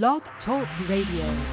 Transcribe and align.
Blog 0.00 0.22
Talk 0.46 0.66
Radio. 0.88 1.44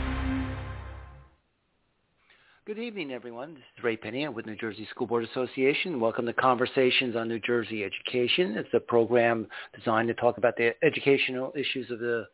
Good 2.65 2.79
evening, 2.79 3.12
everyone. 3.12 3.55
This 3.55 3.63
is 3.77 3.83
Ray 3.83 3.97
Pinney. 3.97 4.33
With 4.33 4.46
New 4.46 4.55
Jersey 4.55 4.88
School 4.92 5.08
Board 5.08 5.25
Association. 5.25 6.00
Welcome 6.00 6.25
to 6.25 6.32
Conversations 6.32 7.17
on 7.17 7.28
New 7.28 7.42
Jersey 7.42 7.83
Education. 7.83 8.55
It's 8.55 8.70
a 8.73 8.80
program 8.80 9.46
designed 9.78 10.07
to 10.07 10.14
talk 10.14 10.38
about 10.38 10.55
the 10.55 10.71
educational 10.86 11.52
issues 11.54 11.91
of 11.91 12.00
the 12.00 12.28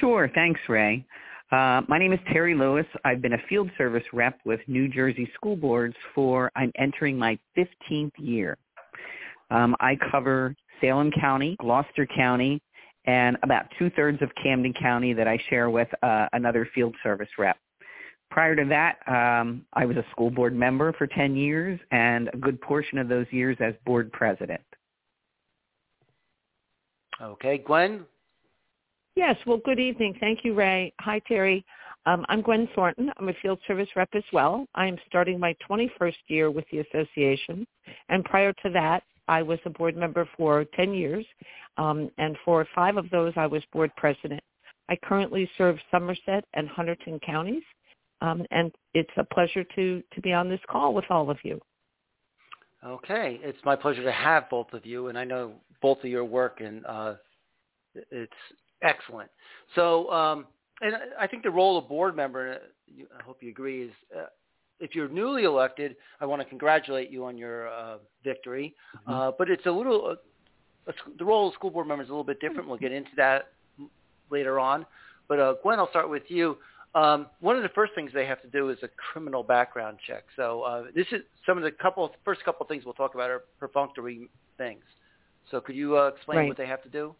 Sure. 0.00 0.30
Thanks, 0.34 0.60
Ray. 0.68 1.04
Uh, 1.52 1.82
my 1.86 1.96
name 1.96 2.12
is 2.12 2.18
Terry 2.32 2.54
Lewis. 2.54 2.86
I've 3.04 3.22
been 3.22 3.34
a 3.34 3.42
field 3.48 3.70
service 3.78 4.02
rep 4.12 4.40
with 4.44 4.60
New 4.66 4.88
Jersey 4.88 5.30
school 5.34 5.54
boards 5.54 5.94
for, 6.12 6.50
I'm 6.56 6.72
entering 6.76 7.16
my 7.16 7.38
15th 7.56 8.12
year. 8.18 8.58
Um, 9.50 9.76
I 9.78 9.96
cover 10.10 10.56
Salem 10.80 11.12
County, 11.12 11.56
Gloucester 11.60 12.04
County, 12.04 12.60
and 13.04 13.36
about 13.44 13.66
two-thirds 13.78 14.20
of 14.22 14.30
Camden 14.42 14.74
County 14.74 15.12
that 15.12 15.28
I 15.28 15.38
share 15.48 15.70
with 15.70 15.86
uh, 16.02 16.26
another 16.32 16.68
field 16.74 16.96
service 17.04 17.28
rep. 17.38 17.56
Prior 18.28 18.56
to 18.56 18.64
that, 18.64 18.98
um, 19.06 19.64
I 19.72 19.84
was 19.84 19.96
a 19.96 20.04
school 20.10 20.30
board 20.30 20.52
member 20.52 20.92
for 20.94 21.06
10 21.06 21.36
years 21.36 21.78
and 21.92 22.28
a 22.34 22.36
good 22.36 22.60
portion 22.60 22.98
of 22.98 23.08
those 23.08 23.26
years 23.30 23.56
as 23.60 23.74
board 23.84 24.10
president. 24.10 24.60
Okay, 27.22 27.58
Gwen, 27.58 28.04
Yes, 29.16 29.36
well, 29.46 29.60
good 29.64 29.80
evening. 29.80 30.14
Thank 30.20 30.44
you, 30.44 30.52
Ray. 30.52 30.92
Hi, 31.00 31.20
Terry. 31.20 31.64
Um, 32.04 32.26
I'm 32.28 32.42
Gwen 32.42 32.68
Thornton. 32.74 33.10
I'm 33.16 33.30
a 33.30 33.34
field 33.40 33.58
service 33.66 33.88
rep 33.96 34.10
as 34.12 34.22
well. 34.30 34.66
I 34.74 34.86
am 34.86 34.98
starting 35.06 35.40
my 35.40 35.56
21st 35.68 36.14
year 36.28 36.50
with 36.50 36.66
the 36.70 36.80
association. 36.80 37.66
And 38.10 38.22
prior 38.26 38.52
to 38.52 38.70
that, 38.74 39.04
I 39.26 39.40
was 39.40 39.58
a 39.64 39.70
board 39.70 39.96
member 39.96 40.28
for 40.36 40.66
10 40.76 40.92
years. 40.92 41.24
Um, 41.78 42.10
and 42.18 42.36
for 42.44 42.66
five 42.74 42.98
of 42.98 43.08
those, 43.08 43.32
I 43.36 43.46
was 43.46 43.62
board 43.72 43.90
president. 43.96 44.42
I 44.90 44.96
currently 45.02 45.50
serve 45.56 45.78
Somerset 45.90 46.44
and 46.52 46.68
Hunterdon 46.68 47.18
counties. 47.22 47.64
Um, 48.20 48.44
and 48.50 48.70
it's 48.92 49.10
a 49.16 49.24
pleasure 49.24 49.64
to, 49.76 50.02
to 50.12 50.20
be 50.20 50.34
on 50.34 50.50
this 50.50 50.60
call 50.68 50.92
with 50.92 51.06
all 51.08 51.30
of 51.30 51.38
you. 51.42 51.58
Okay. 52.84 53.40
It's 53.42 53.64
my 53.64 53.76
pleasure 53.76 54.04
to 54.04 54.12
have 54.12 54.50
both 54.50 54.74
of 54.74 54.84
you. 54.84 55.08
And 55.08 55.18
I 55.18 55.24
know 55.24 55.54
both 55.80 55.98
of 56.00 56.10
your 56.10 56.26
work 56.26 56.60
and 56.60 56.84
uh, 56.84 57.14
it's 58.10 58.32
Excellent. 58.82 59.30
So, 59.74 60.10
um, 60.10 60.46
and 60.80 60.94
I 61.18 61.26
think 61.26 61.42
the 61.42 61.50
role 61.50 61.78
of 61.78 61.88
board 61.88 62.14
member, 62.14 62.52
uh, 62.52 63.04
I 63.18 63.22
hope 63.22 63.42
you 63.42 63.50
agree, 63.50 63.84
is 63.84 63.92
uh, 64.16 64.26
if 64.78 64.94
you're 64.94 65.08
newly 65.08 65.44
elected, 65.44 65.96
I 66.20 66.26
want 66.26 66.42
to 66.42 66.48
congratulate 66.48 67.10
you 67.10 67.24
on 67.24 67.38
your 67.38 67.68
uh, 67.68 67.98
victory. 68.22 68.74
Mm-hmm. 68.96 69.12
Uh, 69.12 69.30
but 69.38 69.50
it's 69.50 69.66
a 69.66 69.70
little, 69.70 70.16
uh, 70.86 70.92
the 71.18 71.24
role 71.24 71.48
of 71.48 71.54
school 71.54 71.70
board 71.70 71.88
member 71.88 72.04
is 72.04 72.10
a 72.10 72.12
little 72.12 72.24
bit 72.24 72.40
different. 72.40 72.68
We'll 72.68 72.78
get 72.78 72.92
into 72.92 73.10
that 73.16 73.52
later 74.30 74.60
on. 74.60 74.84
But 75.28 75.40
uh, 75.40 75.54
Gwen, 75.62 75.78
I'll 75.78 75.90
start 75.90 76.10
with 76.10 76.24
you. 76.28 76.58
Um, 76.94 77.26
one 77.40 77.56
of 77.56 77.62
the 77.62 77.68
first 77.70 77.94
things 77.94 78.10
they 78.14 78.26
have 78.26 78.40
to 78.42 78.48
do 78.48 78.70
is 78.70 78.78
a 78.82 78.88
criminal 78.88 79.42
background 79.42 79.98
check. 80.06 80.24
So 80.34 80.62
uh, 80.62 80.84
this 80.94 81.06
is 81.12 81.22
some 81.44 81.58
of 81.58 81.64
the 81.64 81.70
couple 81.70 82.10
first 82.24 82.42
couple 82.44 82.64
of 82.64 82.68
things 82.68 82.84
we'll 82.84 82.94
talk 82.94 83.14
about 83.14 83.28
are 83.28 83.44
perfunctory 83.58 84.30
things. 84.56 84.82
So 85.50 85.60
could 85.60 85.76
you 85.76 85.96
uh, 85.96 86.08
explain 86.08 86.38
right. 86.38 86.48
what 86.48 86.56
they 86.56 86.66
have 86.66 86.82
to 86.84 86.88
do? 86.88 87.14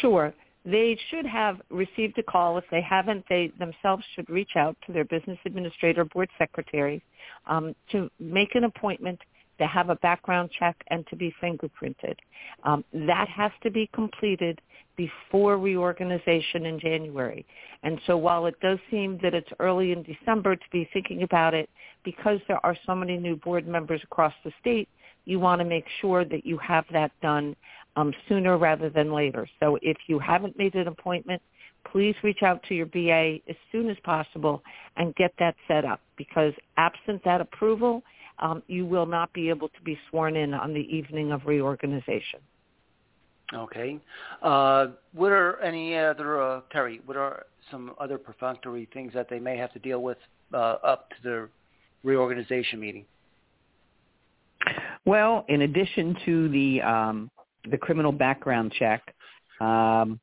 Sure 0.00 0.32
they 0.64 0.98
should 1.10 1.26
have 1.26 1.60
received 1.70 2.18
a 2.18 2.22
call. 2.22 2.58
If 2.58 2.64
they 2.70 2.82
haven't, 2.82 3.24
they 3.28 3.52
themselves 3.58 4.04
should 4.14 4.28
reach 4.28 4.56
out 4.56 4.76
to 4.86 4.92
their 4.92 5.04
business 5.04 5.38
administrator, 5.46 6.04
board 6.04 6.28
secretary, 6.38 7.02
um, 7.46 7.74
to 7.92 8.10
make 8.18 8.54
an 8.54 8.64
appointment 8.64 9.18
to 9.58 9.66
have 9.66 9.90
a 9.90 9.96
background 9.96 10.50
check 10.56 10.76
and 10.88 11.06
to 11.08 11.16
be 11.16 11.34
fingerprinted. 11.42 12.14
Um, 12.62 12.84
that 12.92 13.28
has 13.28 13.50
to 13.62 13.70
be 13.70 13.90
completed 13.92 14.60
before 14.96 15.58
reorganization 15.58 16.66
in 16.66 16.78
January. 16.80 17.46
And 17.82 18.00
so 18.06 18.16
while 18.16 18.46
it 18.46 18.54
does 18.60 18.78
seem 18.90 19.18
that 19.22 19.34
it's 19.34 19.50
early 19.60 19.92
in 19.92 20.02
December 20.02 20.56
to 20.56 20.64
be 20.72 20.88
thinking 20.92 21.22
about 21.22 21.54
it, 21.54 21.68
because 22.04 22.40
there 22.48 22.64
are 22.64 22.76
so 22.86 22.94
many 22.94 23.16
new 23.16 23.36
board 23.36 23.66
members 23.66 24.00
across 24.02 24.34
the 24.44 24.52
state, 24.60 24.88
you 25.24 25.38
want 25.38 25.60
to 25.60 25.64
make 25.64 25.84
sure 26.00 26.24
that 26.24 26.46
you 26.46 26.56
have 26.58 26.84
that 26.92 27.12
done 27.20 27.54
um, 27.98 28.12
sooner 28.28 28.56
rather 28.58 28.88
than 28.88 29.12
later. 29.12 29.48
So 29.58 29.76
if 29.82 29.96
you 30.06 30.18
haven't 30.20 30.56
made 30.56 30.74
an 30.74 30.86
appointment, 30.86 31.42
please 31.90 32.14
reach 32.22 32.42
out 32.42 32.62
to 32.68 32.74
your 32.74 32.86
BA 32.86 33.38
as 33.48 33.56
soon 33.72 33.90
as 33.90 33.96
possible 34.04 34.62
and 34.96 35.14
get 35.16 35.32
that 35.38 35.56
set 35.66 35.84
up 35.84 36.00
because 36.16 36.52
absent 36.76 37.22
that 37.24 37.40
approval, 37.40 38.02
um, 38.38 38.62
you 38.68 38.86
will 38.86 39.06
not 39.06 39.32
be 39.32 39.48
able 39.48 39.68
to 39.68 39.80
be 39.84 39.98
sworn 40.08 40.36
in 40.36 40.54
on 40.54 40.72
the 40.72 40.86
evening 40.94 41.32
of 41.32 41.44
reorganization. 41.44 42.38
Okay. 43.52 43.98
Uh, 44.42 44.88
what 45.12 45.32
are 45.32 45.58
any 45.60 45.96
other, 45.96 46.40
uh, 46.40 46.60
Terry, 46.70 47.00
what 47.04 47.16
are 47.16 47.46
some 47.70 47.94
other 47.98 48.18
perfunctory 48.18 48.88
things 48.92 49.12
that 49.14 49.28
they 49.28 49.40
may 49.40 49.56
have 49.56 49.72
to 49.72 49.78
deal 49.80 50.02
with 50.02 50.18
uh, 50.54 50.76
up 50.84 51.08
to 51.10 51.16
the 51.24 51.48
reorganization 52.04 52.78
meeting? 52.78 53.06
Well, 55.04 55.46
in 55.48 55.62
addition 55.62 56.14
to 56.26 56.48
the 56.50 56.82
um, 56.82 57.30
the 57.70 57.78
criminal 57.78 58.12
background 58.12 58.72
check, 58.78 59.14
um, 59.60 60.20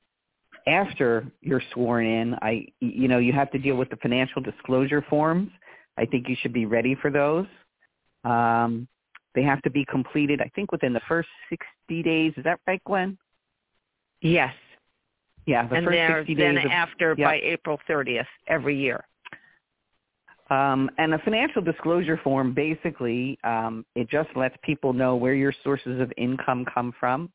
after 0.68 1.26
you're 1.42 1.62
sworn 1.74 2.06
in, 2.06 2.34
I 2.42 2.68
you 2.80 3.08
know 3.08 3.20
you 3.20 3.34
have 3.34 3.52
to 3.52 3.60
deal 3.60 3.76
with 3.76 3.90
the 3.90 3.98
financial 3.98 4.42
disclosure 4.42 5.06
forms. 5.10 5.52
I 5.98 6.06
think 6.06 6.28
you 6.28 6.36
should 6.42 6.54
be 6.54 6.66
ready 6.66 6.96
for 6.96 7.12
those. 7.12 7.46
Um, 8.24 8.88
they 9.36 9.44
have 9.44 9.62
to 9.64 9.70
be 9.70 9.86
completed, 9.86 10.42
I 10.42 10.50
think, 10.56 10.72
within 10.72 10.94
the 10.94 11.02
first 11.08 11.30
60 11.50 12.04
days. 12.04 12.34
Is 12.38 12.44
that 12.46 12.60
right, 12.66 12.82
Gwen? 12.86 13.18
Yes. 14.22 14.54
Yeah, 15.46 15.68
the 15.68 15.76
and 15.76 15.86
first 15.86 15.98
60 16.28 16.36
days. 16.36 16.44
then 16.44 16.58
of, 16.58 16.72
after 16.72 17.16
yep. 17.18 17.28
by 17.28 17.40
April 17.44 17.80
30th 17.88 18.26
every 18.48 18.78
year. 18.78 19.06
Um, 20.50 20.92
and 20.98 21.12
the 21.12 21.18
financial 21.26 21.62
disclosure 21.62 22.20
form 22.24 22.54
basically 22.54 23.40
um, 23.44 23.86
it 23.96 24.10
just 24.10 24.30
lets 24.36 24.56
people 24.64 24.94
know 24.94 25.16
where 25.16 25.34
your 25.34 25.54
sources 25.64 26.00
of 26.00 26.12
income 26.18 26.66
come 26.72 26.94
from. 27.00 27.32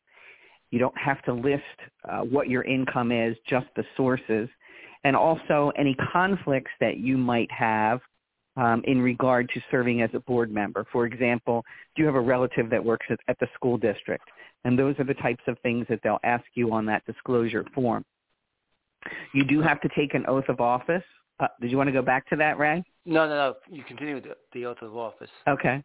You 0.71 0.79
don't 0.79 0.97
have 0.97 1.21
to 1.23 1.33
list 1.33 1.63
uh, 2.09 2.21
what 2.21 2.49
your 2.49 2.63
income 2.63 3.11
is, 3.11 3.37
just 3.49 3.67
the 3.75 3.85
sources. 3.97 4.49
and 5.05 5.17
also 5.17 5.73
any 5.77 5.97
conflicts 6.13 6.71
that 6.81 6.99
you 6.99 7.17
might 7.17 7.51
have 7.51 8.01
um, 8.57 8.83
in 8.85 9.01
regard 9.01 9.49
to 9.55 9.61
serving 9.71 10.03
as 10.03 10.11
a 10.13 10.21
board 10.21 10.53
member. 10.53 10.87
For 10.93 11.07
example, 11.07 11.65
do 11.95 12.03
you 12.03 12.07
have 12.07 12.17
a 12.17 12.21
relative 12.21 12.69
that 12.71 12.85
works 12.85 13.07
at, 13.11 13.19
at 13.29 13.39
the 13.39 13.49
school 13.55 13.79
district? 13.79 14.29
And 14.65 14.79
those 14.79 14.95
are 14.99 15.05
the 15.05 15.15
types 15.15 15.43
of 15.47 15.57
things 15.61 15.87
that 15.89 16.01
they'll 16.03 16.21
ask 16.23 16.45
you 16.55 16.73
on 16.73 16.85
that 16.87 17.05
disclosure 17.07 17.65
form. 17.75 18.05
You 19.33 19.45
do 19.45 19.63
have 19.63 19.81
to 19.81 19.89
take 19.97 20.13
an 20.15 20.27
oath 20.29 20.49
of 20.49 20.61
office. 20.61 21.03
Uh, 21.41 21.49
did 21.61 21.71
you 21.71 21.77
want 21.77 21.89
to 21.89 21.93
go 21.93 22.03
back 22.03 22.29
to 22.29 22.37
that, 22.37 22.59
Ray? 22.59 22.85
No, 23.07 23.27
no, 23.27 23.35
no. 23.35 23.55
You 23.71 23.83
continue 23.85 24.15
with 24.17 24.25
the, 24.25 24.37
the 24.53 24.67
oath 24.67 24.77
of 24.83 24.97
office. 24.97 25.31
Okay. 25.49 25.83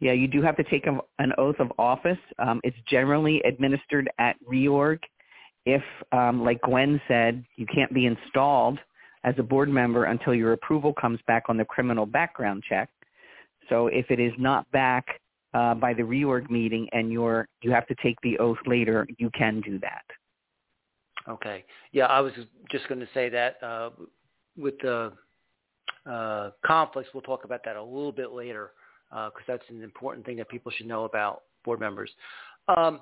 Yeah, 0.00 0.12
you 0.12 0.26
do 0.26 0.42
have 0.42 0.56
to 0.56 0.64
take 0.64 0.86
a, 0.86 0.98
an 1.18 1.32
oath 1.38 1.56
of 1.60 1.70
office. 1.78 2.18
Um, 2.38 2.60
it's 2.64 2.76
generally 2.88 3.40
administered 3.46 4.10
at 4.18 4.36
reorg. 4.50 4.98
If, 5.66 5.82
um, 6.12 6.42
like 6.42 6.60
Gwen 6.62 7.00
said, 7.06 7.44
you 7.56 7.66
can't 7.66 7.92
be 7.92 8.06
installed 8.06 8.78
as 9.24 9.34
a 9.38 9.42
board 9.42 9.68
member 9.68 10.04
until 10.04 10.34
your 10.34 10.54
approval 10.54 10.94
comes 10.94 11.20
back 11.26 11.44
on 11.48 11.56
the 11.56 11.64
criminal 11.64 12.06
background 12.06 12.62
check. 12.66 12.88
So 13.68 13.88
if 13.88 14.10
it 14.10 14.18
is 14.18 14.32
not 14.38 14.70
back 14.72 15.06
uh, 15.52 15.74
by 15.74 15.92
the 15.92 16.02
reorg 16.02 16.48
meeting 16.48 16.88
and 16.92 17.12
you're 17.12 17.46
you 17.62 17.70
have 17.70 17.86
to 17.88 17.94
take 18.02 18.16
the 18.22 18.38
oath 18.38 18.58
later, 18.66 19.06
you 19.18 19.30
can 19.30 19.60
do 19.60 19.78
that. 19.80 20.04
Okay. 21.28 21.64
Yeah, 21.92 22.06
I 22.06 22.20
was 22.20 22.32
just 22.70 22.88
going 22.88 23.00
to 23.00 23.08
say 23.12 23.28
that 23.28 23.62
uh, 23.62 23.90
with 24.60 24.78
the 24.80 25.12
uh, 26.10 26.50
conflicts, 26.64 27.10
we'll 27.14 27.22
talk 27.22 27.44
about 27.44 27.60
that 27.64 27.76
a 27.76 27.82
little 27.82 28.12
bit 28.12 28.32
later 28.32 28.72
because 29.10 29.32
uh, 29.48 29.52
that's 29.52 29.64
an 29.70 29.82
important 29.82 30.24
thing 30.24 30.36
that 30.36 30.48
people 30.48 30.70
should 30.70 30.86
know 30.86 31.04
about 31.04 31.42
board 31.64 31.80
members. 31.80 32.10
Um, 32.68 33.00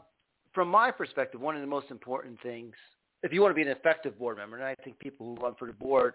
from 0.54 0.68
my 0.68 0.90
perspective, 0.90 1.40
one 1.40 1.54
of 1.54 1.60
the 1.60 1.66
most 1.66 1.90
important 1.90 2.40
things, 2.42 2.74
if 3.22 3.32
you 3.32 3.42
want 3.42 3.50
to 3.50 3.54
be 3.54 3.62
an 3.62 3.76
effective 3.76 4.18
board 4.18 4.36
member, 4.36 4.56
and 4.56 4.64
I 4.64 4.74
think 4.82 4.98
people 4.98 5.26
who 5.26 5.42
run 5.42 5.54
for 5.58 5.66
the 5.66 5.74
board, 5.74 6.14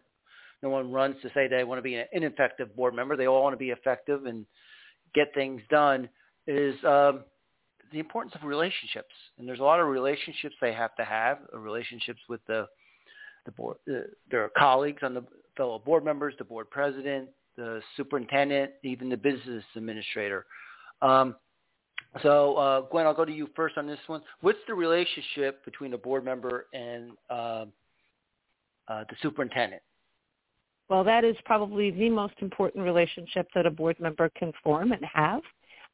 no 0.61 0.69
one 0.69 0.91
runs 0.91 1.15
to 1.21 1.29
say 1.33 1.47
they 1.47 1.63
want 1.63 1.77
to 1.77 1.83
be 1.83 1.95
an 1.95 2.05
ineffective 2.13 2.75
board 2.75 2.95
member. 2.95 3.17
They 3.17 3.27
all 3.27 3.43
want 3.43 3.53
to 3.53 3.57
be 3.57 3.69
effective 3.69 4.25
and 4.25 4.45
get 5.13 5.33
things 5.33 5.61
done. 5.69 6.09
Is 6.47 6.75
um, 6.83 7.23
the 7.91 7.99
importance 7.99 8.33
of 8.35 8.43
relationships, 8.43 9.13
and 9.37 9.47
there's 9.47 9.59
a 9.59 9.63
lot 9.63 9.79
of 9.79 9.87
relationships 9.87 10.55
they 10.59 10.73
have 10.73 10.95
to 10.95 11.05
have, 11.05 11.39
relationships 11.53 12.19
with 12.27 12.41
the 12.47 12.67
the 13.45 13.51
board, 13.51 13.77
uh, 13.89 13.99
their 14.29 14.49
colleagues 14.57 15.03
on 15.03 15.13
the 15.13 15.23
fellow 15.55 15.79
board 15.79 16.03
members, 16.03 16.33
the 16.37 16.43
board 16.43 16.69
president, 16.69 17.29
the 17.57 17.81
superintendent, 17.95 18.71
even 18.83 19.09
the 19.09 19.17
business 19.17 19.63
administrator. 19.75 20.45
Um, 21.01 21.35
so, 22.21 22.55
uh, 22.55 22.81
Gwen, 22.81 23.05
I'll 23.05 23.13
go 23.13 23.25
to 23.25 23.31
you 23.31 23.49
first 23.55 23.77
on 23.77 23.87
this 23.87 23.99
one. 24.07 24.21
What's 24.41 24.59
the 24.67 24.73
relationship 24.73 25.65
between 25.65 25.93
a 25.93 25.97
board 25.97 26.23
member 26.23 26.67
and 26.73 27.11
uh, 27.29 27.65
uh, 28.87 29.03
the 29.09 29.15
superintendent? 29.21 29.81
Well, 30.89 31.03
that 31.03 31.23
is 31.23 31.35
probably 31.45 31.91
the 31.91 32.09
most 32.09 32.35
important 32.39 32.83
relationship 32.83 33.47
that 33.55 33.65
a 33.65 33.71
board 33.71 33.99
member 33.99 34.29
can 34.37 34.51
form 34.63 34.91
and 34.91 35.03
have. 35.11 35.41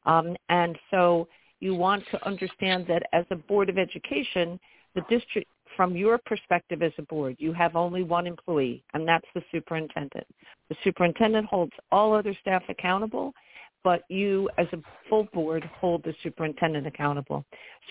Um, 0.04 0.36
and 0.48 0.78
so 0.90 1.28
you 1.60 1.74
want 1.74 2.04
to 2.10 2.26
understand 2.26 2.86
that 2.88 3.04
as 3.12 3.24
a 3.30 3.36
board 3.36 3.68
of 3.68 3.78
education, 3.78 4.58
the 4.94 5.02
district, 5.08 5.48
from 5.76 5.96
your 5.96 6.18
perspective 6.18 6.82
as 6.82 6.92
a 6.98 7.02
board, 7.02 7.36
you 7.38 7.52
have 7.52 7.76
only 7.76 8.02
one 8.02 8.26
employee, 8.26 8.82
and 8.94 9.06
that's 9.06 9.26
the 9.34 9.42
superintendent. 9.52 10.26
The 10.68 10.76
superintendent 10.84 11.46
holds 11.46 11.72
all 11.90 12.14
other 12.14 12.36
staff 12.40 12.62
accountable, 12.68 13.32
but 13.82 14.02
you 14.08 14.48
as 14.58 14.66
a 14.72 14.78
full 15.08 15.24
board 15.32 15.68
hold 15.80 16.02
the 16.04 16.14
superintendent 16.22 16.86
accountable. 16.86 17.44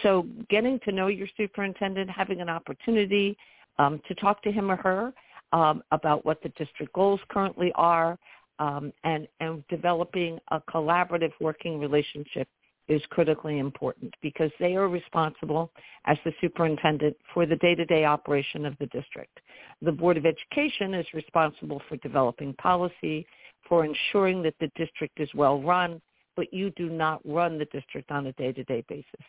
So 0.04 0.28
getting 0.50 0.80
to 0.86 0.92
know 0.92 1.08
your 1.08 1.28
superintendent, 1.36 2.10
having 2.10 2.42
an 2.42 2.50
opportunity 2.50 3.38
um, 3.80 4.02
to 4.08 4.16
talk 4.16 4.44
to 4.44 4.52
him 4.52 4.70
or 4.70 4.76
her 4.78 5.14
um, 5.52 5.82
about 5.92 6.26
what 6.26 6.42
the 6.44 6.50
district 6.50 6.94
goals 6.94 7.20
currently 7.30 7.72
are, 7.76 8.18
um, 8.60 8.92
and, 9.04 9.28
and 9.40 9.64
developing 9.70 10.38
a 10.52 10.60
collaborative 10.60 11.32
working 11.40 11.80
relationship 11.80 12.48
is 12.90 13.02
critically 13.12 13.60
important 13.60 14.14
because 14.22 14.52
they 14.60 14.76
are 14.76 14.90
responsible 14.90 15.72
as 16.06 16.18
the 16.26 16.34
superintendent 16.42 17.16
for 17.34 17.46
the 17.46 17.56
day-to-day 17.58 18.04
operation 18.04 18.66
of 18.66 18.76
the 18.80 18.88
district. 18.88 19.40
The 19.82 19.92
Board 19.92 20.18
of 20.18 20.26
Education 20.26 20.96
is 20.96 21.06
responsible 21.14 21.82
for 21.88 21.98
developing 21.98 22.54
policy, 22.56 23.26
for 23.68 23.86
ensuring 23.86 24.42
that 24.42 24.56
the 24.60 24.72
district 24.76 25.20
is 25.20 25.30
well 25.36 25.62
run, 25.62 26.02
but 26.36 26.52
you 26.52 26.72
do 26.72 26.90
not 26.90 27.22
run 27.24 27.60
the 27.60 27.66
district 27.66 28.12
on 28.12 28.26
a 28.26 28.34
day-to-day 28.34 28.84
basis. 28.90 29.26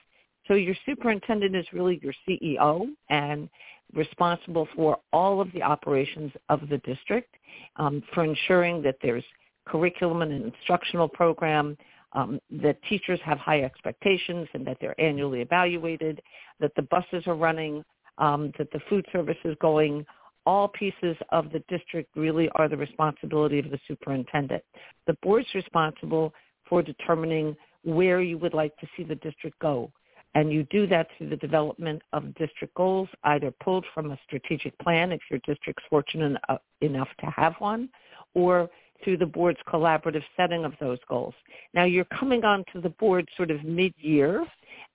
So 0.49 0.55
your 0.55 0.75
superintendent 0.87 1.55
is 1.55 1.67
really 1.73 2.01
your 2.03 2.15
CEO 2.27 2.87
and 3.11 3.49
responsible 3.95 4.69
for 4.75 4.99
all 5.13 5.41
of 5.41 5.53
the 5.53 5.63
operations 5.63 6.33
of 6.49 6.61
the 6.71 6.79
district, 6.79 7.35
um, 7.77 8.03
for 8.15 8.25
ensuring 8.25 8.81
that 8.83 8.97
there's 9.03 9.25
curriculum 9.67 10.23
and 10.23 10.33
an 10.33 10.53
instructional 10.57 11.09
program, 11.09 11.77
um, 12.13 12.41
that 12.63 12.83
teachers 12.89 13.21
have 13.25 13.39
high 13.39 13.63
expectations 13.63 14.49
and 14.55 14.67
that 14.67 14.79
they're 14.81 15.01
annually 15.01 15.41
evaluated, 15.41 16.21
that 16.59 16.73
the 16.77 16.83
buses 16.83 17.27
are 17.27 17.37
running, 17.37 17.85
um, 18.19 18.53
that 18.59 18.71
the 18.73 18.81
food 18.89 19.07
service 19.13 19.37
is 19.45 19.57
going. 19.61 20.05
All 20.47 20.69
pieces 20.69 21.17
of 21.31 21.53
the 21.53 21.63
district 21.69 22.17
really 22.17 22.49
are 22.57 22.69
the 22.69 22.77
responsibility 22.77 23.59
of 23.59 23.71
the 23.71 23.79
superintendent. 23.87 24.63
The 25.07 25.17
board's 25.23 25.53
responsible 25.55 26.33
for 26.69 26.83
determining 26.83 27.57
where 27.85 28.21
you 28.21 28.39
would 28.39 28.55
like 28.55 28.77
to 28.79 28.87
see 28.97 29.03
the 29.03 29.17
district 29.17 29.59
go. 29.61 29.91
And 30.35 30.53
you 30.53 30.65
do 30.71 30.87
that 30.87 31.09
through 31.17 31.31
the 31.31 31.37
development 31.37 32.03
of 32.13 32.35
district 32.37 32.75
goals, 32.75 33.09
either 33.25 33.53
pulled 33.63 33.85
from 33.93 34.13
a 34.13 34.19
strategic 34.27 34.79
plan 34.79 35.11
if 35.11 35.21
your 35.29 35.41
district's 35.45 35.83
fortunate 35.91 36.41
enough 36.81 37.09
to 37.19 37.27
have 37.27 37.55
one, 37.59 37.89
or 38.35 38.71
through 39.03 39.17
the 39.19 39.27
board's 39.27 39.59
collaborative 39.67 40.23
setting 40.37 40.65
of 40.65 40.73
those 40.81 40.99
goals. 41.09 41.35
Now 41.75 41.85
you're 41.85 42.05
coming 42.07 42.45
onto 42.45 42.81
the 42.81 42.91
board 42.91 43.29
sort 43.37 43.51
of 43.51 43.65
mid-year, 43.65 44.47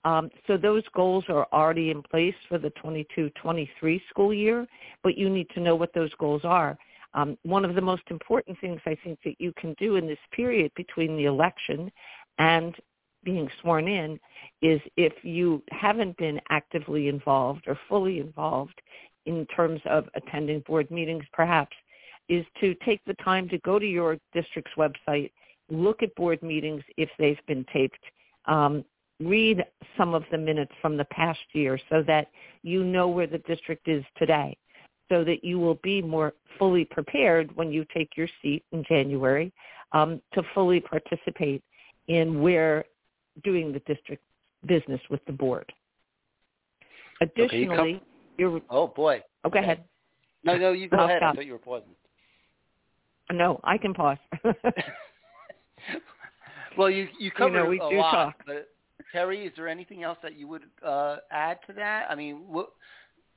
um, 0.04 0.30
so 0.46 0.56
those 0.56 0.84
goals 0.94 1.26
are 1.30 1.48
already 1.52 1.90
in 1.90 2.04
place 2.04 2.36
for 2.48 2.58
the 2.58 2.72
22-23 2.84 4.02
school 4.10 4.34
year, 4.34 4.68
but 5.04 5.18
you 5.18 5.30
need 5.30 5.50
to 5.56 5.60
know 5.60 5.76
what 5.76 5.94
those 5.94 6.14
goals 6.20 6.42
are. 6.44 6.78
Um, 7.16 7.38
one 7.44 7.66
of 7.66 7.76
the 7.76 7.82
most 7.82 8.04
important 8.10 8.60
things 8.60 8.80
I 8.86 8.96
think 9.04 9.20
that 9.24 9.36
you 9.40 9.54
can 9.58 9.74
do 9.80 9.96
in 9.96 10.06
this 10.06 10.20
period 10.32 10.72
between 10.76 11.16
the 11.18 11.26
election 11.26 11.92
and 12.38 12.76
being 13.24 13.50
sworn 13.62 13.88
in 13.88 14.20
is 14.62 14.80
if 14.98 15.14
you 15.24 15.64
haven't 15.72 16.16
been 16.18 16.40
actively 16.50 17.08
involved 17.08 17.64
or 17.68 17.80
fully 17.90 18.20
involved 18.20 18.80
in 19.26 19.48
terms 19.48 19.82
of 19.86 20.08
attending 20.14 20.60
board 20.68 20.92
meetings 20.92 21.24
perhaps 21.34 21.76
is 22.30 22.46
to 22.60 22.76
take 22.86 23.02
the 23.06 23.14
time 23.16 23.48
to 23.50 23.58
go 23.60 23.80
to 23.80 23.86
your 23.86 24.18
district's 24.34 24.72
website, 24.78 25.32
look 25.70 26.04
at 26.04 26.14
board 26.16 26.42
meetings 26.42 26.84
if 26.98 27.10
they've 27.20 27.40
been 27.48 27.66
taped, 27.72 28.00
um, 28.46 28.84
read 29.20 29.64
some 29.98 30.14
of 30.14 30.24
the 30.32 30.38
minutes 30.38 30.72
from 30.82 30.98
the 30.98 31.06
past 31.06 31.40
year 31.54 31.80
so 31.90 32.04
that 32.06 32.28
you 32.64 32.84
know 32.84 33.08
where 33.08 33.28
the 33.28 33.38
district 33.40 33.88
is 33.88 34.04
today 34.18 34.58
so 35.10 35.24
that 35.24 35.44
you 35.44 35.60
will 35.60 35.80
be 35.84 36.02
more 36.02 36.34
fully 36.58 36.86
prepared 36.86 37.56
when 37.56 37.72
you 37.72 37.86
take 37.94 38.10
your 38.16 38.28
seat 38.42 38.64
in 38.72 38.84
January 38.88 39.52
um, 39.92 40.22
to 40.34 40.42
fully 40.54 40.80
participate 40.80 41.64
in 42.08 42.42
where 42.42 42.86
doing 43.44 43.72
the 43.72 43.80
district 43.80 44.24
business 44.66 45.02
with 45.10 45.24
the 45.26 45.32
board. 45.32 45.72
Additionally, 47.22 47.68
okay, 47.68 47.90
you 48.38 48.52
you're, 48.52 48.62
oh 48.70 48.88
boy. 48.88 49.22
Oh, 49.44 49.50
go 49.50 49.60
ahead. 49.60 49.84
No, 50.44 50.58
no, 50.58 50.72
you 50.72 50.90
go 50.90 50.98
I'll 50.98 51.06
ahead. 51.06 51.20
Stop. 51.20 51.34
I 51.34 51.36
thought 51.36 51.46
you 51.46 51.54
were 51.54 51.60
pausing. 51.60 51.90
No, 53.32 53.60
I 53.64 53.78
can 53.78 53.94
pause. 53.94 54.18
well, 56.78 56.90
you 56.90 57.08
you 57.20 57.32
covered 57.32 57.54
you 57.58 57.64
know, 57.64 57.70
we 57.70 57.80
a 57.80 57.90
do 57.90 57.98
lot, 57.98 58.12
talk. 58.12 58.36
but 58.46 58.70
Terry, 59.12 59.46
is 59.46 59.54
there 59.56 59.68
anything 59.68 60.04
else 60.04 60.18
that 60.24 60.38
you 60.38 60.48
would 60.48 60.64
uh, 60.86 61.18
add 61.32 61.58
to 61.68 61.74
that? 61.74 62.06
I 62.10 62.16
mean, 62.16 62.44
what, 62.48 62.70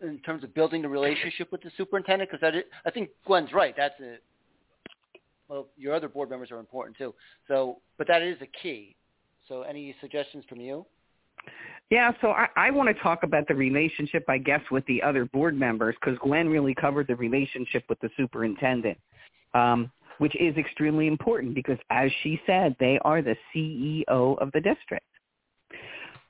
in 0.02 0.18
terms 0.21 0.45
of 0.45 0.54
building 0.54 0.83
the 0.83 0.88
relationship 0.88 1.50
with 1.50 1.62
the 1.62 1.71
superintendent, 1.76 2.30
because 2.30 2.62
I 2.85 2.90
think 2.90 3.11
Gwen's 3.26 3.52
right. 3.52 3.75
That's 3.76 3.99
a 4.00 4.16
well, 5.49 5.68
your 5.76 5.95
other 5.95 6.09
board 6.09 6.30
members 6.30 6.50
are 6.50 6.59
important 6.59 6.97
too. 6.97 7.14
So, 7.49 7.78
but 7.97 8.07
that 8.09 8.23
is 8.23 8.37
a 8.42 8.47
key. 8.62 8.95
So, 9.49 9.62
any 9.62 9.95
suggestions 10.00 10.45
from 10.49 10.61
you? 10.61 10.85
Yeah, 11.90 12.12
so 12.21 12.28
I, 12.28 12.49
I 12.57 12.71
want 12.71 12.95
to 12.95 13.02
talk 13.02 13.23
about 13.23 13.49
the 13.49 13.54
relationship, 13.54 14.25
I 14.28 14.37
guess, 14.37 14.61
with 14.71 14.85
the 14.87 15.02
other 15.02 15.25
board 15.25 15.59
members 15.59 15.95
because 15.99 16.18
Gwen 16.18 16.49
really 16.49 16.75
covered 16.75 17.07
the 17.07 17.16
relationship 17.16 17.85
with 17.88 17.99
the 18.00 18.11
superintendent 18.16 18.99
um, 19.55 19.90
which 20.19 20.35
is 20.40 20.57
extremely 20.57 21.07
important 21.07 21.55
because, 21.55 21.78
as 21.90 22.11
she 22.23 22.40
said, 22.47 22.75
they 22.81 22.99
are 23.05 23.23
the 23.23 23.37
CEO 23.55 24.38
of 24.40 24.50
the 24.52 24.61
district. 24.61 25.05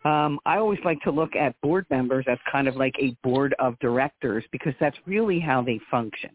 Um, 0.04 0.38
I 0.46 0.58
always 0.58 0.78
like 0.84 1.00
to 1.02 1.10
look 1.10 1.34
at 1.34 1.60
board 1.60 1.86
members 1.90 2.24
as 2.28 2.38
kind 2.50 2.68
of 2.68 2.76
like 2.76 2.94
a 3.00 3.16
board 3.22 3.54
of 3.58 3.78
directors 3.80 4.44
because 4.52 4.74
that's 4.78 4.96
really 5.06 5.40
how 5.40 5.60
they 5.62 5.80
function. 5.90 6.30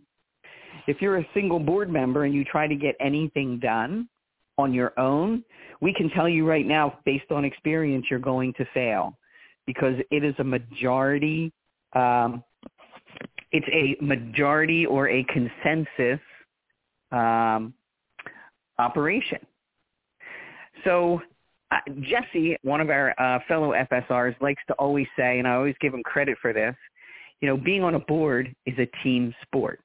If 0.87 1.01
you're 1.01 1.17
a 1.17 1.27
single 1.33 1.59
board 1.59 1.89
member 1.89 2.25
and 2.25 2.33
you 2.33 2.43
try 2.43 2.67
to 2.67 2.75
get 2.75 2.95
anything 2.99 3.59
done 3.59 4.09
on 4.57 4.73
your 4.73 4.97
own, 4.99 5.43
we 5.81 5.93
can 5.93 6.09
tell 6.09 6.27
you 6.27 6.47
right 6.47 6.67
now, 6.67 6.99
based 7.05 7.31
on 7.31 7.45
experience, 7.45 8.05
you're 8.09 8.19
going 8.19 8.53
to 8.53 8.65
fail 8.73 9.17
because 9.65 9.95
it 10.11 10.23
is 10.23 10.35
a 10.39 10.43
majority 10.43 11.53
um, 11.93 12.43
it's 13.51 13.67
a 13.71 14.03
majority 14.03 14.85
or 14.85 15.09
a 15.09 15.23
consensus 15.25 16.19
um, 17.13 17.73
operation. 18.79 19.39
So 20.83 21.21
uh, 21.71 21.77
Jesse, 22.01 22.57
one 22.63 22.81
of 22.81 22.89
our 22.89 23.13
uh, 23.19 23.39
fellow 23.47 23.73
FSRs, 23.73 24.39
likes 24.41 24.61
to 24.67 24.73
always 24.73 25.07
say, 25.17 25.39
and 25.39 25.47
I 25.47 25.53
always 25.53 25.75
give 25.79 25.93
him 25.93 26.03
credit 26.03 26.37
for 26.41 26.53
this, 26.53 26.75
you 27.41 27.47
know, 27.47 27.57
being 27.57 27.83
on 27.83 27.95
a 27.95 27.99
board 27.99 28.53
is 28.65 28.77
a 28.77 28.87
team 29.03 29.33
sport. 29.41 29.79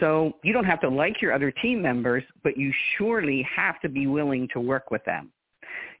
So 0.00 0.32
you 0.44 0.52
don't 0.52 0.64
have 0.64 0.80
to 0.82 0.88
like 0.88 1.20
your 1.22 1.32
other 1.32 1.50
team 1.50 1.80
members, 1.82 2.22
but 2.42 2.56
you 2.56 2.72
surely 2.96 3.46
have 3.54 3.80
to 3.80 3.88
be 3.88 4.06
willing 4.06 4.48
to 4.52 4.60
work 4.60 4.90
with 4.90 5.04
them. 5.04 5.32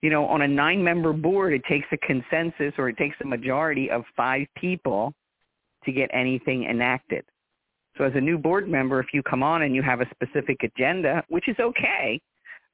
You 0.02 0.10
know, 0.10 0.26
on 0.26 0.42
a 0.42 0.48
nine-member 0.48 1.12
board, 1.14 1.52
it 1.52 1.62
takes 1.68 1.86
a 1.92 1.96
consensus 1.98 2.72
or 2.78 2.88
it 2.88 2.96
takes 2.96 3.16
a 3.22 3.26
majority 3.26 3.90
of 3.90 4.04
five 4.16 4.46
people 4.56 5.12
to 5.84 5.92
get 5.92 6.10
anything 6.12 6.64
enacted. 6.64 7.24
So 7.98 8.04
as 8.04 8.12
a 8.14 8.20
new 8.20 8.38
board 8.38 8.68
member, 8.68 9.00
if 9.00 9.08
you 9.12 9.22
come 9.24 9.42
on 9.42 9.62
and 9.62 9.74
you 9.74 9.82
have 9.82 10.00
a 10.00 10.06
specific 10.10 10.58
agenda, 10.62 11.24
which 11.28 11.48
is 11.48 11.56
okay, 11.58 12.20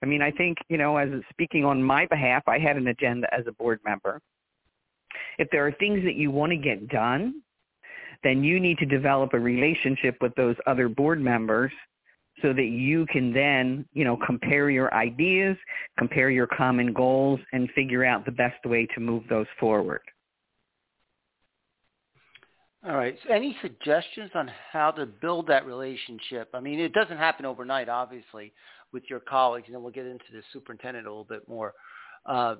I 0.02 0.06
mean, 0.06 0.20
I 0.20 0.30
think, 0.30 0.58
you 0.68 0.76
know, 0.76 0.98
as 0.98 1.08
speaking 1.30 1.64
on 1.64 1.82
my 1.82 2.06
behalf, 2.06 2.42
I 2.46 2.58
had 2.58 2.76
an 2.76 2.88
agenda 2.88 3.26
as 3.32 3.46
a 3.48 3.52
board 3.52 3.80
member. 3.86 4.20
If 5.38 5.48
there 5.50 5.66
are 5.66 5.72
things 5.72 6.04
that 6.04 6.14
you 6.16 6.30
want 6.30 6.50
to 6.52 6.58
get 6.58 6.88
done, 6.88 7.42
then 8.22 8.44
you 8.44 8.60
need 8.60 8.78
to 8.78 8.86
develop 8.86 9.32
a 9.32 9.38
relationship 9.40 10.18
with 10.20 10.34
those 10.34 10.56
other 10.66 10.88
board 10.88 11.22
members 11.22 11.72
so 12.42 12.52
that 12.52 12.64
you 12.64 13.06
can 13.06 13.32
then, 13.32 13.86
you 13.92 14.04
know, 14.04 14.18
compare 14.26 14.68
your 14.68 14.92
ideas, 14.92 15.56
compare 15.98 16.30
your 16.30 16.48
common 16.48 16.92
goals, 16.92 17.40
and 17.52 17.70
figure 17.74 18.04
out 18.04 18.26
the 18.26 18.32
best 18.32 18.64
way 18.66 18.86
to 18.94 19.00
move 19.00 19.22
those 19.28 19.46
forward. 19.58 20.02
All 22.86 22.96
right. 22.96 23.16
So 23.26 23.32
any 23.32 23.56
suggestions 23.62 24.30
on 24.34 24.50
how 24.72 24.90
to 24.90 25.06
build 25.06 25.46
that 25.46 25.64
relationship? 25.64 26.50
I 26.52 26.60
mean, 26.60 26.78
it 26.78 26.92
doesn't 26.92 27.16
happen 27.16 27.46
overnight, 27.46 27.88
obviously, 27.88 28.52
with 28.92 29.04
your 29.08 29.20
colleagues, 29.20 29.66
and 29.68 29.74
then 29.74 29.82
we'll 29.82 29.92
get 29.92 30.06
into 30.06 30.24
the 30.32 30.42
superintendent 30.52 31.06
a 31.06 31.10
little 31.10 31.24
bit 31.24 31.48
more. 31.48 31.72
Uh, 32.26 32.56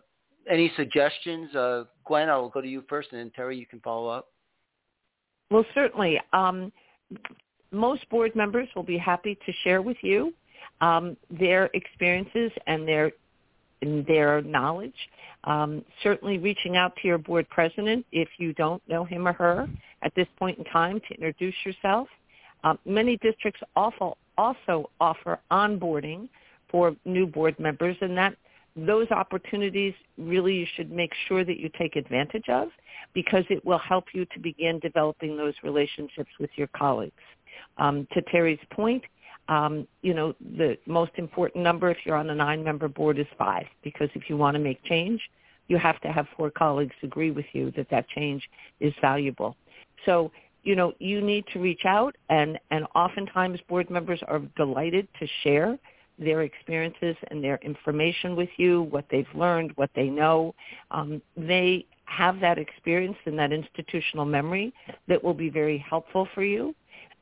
any 0.51 0.73
suggestions? 0.77 1.55
Uh, 1.55 1.85
Gwen, 2.07 2.31
I'll 2.31 2.49
go 2.49 2.63
to 2.63 2.69
you 2.69 2.85
first, 2.89 3.09
and 3.13 3.21
then 3.21 3.33
Terry, 3.37 3.59
you 3.59 3.67
can 3.67 3.81
follow 3.81 4.09
up. 4.09 4.29
Well, 5.51 5.65
certainly. 5.75 6.21
Um, 6.33 6.73
most 7.71 8.09
board 8.09 8.35
members 8.35 8.69
will 8.75 8.83
be 8.83 8.97
happy 8.97 9.39
to 9.45 9.53
share 9.63 9.83
with 9.83 9.97
you 10.01 10.33
um, 10.81 11.17
their 11.31 11.71
experiences 11.75 12.51
and 12.67 12.89
their 12.89 13.13
and 13.83 14.07
their 14.07 14.41
knowledge. 14.41 14.95
Um, 15.45 15.85
certainly 16.03 16.39
reaching 16.39 16.77
out 16.77 16.97
to 17.03 17.09
your 17.09 17.19
board 17.19 17.47
president 17.51 18.07
if 18.13 18.29
you 18.39 18.55
don't 18.55 18.83
know 18.89 19.05
him 19.05 19.29
or 19.29 19.35
her 19.35 19.69
at 20.05 20.15
this 20.15 20.29
point 20.39 20.59
in 20.59 20.65
time 20.65 21.01
to 21.09 21.15
introduce 21.15 21.55
yourself. 21.65 22.09
Um, 22.63 22.79
many 22.85 23.17
districts 23.19 23.61
also 23.75 24.17
also 24.37 24.91
offer 25.01 25.39
onboarding 25.51 26.29
for 26.71 26.97
new 27.05 27.27
board 27.27 27.59
members, 27.59 27.97
and 28.01 28.17
that 28.17 28.37
those 28.77 29.09
opportunities 29.11 29.95
really 30.19 30.55
you 30.55 30.67
should 30.75 30.91
make 30.91 31.13
sure 31.29 31.45
that 31.45 31.59
you 31.59 31.71
take 31.79 31.97
advantage 31.97 32.49
of 32.49 32.69
because 33.13 33.45
it 33.49 33.65
will 33.65 33.79
help 33.79 34.07
you 34.13 34.25
to 34.27 34.41
begin 34.41 34.81
developing 34.81 35.37
those 35.37 35.55
relationships 35.63 36.31
with 36.41 36.51
your 36.57 36.67
colleagues. 36.69 37.13
Um, 37.79 38.09
to 38.13 38.23
Terry's 38.23 38.59
point, 38.71 39.05
um, 39.49 39.87
you 40.03 40.15
know, 40.15 40.35
the 40.57 40.77
most 40.87 41.13
important 41.17 41.63
number 41.63 41.91
if 41.91 41.99
you're 42.05 42.17
on 42.17 42.31
a 42.31 42.35
nine-member 42.35 42.89
board 42.89 43.19
is 43.19 43.27
five 43.39 43.67
because 43.83 44.09
if 44.15 44.29
you 44.29 44.37
want 44.37 44.55
to 44.57 44.59
make 44.59 44.83
change, 44.85 45.21
you 45.69 45.79
have 45.79 46.01
to 46.01 46.09
have 46.09 46.27
four 46.37 46.51
colleagues 46.51 46.95
agree 47.03 47.31
with 47.31 47.47
you 47.53 47.71
that 47.73 47.89
that 47.91 48.09
change 48.09 48.49
is 48.81 48.93
valuable. 49.01 49.57
So 50.05 50.31
you 50.65 50.75
know, 50.75 50.95
you 50.99 51.21
need 51.21 51.45
to 51.53 51.61
reach 51.61 51.85
out 51.85 52.17
and, 52.31 52.59
and 52.71 52.87
oftentimes 52.95 53.61
board 53.69 53.91
members 53.91 54.21
are 54.27 54.41
delighted 54.57 55.07
to 55.21 55.29
share 55.43 55.79
their 56.19 56.43
experiences 56.43 57.17
and 57.31 57.43
their 57.45 57.57
information 57.63 58.35
with 58.35 58.49
you, 58.57 58.83
what 58.83 59.05
they've 59.11 59.27
learned, 59.35 59.73
what 59.77 59.91
they 59.95 60.09
know. 60.09 60.55
Um, 60.91 61.21
they 61.37 61.87
have 62.07 62.41
that 62.41 62.59
experience 62.59 63.17
and 63.27 63.39
that 63.39 63.53
institutional 63.53 64.25
memory 64.25 64.73
that 65.09 65.23
will 65.23 65.35
be 65.35 65.51
very 65.51 65.79
helpful 65.79 66.29
for 66.35 66.45
you. 66.45 66.75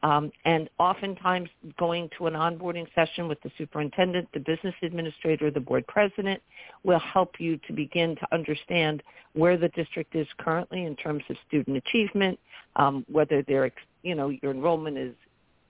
Um, 0.03 0.33
and 0.45 0.69
oftentimes 0.79 1.49
going 1.79 2.11
to 2.19 2.27
an 2.27 2.35
onboarding 2.35 2.87
session 2.95 3.29
with 3.29 3.41
the 3.43 3.53
superintendent, 3.57 4.29
the 4.35 4.41
business 4.41 4.75
administrator, 4.83 5.51
the 5.51 5.61
board 5.61 5.87
president 5.87 6.43
will 6.83 6.99
help 6.99 7.39
you 7.39 7.57
to 7.69 7.73
begin 7.73 8.17
to 8.17 8.27
understand 8.33 9.03
where 9.35 9.57
the 9.57 9.69
district 9.69 10.17
is 10.17 10.27
currently 10.39 10.87
in 10.87 10.97
terms 10.97 11.23
of 11.31 11.37
student 11.47 11.77
achievement, 11.77 12.39
um, 12.77 13.05
whether 13.11 13.43
their, 13.43 13.71
you 14.03 14.17
know, 14.17 14.31
your 14.43 14.51
enrollment 14.51 14.99
is 14.99 15.15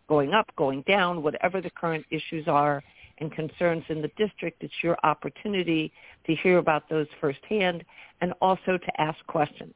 going 0.08 0.32
up, 0.32 0.50
going 0.56 0.82
down, 0.82 1.22
whatever 1.22 1.60
the 1.60 1.70
current 1.70 2.04
issues 2.10 2.48
are 2.48 2.82
and 3.18 3.30
concerns 3.32 3.84
in 3.88 4.02
the 4.02 4.10
district, 4.16 4.62
it's 4.62 4.72
your 4.82 4.96
opportunity 5.04 5.92
to 6.26 6.34
hear 6.34 6.58
about 6.58 6.88
those 6.88 7.06
firsthand 7.20 7.84
and 8.20 8.32
also 8.40 8.78
to 8.78 9.00
ask 9.00 9.24
questions. 9.26 9.74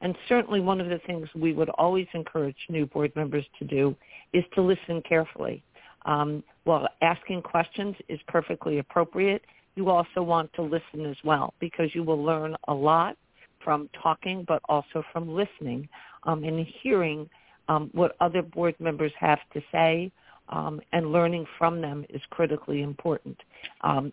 And 0.00 0.16
certainly 0.28 0.60
one 0.60 0.80
of 0.80 0.88
the 0.88 1.00
things 1.06 1.28
we 1.34 1.52
would 1.52 1.68
always 1.70 2.06
encourage 2.14 2.56
new 2.68 2.86
board 2.86 3.12
members 3.14 3.44
to 3.58 3.64
do 3.64 3.94
is 4.32 4.44
to 4.54 4.62
listen 4.62 5.02
carefully. 5.06 5.62
Um, 6.06 6.42
while 6.64 6.88
asking 7.02 7.42
questions 7.42 7.94
is 8.08 8.18
perfectly 8.26 8.78
appropriate, 8.78 9.44
you 9.76 9.90
also 9.90 10.22
want 10.22 10.52
to 10.54 10.62
listen 10.62 11.06
as 11.06 11.16
well 11.24 11.54
because 11.60 11.94
you 11.94 12.02
will 12.02 12.22
learn 12.22 12.56
a 12.68 12.74
lot 12.74 13.16
from 13.62 13.88
talking 14.02 14.44
but 14.48 14.62
also 14.68 15.02
from 15.12 15.28
listening 15.28 15.88
um, 16.24 16.44
and 16.44 16.66
hearing 16.82 17.28
um, 17.68 17.90
what 17.92 18.16
other 18.20 18.42
board 18.42 18.74
members 18.80 19.12
have 19.18 19.38
to 19.52 19.62
say 19.70 20.10
um, 20.48 20.80
and 20.92 21.12
learning 21.12 21.46
from 21.58 21.80
them 21.80 22.04
is 22.08 22.20
critically 22.30 22.82
important. 22.82 23.38
Um, 23.82 24.12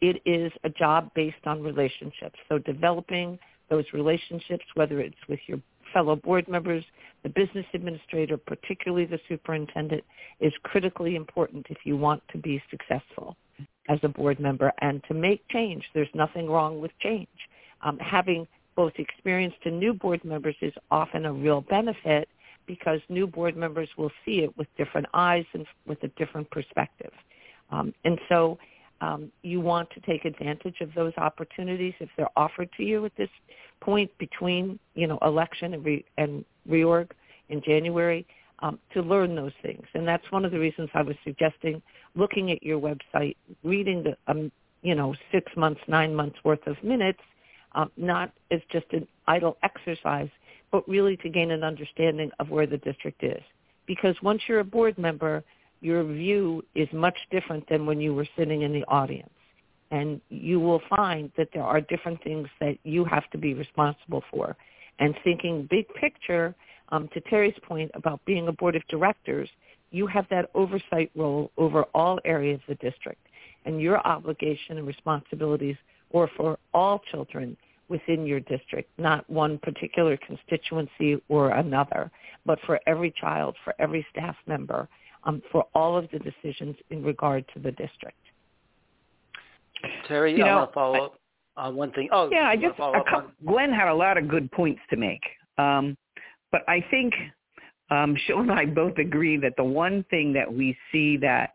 it 0.00 0.22
is 0.24 0.52
a 0.64 0.68
job 0.70 1.10
based 1.14 1.44
on 1.44 1.62
relationships. 1.62 2.38
So 2.48 2.58
developing 2.58 3.38
those 3.70 3.84
relationships, 3.92 4.64
whether 4.74 5.00
it's 5.00 5.16
with 5.28 5.40
your 5.46 5.60
fellow 5.92 6.16
board 6.16 6.48
members, 6.48 6.84
the 7.22 7.28
business 7.28 7.66
administrator, 7.74 8.36
particularly 8.36 9.04
the 9.04 9.18
superintendent, 9.28 10.04
is 10.40 10.52
critically 10.62 11.16
important 11.16 11.66
if 11.70 11.78
you 11.84 11.96
want 11.96 12.22
to 12.30 12.38
be 12.38 12.62
successful 12.70 13.36
as 13.88 13.98
a 14.02 14.08
board 14.08 14.38
member 14.38 14.72
and 14.80 15.02
to 15.08 15.14
make 15.14 15.46
change. 15.48 15.84
There's 15.94 16.08
nothing 16.14 16.48
wrong 16.48 16.80
with 16.80 16.92
change. 17.00 17.28
Um, 17.82 17.98
having 17.98 18.46
both 18.76 18.92
experienced 18.98 19.58
and 19.64 19.80
new 19.80 19.94
board 19.94 20.24
members 20.24 20.56
is 20.60 20.72
often 20.90 21.26
a 21.26 21.32
real 21.32 21.62
benefit 21.62 22.28
because 22.66 23.00
new 23.08 23.26
board 23.26 23.56
members 23.56 23.88
will 23.96 24.12
see 24.24 24.40
it 24.40 24.56
with 24.56 24.68
different 24.76 25.06
eyes 25.14 25.44
and 25.54 25.66
with 25.86 26.02
a 26.04 26.08
different 26.08 26.48
perspective. 26.50 27.10
Um, 27.70 27.92
and 28.04 28.18
so 28.28 28.58
um, 29.00 29.30
you 29.42 29.60
want 29.60 29.88
to 29.90 30.00
take 30.00 30.24
advantage 30.24 30.80
of 30.80 30.92
those 30.94 31.12
opportunities 31.16 31.94
if 32.00 32.08
they're 32.16 32.28
offered 32.36 32.68
to 32.76 32.82
you 32.82 33.04
at 33.04 33.16
this 33.16 33.30
point 33.80 34.10
between 34.18 34.78
you 34.94 35.06
know 35.06 35.18
election 35.22 35.74
and, 35.74 35.84
re- 35.84 36.04
and 36.16 36.44
reorg 36.68 37.10
in 37.48 37.62
January 37.62 38.26
um, 38.60 38.78
to 38.92 39.02
learn 39.02 39.34
those 39.34 39.52
things. 39.62 39.84
And 39.94 40.06
that's 40.06 40.30
one 40.30 40.44
of 40.44 40.50
the 40.50 40.58
reasons 40.58 40.88
I 40.94 41.02
was 41.02 41.16
suggesting 41.24 41.80
looking 42.14 42.50
at 42.50 42.62
your 42.62 42.80
website, 42.80 43.36
reading 43.62 44.02
the 44.02 44.16
um, 44.26 44.50
you 44.82 44.94
know 44.94 45.14
six 45.32 45.50
months, 45.56 45.80
nine 45.86 46.14
months 46.14 46.36
worth 46.44 46.66
of 46.66 46.76
minutes, 46.82 47.20
um, 47.72 47.90
not 47.96 48.32
as 48.50 48.60
just 48.70 48.86
an 48.92 49.06
idle 49.26 49.56
exercise, 49.62 50.28
but 50.72 50.88
really 50.88 51.16
to 51.18 51.28
gain 51.28 51.50
an 51.50 51.62
understanding 51.62 52.30
of 52.38 52.50
where 52.50 52.66
the 52.66 52.78
district 52.78 53.22
is. 53.22 53.42
Because 53.86 54.16
once 54.22 54.42
you're 54.46 54.60
a 54.60 54.64
board 54.64 54.98
member, 54.98 55.42
your 55.80 56.04
view 56.04 56.64
is 56.74 56.88
much 56.92 57.16
different 57.30 57.68
than 57.68 57.86
when 57.86 58.00
you 58.00 58.14
were 58.14 58.26
sitting 58.36 58.62
in 58.62 58.72
the 58.72 58.84
audience. 58.84 59.30
And 59.90 60.20
you 60.28 60.60
will 60.60 60.82
find 60.88 61.30
that 61.36 61.48
there 61.54 61.62
are 61.62 61.80
different 61.80 62.22
things 62.22 62.48
that 62.60 62.76
you 62.84 63.04
have 63.04 63.28
to 63.30 63.38
be 63.38 63.54
responsible 63.54 64.22
for. 64.30 64.56
And 64.98 65.14
thinking 65.24 65.66
big 65.70 65.86
picture, 65.94 66.54
um, 66.90 67.08
to 67.14 67.20
Terry's 67.22 67.54
point 67.62 67.90
about 67.94 68.24
being 68.26 68.48
a 68.48 68.52
board 68.52 68.76
of 68.76 68.82
directors, 68.88 69.48
you 69.90 70.06
have 70.06 70.26
that 70.30 70.50
oversight 70.54 71.10
role 71.14 71.50
over 71.56 71.84
all 71.94 72.18
areas 72.24 72.60
of 72.68 72.78
the 72.78 72.90
district. 72.90 73.20
And 73.64 73.80
your 73.80 74.06
obligation 74.06 74.78
and 74.78 74.86
responsibilities 74.86 75.76
are 76.14 76.30
for 76.36 76.58
all 76.74 77.00
children 77.10 77.56
within 77.88 78.26
your 78.26 78.40
district, 78.40 78.90
not 78.98 79.28
one 79.30 79.58
particular 79.58 80.18
constituency 80.18 81.22
or 81.28 81.50
another, 81.50 82.10
but 82.44 82.58
for 82.66 82.80
every 82.86 83.12
child, 83.18 83.56
for 83.64 83.74
every 83.78 84.06
staff 84.10 84.36
member 84.46 84.88
um, 85.24 85.42
for 85.50 85.66
all 85.74 85.96
of 85.96 86.08
the 86.12 86.18
decisions 86.18 86.76
in 86.90 87.02
regard 87.02 87.44
to 87.54 87.60
the 87.60 87.72
district. 87.72 88.18
Terry, 90.06 90.36
you 90.36 90.44
I 90.44 90.48
know, 90.48 90.56
want 90.56 90.70
to 90.70 90.74
follow 90.74 91.04
up 91.04 91.14
on 91.56 91.76
one 91.76 91.92
thing. 91.92 92.08
Oh, 92.12 92.28
yeah, 92.30 92.48
I 92.48 92.56
just 92.56 92.76
couple, 92.76 92.94
on... 93.14 93.32
Gwen 93.46 93.72
had 93.72 93.88
a 93.88 93.94
lot 93.94 94.18
of 94.18 94.28
good 94.28 94.50
points 94.52 94.80
to 94.90 94.96
make, 94.96 95.22
um, 95.58 95.96
but 96.50 96.62
I 96.68 96.84
think 96.90 97.14
um, 97.90 98.16
Sean 98.26 98.50
and 98.50 98.52
I 98.52 98.66
both 98.66 98.98
agree 98.98 99.36
that 99.38 99.54
the 99.56 99.64
one 99.64 100.04
thing 100.10 100.32
that 100.34 100.52
we 100.52 100.76
see 100.92 101.16
that 101.18 101.50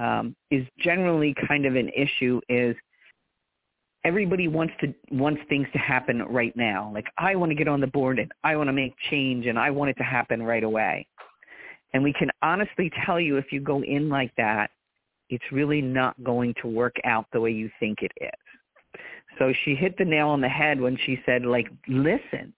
um, 0.00 0.34
is 0.50 0.66
generally 0.78 1.34
kind 1.48 1.66
of 1.66 1.76
an 1.76 1.88
issue 1.96 2.40
is 2.48 2.76
everybody 4.04 4.48
wants 4.48 4.74
to 4.80 4.92
wants 5.12 5.40
things 5.48 5.66
to 5.72 5.78
happen 5.78 6.22
right 6.22 6.54
now. 6.56 6.90
Like 6.92 7.06
I 7.16 7.34
want 7.36 7.50
to 7.50 7.54
get 7.54 7.68
on 7.68 7.80
the 7.80 7.86
board 7.86 8.18
and 8.18 8.30
I 8.42 8.56
want 8.56 8.68
to 8.68 8.72
make 8.72 8.94
change 9.10 9.46
and 9.46 9.58
I 9.58 9.70
want 9.70 9.90
it 9.90 9.96
to 9.98 10.02
happen 10.02 10.42
right 10.42 10.64
away. 10.64 11.06
And 11.94 12.02
we 12.02 12.12
can 12.12 12.30
honestly 12.42 12.90
tell 13.06 13.20
you 13.20 13.36
if 13.36 13.52
you 13.52 13.60
go 13.60 13.82
in 13.82 14.08
like 14.08 14.34
that, 14.36 14.70
it's 15.30 15.44
really 15.52 15.80
not 15.80 16.22
going 16.22 16.52
to 16.60 16.68
work 16.68 16.96
out 17.04 17.26
the 17.32 17.40
way 17.40 17.50
you 17.50 17.70
think 17.80 18.00
it 18.02 18.12
is. 18.20 19.00
So 19.38 19.52
she 19.64 19.74
hit 19.74 19.96
the 19.96 20.04
nail 20.04 20.28
on 20.28 20.40
the 20.40 20.48
head 20.48 20.80
when 20.80 20.98
she 21.06 21.20
said 21.24 21.46
like 21.46 21.68
listen, 21.88 22.52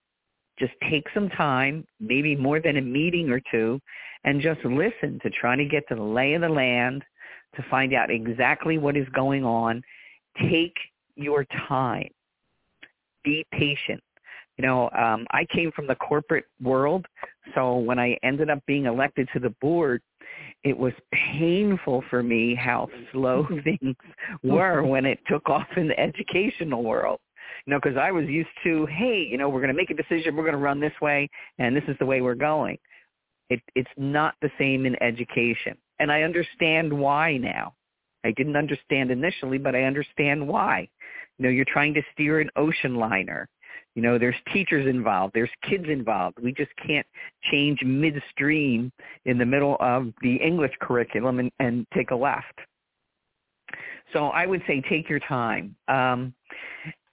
just 0.59 0.73
take 0.91 1.05
some 1.15 1.29
time, 1.29 1.87
maybe 2.01 2.35
more 2.35 2.61
than 2.61 2.79
a 2.79 2.83
meeting 2.83 3.31
or 3.31 3.41
two, 3.51 3.81
and 4.25 4.41
just 4.41 4.65
listen 4.65 5.21
to 5.23 5.31
try 5.31 5.55
to 5.55 5.65
get 5.65 5.87
to 5.89 5.95
the 5.95 6.03
lay 6.03 6.35
of 6.35 6.41
the 6.41 6.49
land, 6.49 7.05
to 7.57 7.65
find 7.71 7.95
out 7.95 8.11
exactly 8.11 8.79
what 8.79 8.97
is 8.97 9.09
going 9.15 9.45
on. 9.45 9.83
Take 10.51 10.75
your 11.15 11.47
time. 11.69 12.09
Be 13.23 13.45
patient. 13.53 14.03
You 14.59 14.65
know, 14.65 14.91
um, 14.99 15.27
I 15.33 15.47
came 15.53 15.71
from 15.73 15.87
the 15.87 15.97
corporate 15.97 16.47
world, 16.63 17.05
so 17.55 17.77
when 17.77 17.99
I 17.99 18.17
ended 18.23 18.49
up 18.49 18.61
being 18.67 18.87
elected 18.87 19.29
to 19.35 19.41
the 19.41 19.51
board, 19.61 20.01
it 20.65 20.77
was 20.77 20.93
painful 21.13 22.03
for 22.11 22.23
me 22.23 22.55
how 22.55 22.89
slow 23.13 23.47
things 23.65 23.97
were 24.43 24.83
when 24.83 25.05
it 25.05 25.19
took 25.29 25.49
off 25.49 25.67
in 25.77 25.89
the 25.89 25.99
educational 25.99 26.83
world. 26.83 27.21
You 27.67 27.73
know, 27.73 27.81
because 27.83 27.97
I 27.97 28.11
was 28.11 28.27
used 28.27 28.49
to, 28.65 28.87
hey, 28.87 29.27
you 29.31 29.39
know, 29.39 29.49
we're 29.49 29.61
going 29.61 29.73
to 29.73 29.77
make 29.77 29.91
a 29.91 29.95
decision, 29.95 30.37
we're 30.37 30.43
going 30.43 30.53
to 30.53 30.59
run 30.59 30.81
this 30.81 30.93
way, 31.01 31.29
and 31.59 31.77
this 31.77 31.85
is 31.89 31.97
the 31.99 32.07
way 32.07 32.21
we're 32.21 32.35
going. 32.35 32.79
It, 33.51 33.61
it's 33.75 33.89
not 33.97 34.35
the 34.43 34.51
same 34.59 34.87
in 34.87 35.01
education, 35.03 35.77
and 36.01 36.11
I 36.11 36.23
understand 36.23 36.93
why 36.93 37.37
now. 37.37 37.75
I 38.25 38.33
didn't 38.33 38.57
understand 38.57 39.13
initially, 39.13 39.59
but 39.59 39.77
I 39.77 39.83
understand 39.83 40.47
why. 40.47 40.89
You 41.39 41.45
know, 41.45 41.49
you're 41.51 41.65
trying 41.67 41.95
to 41.95 42.03
steer 42.13 42.41
an 42.41 42.51
ocean 42.57 42.97
liner. 42.97 43.49
You 43.97 44.03
know, 44.03 44.19
there's 44.19 44.37
teachers 44.53 44.87
involved, 44.87 45.35
there's 45.35 45.51
kids 45.69 45.87
involved. 45.89 46.39
We 46.41 46.53
just 46.53 46.71
can't 46.87 47.07
change 47.51 47.83
midstream 47.83 48.93
in 49.25 49.39
the 49.39 49.47
middle 49.47 49.77
of 49.81 50.13
the 50.23 50.37
English 50.37 50.73
curriculum 50.81 51.41
and, 51.41 51.51
and 51.59 51.87
take 51.95 52.13
a 52.13 52.15
left. 52.15 52.61
So 54.13 54.27
I 54.27 54.47
would 54.47 54.63
say 54.69 54.81
take 54.89 55.09
your 55.09 55.19
time. 55.19 55.75
Um, 55.89 56.33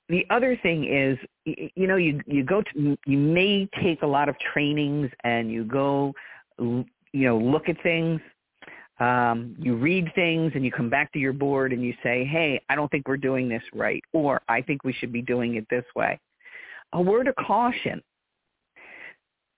the 0.10 0.26
other 0.30 0.56
thing 0.62 0.84
is, 0.86 1.18
you 1.46 1.88
know, 1.88 1.96
you 1.96 2.22
you 2.28 2.44
go 2.44 2.62
to 2.62 2.98
you 3.06 3.18
may 3.18 3.68
take 3.82 4.04
a 4.04 4.08
lot 4.08 4.30
of 4.30 4.36
trainings 4.54 5.10
and 5.24 5.50
you 5.50 5.64
go, 5.64 6.14
you 6.60 6.86
know, 7.14 7.38
look 7.38 7.68
at 7.68 7.82
things 7.82 8.22
um, 9.00 9.56
you 9.58 9.76
read 9.76 10.12
things 10.14 10.52
and 10.56 10.64
you 10.64 10.72
come 10.72 10.90
back 10.90 11.12
to 11.14 11.20
your 11.20 11.34
board 11.34 11.74
and 11.74 11.84
you 11.84 11.94
say, 12.04 12.24
hey, 12.26 12.62
I 12.70 12.76
don't 12.76 12.90
think 12.92 13.08
we're 13.08 13.18
doing 13.18 13.50
this 13.50 13.64
right, 13.74 14.04
or 14.14 14.42
I 14.48 14.62
think 14.62 14.84
we 14.84 14.94
should 14.94 15.12
be 15.12 15.22
doing 15.22 15.56
it 15.56 15.66
this 15.70 15.86
way. 15.96 16.20
A 16.94 17.02
word 17.02 17.28
of 17.28 17.36
caution. 17.36 18.02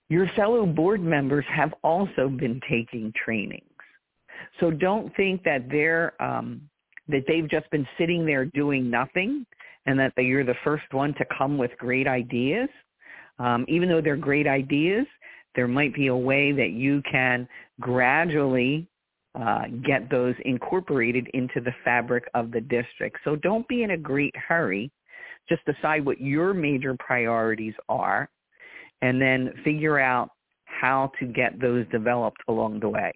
Your 0.10 0.30
fellow 0.36 0.66
board 0.66 1.02
members 1.02 1.46
have 1.50 1.74
also 1.84 2.30
been 2.30 2.62
taking 2.70 3.12
trainings. 3.24 3.64
So 4.60 4.72
don't 4.72 5.14
think 5.16 5.44
that 5.44 5.68
they're 5.70 6.22
um, 6.22 6.62
that 7.08 7.24
they've 7.28 7.50
just 7.50 7.70
been 7.72 7.88
sitting 7.98 8.26
there 8.26 8.46
doing 8.46 8.90
nothing 8.90 9.46
and 9.86 10.00
that 10.00 10.14
you're 10.18 10.44
the 10.44 10.56
first 10.64 10.92
one 10.92 11.14
to 11.16 11.26
come 11.38 11.58
with 11.58 11.72
great 11.78 12.08
ideas. 12.08 12.70
Um, 13.38 13.66
even 13.68 13.90
though 13.90 14.02
they're 14.02 14.16
great 14.16 14.48
ideas, 14.48 15.06
there 15.56 15.68
might 15.68 15.94
be 15.94 16.08
a 16.08 16.16
way 16.16 16.52
that 16.52 16.72
you 16.72 17.02
can 17.10 17.48
gradually 17.80 18.88
uh, 19.40 19.64
get 19.86 20.10
those 20.10 20.34
incorporated 20.46 21.28
into 21.34 21.62
the 21.62 21.74
fabric 21.84 22.24
of 22.34 22.52
the 22.52 22.62
district. 22.62 23.18
So 23.24 23.36
don't 23.36 23.68
be 23.68 23.84
in 23.84 23.92
a 23.92 23.98
great 23.98 24.36
hurry. 24.36 24.90
Just 25.48 25.62
decide 25.66 26.06
what 26.06 26.20
your 26.20 26.54
major 26.54 26.96
priorities 26.98 27.74
are 27.90 28.30
and 29.02 29.22
then 29.22 29.54
figure 29.64 30.00
out 30.00 30.30
how 30.66 31.12
to 31.20 31.26
get 31.26 31.60
those 31.60 31.86
developed 31.92 32.42
along 32.48 32.80
the 32.80 32.90
way. 32.90 33.14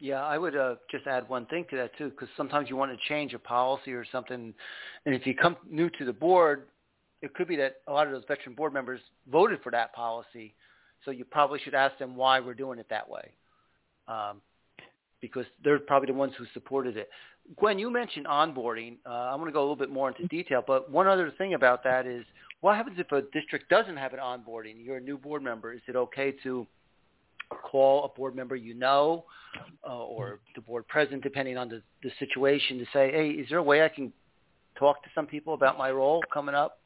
Yeah, 0.00 0.22
I 0.22 0.36
would 0.36 0.56
uh, 0.56 0.74
just 0.90 1.06
add 1.06 1.28
one 1.28 1.46
thing 1.46 1.64
to 1.70 1.76
that 1.76 1.96
too, 1.96 2.10
because 2.10 2.28
sometimes 2.36 2.68
you 2.68 2.76
want 2.76 2.92
to 2.92 3.08
change 3.08 3.32
a 3.32 3.38
policy 3.38 3.92
or 3.92 4.04
something, 4.10 4.52
and 5.06 5.14
if 5.14 5.26
you 5.26 5.34
come 5.34 5.56
new 5.70 5.88
to 5.90 6.04
the 6.04 6.12
board, 6.12 6.66
it 7.22 7.32
could 7.34 7.48
be 7.48 7.56
that 7.56 7.76
a 7.86 7.92
lot 7.92 8.06
of 8.06 8.12
those 8.12 8.24
veteran 8.28 8.54
board 8.54 8.74
members 8.74 9.00
voted 9.32 9.60
for 9.62 9.72
that 9.72 9.94
policy, 9.94 10.54
so 11.04 11.10
you 11.10 11.24
probably 11.24 11.58
should 11.60 11.74
ask 11.74 11.96
them 11.98 12.16
why 12.16 12.38
we're 12.40 12.54
doing 12.54 12.78
it 12.78 12.86
that 12.90 13.08
way. 13.08 13.30
Um, 14.06 14.42
because 15.22 15.46
they're 15.62 15.78
probably 15.78 16.08
the 16.08 16.12
ones 16.12 16.34
who 16.36 16.44
supported 16.52 16.98
it. 16.98 17.08
Gwen, 17.56 17.78
you 17.78 17.90
mentioned 17.90 18.26
onboarding. 18.26 18.96
Uh, 19.06 19.10
I 19.10 19.34
want 19.34 19.46
to 19.46 19.52
go 19.52 19.60
a 19.60 19.62
little 19.62 19.76
bit 19.76 19.90
more 19.90 20.08
into 20.08 20.26
detail, 20.28 20.62
but 20.66 20.90
one 20.90 21.06
other 21.06 21.30
thing 21.36 21.54
about 21.54 21.84
that 21.84 22.06
is 22.06 22.24
what 22.60 22.76
happens 22.76 22.98
if 22.98 23.12
a 23.12 23.22
district 23.32 23.68
doesn't 23.68 23.96
have 23.96 24.14
an 24.14 24.18
onboarding? 24.18 24.74
You're 24.78 24.96
a 24.96 25.00
new 25.00 25.18
board 25.18 25.42
member. 25.42 25.72
Is 25.72 25.82
it 25.86 25.96
okay 25.96 26.32
to 26.42 26.66
call 27.50 28.04
a 28.04 28.08
board 28.08 28.34
member 28.34 28.56
you 28.56 28.74
know 28.74 29.24
uh, 29.86 29.96
or 29.96 30.40
the 30.54 30.62
board 30.62 30.88
president, 30.88 31.22
depending 31.22 31.58
on 31.58 31.68
the, 31.68 31.82
the 32.02 32.10
situation, 32.18 32.78
to 32.78 32.84
say, 32.92 33.12
hey, 33.12 33.28
is 33.30 33.48
there 33.50 33.58
a 33.58 33.62
way 33.62 33.84
I 33.84 33.88
can 33.88 34.12
talk 34.78 35.02
to 35.04 35.10
some 35.14 35.26
people 35.26 35.54
about 35.54 35.76
my 35.76 35.90
role 35.90 36.22
coming 36.32 36.54
up? 36.54 36.80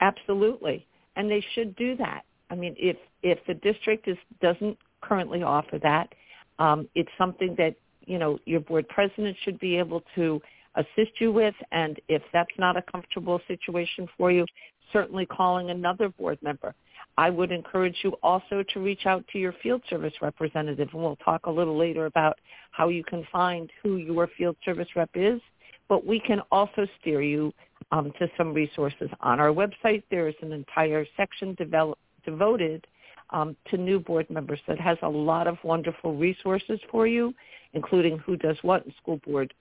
Absolutely. 0.00 0.86
And 1.16 1.30
they 1.30 1.44
should 1.54 1.76
do 1.76 1.96
that. 1.96 2.22
I 2.50 2.54
mean, 2.54 2.74
if 2.78 2.96
if 3.22 3.38
the 3.46 3.54
district 3.54 4.08
is 4.08 4.16
doesn't 4.40 4.76
currently 5.00 5.42
offer 5.42 5.78
that, 5.82 6.12
um, 6.58 6.88
it's 6.94 7.10
something 7.16 7.54
that 7.56 7.74
you 8.06 8.18
know 8.18 8.38
your 8.44 8.60
board 8.60 8.88
president 8.88 9.36
should 9.44 9.58
be 9.58 9.76
able 9.76 10.02
to 10.14 10.40
assist 10.76 11.20
you 11.20 11.32
with, 11.32 11.54
and 11.70 12.00
if 12.08 12.22
that's 12.32 12.50
not 12.58 12.76
a 12.76 12.82
comfortable 12.82 13.40
situation 13.46 14.08
for 14.16 14.30
you, 14.30 14.46
certainly 14.92 15.26
calling 15.26 15.70
another 15.70 16.08
board 16.08 16.38
member. 16.42 16.74
I 17.18 17.28
would 17.28 17.52
encourage 17.52 17.96
you 18.02 18.14
also 18.22 18.64
to 18.72 18.80
reach 18.80 19.04
out 19.04 19.24
to 19.32 19.38
your 19.38 19.54
field 19.62 19.82
service 19.90 20.14
representative, 20.22 20.88
and 20.92 21.02
we'll 21.02 21.16
talk 21.16 21.46
a 21.46 21.50
little 21.50 21.76
later 21.76 22.06
about 22.06 22.38
how 22.70 22.88
you 22.88 23.04
can 23.04 23.26
find 23.30 23.70
who 23.82 23.96
your 23.96 24.28
field 24.38 24.56
service 24.64 24.88
rep 24.96 25.10
is. 25.14 25.40
But 25.88 26.06
we 26.06 26.20
can 26.20 26.40
also 26.50 26.86
steer 27.00 27.20
you 27.20 27.52
um, 27.90 28.12
to 28.18 28.28
some 28.38 28.54
resources 28.54 29.10
on 29.20 29.40
our 29.40 29.48
website. 29.48 30.02
There 30.10 30.28
is 30.28 30.34
an 30.40 30.52
entire 30.52 31.04
section 31.16 31.54
develop, 31.54 31.98
devoted 32.24 32.86
um, 33.32 33.56
to 33.70 33.76
new 33.76 33.98
board 33.98 34.28
members 34.30 34.60
that 34.68 34.78
has 34.78 34.98
a 35.02 35.08
lot 35.08 35.46
of 35.46 35.56
wonderful 35.64 36.14
resources 36.16 36.78
for 36.90 37.06
you, 37.06 37.34
including 37.74 38.18
who 38.18 38.36
does 38.36 38.56
what 38.62 38.86
in 38.86 38.94
school 39.00 39.20
board, 39.26 39.52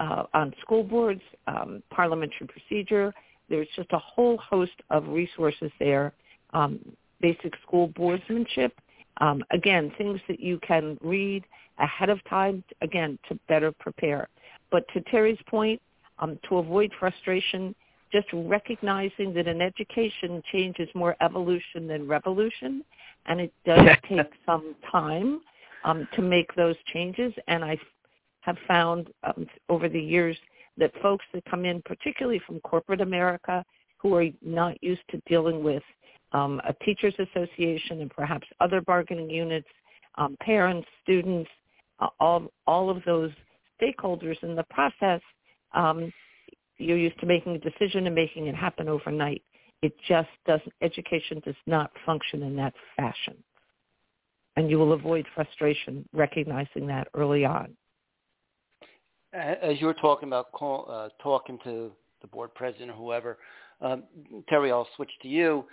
uh, 0.00 0.24
on 0.34 0.54
school 0.60 0.84
boards, 0.84 1.22
um, 1.46 1.82
parliamentary 1.90 2.46
procedure. 2.46 3.12
There's 3.48 3.68
just 3.76 3.90
a 3.92 3.98
whole 3.98 4.36
host 4.38 4.72
of 4.90 5.08
resources 5.08 5.70
there. 5.78 6.12
Um, 6.52 6.78
basic 7.20 7.54
school 7.66 7.88
boardsmanship. 7.88 8.72
Um, 9.18 9.42
again, 9.50 9.92
things 9.96 10.20
that 10.28 10.40
you 10.40 10.58
can 10.66 10.98
read 11.00 11.44
ahead 11.78 12.10
of 12.10 12.22
time, 12.28 12.62
again, 12.82 13.18
to 13.28 13.38
better 13.48 13.72
prepare. 13.72 14.28
But 14.70 14.84
to 14.92 15.00
Terry's 15.02 15.38
point, 15.48 15.80
um, 16.18 16.38
to 16.48 16.58
avoid 16.58 16.92
frustration, 16.98 17.74
just 18.14 18.28
recognizing 18.32 19.34
that 19.34 19.48
in 19.48 19.60
education 19.60 20.40
change 20.52 20.76
is 20.78 20.88
more 20.94 21.16
evolution 21.20 21.88
than 21.88 22.06
revolution 22.06 22.84
and 23.26 23.40
it 23.40 23.52
does 23.66 23.88
take 24.08 24.30
some 24.46 24.76
time 24.90 25.40
um, 25.84 26.06
to 26.14 26.22
make 26.22 26.54
those 26.54 26.76
changes. 26.92 27.32
And 27.48 27.64
I 27.64 27.76
have 28.40 28.56
found 28.68 29.08
um, 29.24 29.46
over 29.68 29.88
the 29.88 30.00
years 30.00 30.36
that 30.78 30.92
folks 31.02 31.24
that 31.34 31.44
come 31.46 31.64
in, 31.64 31.82
particularly 31.82 32.40
from 32.46 32.60
corporate 32.60 33.00
America, 33.00 33.64
who 33.98 34.14
are 34.14 34.26
not 34.42 34.80
used 34.82 35.02
to 35.10 35.20
dealing 35.26 35.64
with 35.64 35.82
um, 36.32 36.60
a 36.68 36.74
teachers 36.84 37.14
association 37.18 38.00
and 38.00 38.10
perhaps 38.10 38.46
other 38.60 38.80
bargaining 38.80 39.30
units, 39.30 39.68
um, 40.16 40.36
parents, 40.40 40.86
students, 41.02 41.50
uh, 42.00 42.08
all 42.20 42.52
all 42.66 42.90
of 42.90 43.02
those 43.04 43.30
stakeholders 43.80 44.40
in 44.42 44.54
the 44.54 44.64
process, 44.64 45.20
um, 45.72 46.12
you're 46.78 46.98
used 46.98 47.18
to 47.20 47.26
making 47.26 47.56
a 47.56 47.58
decision 47.58 48.06
and 48.06 48.14
making 48.14 48.46
it 48.46 48.54
happen 48.54 48.88
overnight. 48.88 49.42
It 49.82 49.94
just 50.08 50.28
doesn't, 50.46 50.72
education 50.82 51.40
does 51.44 51.54
not 51.66 51.90
function 52.06 52.42
in 52.42 52.56
that 52.56 52.74
fashion. 52.96 53.36
And 54.56 54.70
you 54.70 54.78
will 54.78 54.92
avoid 54.92 55.26
frustration 55.34 56.08
recognizing 56.12 56.86
that 56.86 57.08
early 57.14 57.44
on. 57.44 57.76
As 59.32 59.80
you 59.80 59.86
were 59.86 59.94
talking 59.94 60.28
about 60.28 60.52
call, 60.52 60.86
uh, 60.88 61.08
talking 61.22 61.58
to 61.64 61.90
the 62.22 62.28
board 62.28 62.54
president 62.54 62.90
or 62.90 62.94
whoever, 62.94 63.38
um, 63.80 64.04
Terry, 64.48 64.70
I'll 64.70 64.88
switch 64.94 65.10
to 65.22 65.28
you. 65.28 65.64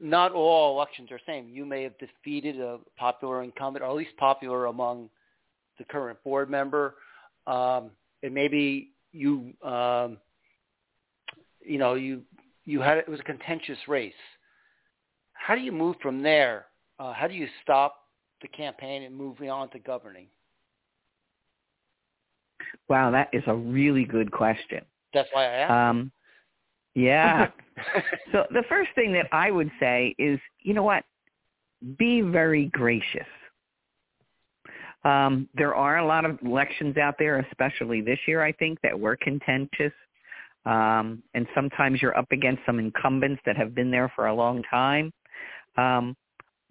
Not 0.00 0.32
all 0.32 0.74
elections 0.74 1.10
are 1.10 1.18
the 1.18 1.32
same. 1.32 1.48
You 1.48 1.66
may 1.66 1.82
have 1.82 1.92
defeated 1.98 2.58
a 2.58 2.78
popular 2.96 3.42
incumbent, 3.42 3.84
or 3.84 3.90
at 3.90 3.94
least 3.94 4.16
popular 4.16 4.66
among 4.66 5.10
the 5.78 5.84
current 5.84 6.22
board 6.24 6.48
member, 6.48 6.94
um, 7.46 7.90
and 8.22 8.32
maybe 8.32 8.92
you, 9.12 9.52
um, 9.62 10.16
you 11.70 11.78
know, 11.78 11.94
you 11.94 12.22
you 12.64 12.80
had 12.80 12.98
it 12.98 13.08
was 13.08 13.20
a 13.20 13.22
contentious 13.22 13.78
race. 13.86 14.12
How 15.32 15.54
do 15.54 15.60
you 15.60 15.72
move 15.72 15.96
from 16.02 16.22
there? 16.22 16.66
Uh, 16.98 17.12
how 17.12 17.28
do 17.28 17.34
you 17.34 17.46
stop 17.62 17.94
the 18.42 18.48
campaign 18.48 19.04
and 19.04 19.14
move 19.14 19.40
on 19.40 19.70
to 19.70 19.78
governing? 19.78 20.26
Wow, 22.88 23.10
that 23.12 23.28
is 23.32 23.42
a 23.46 23.54
really 23.54 24.04
good 24.04 24.32
question. 24.32 24.84
That's 25.14 25.28
why 25.32 25.44
I 25.44 25.52
asked. 25.52 25.70
Um, 25.70 26.12
yeah. 26.94 27.48
so 28.32 28.44
the 28.50 28.64
first 28.68 28.90
thing 28.94 29.12
that 29.12 29.26
I 29.32 29.50
would 29.50 29.70
say 29.78 30.14
is, 30.18 30.38
you 30.60 30.74
know 30.74 30.82
what? 30.82 31.04
Be 31.98 32.20
very 32.20 32.66
gracious. 32.66 33.26
Um, 35.04 35.48
there 35.54 35.74
are 35.74 35.98
a 35.98 36.06
lot 36.06 36.24
of 36.24 36.38
elections 36.44 36.96
out 36.98 37.14
there, 37.18 37.38
especially 37.38 38.02
this 38.02 38.18
year, 38.26 38.42
I 38.42 38.52
think, 38.52 38.78
that 38.82 38.98
were 38.98 39.16
contentious. 39.16 39.92
Um, 40.66 41.22
and 41.34 41.46
sometimes 41.54 42.02
you're 42.02 42.16
up 42.16 42.30
against 42.32 42.62
some 42.66 42.78
incumbents 42.78 43.40
that 43.46 43.56
have 43.56 43.74
been 43.74 43.90
there 43.90 44.12
for 44.14 44.26
a 44.26 44.34
long 44.34 44.62
time. 44.70 45.12
Um, 45.76 46.16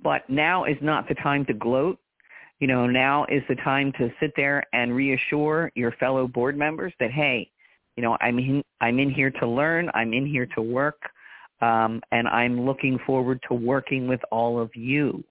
but 0.01 0.29
now 0.29 0.65
is 0.65 0.77
not 0.81 1.07
the 1.07 1.15
time 1.15 1.45
to 1.45 1.53
gloat. 1.53 1.99
You 2.59 2.67
know, 2.67 2.87
now 2.87 3.25
is 3.29 3.41
the 3.47 3.55
time 3.55 3.91
to 3.93 4.11
sit 4.19 4.31
there 4.35 4.63
and 4.73 4.93
reassure 4.93 5.71
your 5.75 5.91
fellow 5.93 6.27
board 6.27 6.57
members 6.57 6.93
that, 6.99 7.11
hey, 7.11 7.49
you 7.95 8.03
know, 8.03 8.17
I'm 8.21 8.37
in, 8.37 8.63
I'm 8.81 8.99
in 8.99 9.09
here 9.09 9.31
to 9.31 9.47
learn. 9.47 9.89
I'm 9.93 10.13
in 10.13 10.25
here 10.25 10.45
to 10.55 10.61
work. 10.61 11.01
Um, 11.61 12.01
and 12.11 12.27
I'm 12.27 12.65
looking 12.65 12.99
forward 13.05 13.41
to 13.49 13.53
working 13.53 14.07
with 14.07 14.21
all 14.31 14.59
of 14.59 14.73
you. 14.75 15.23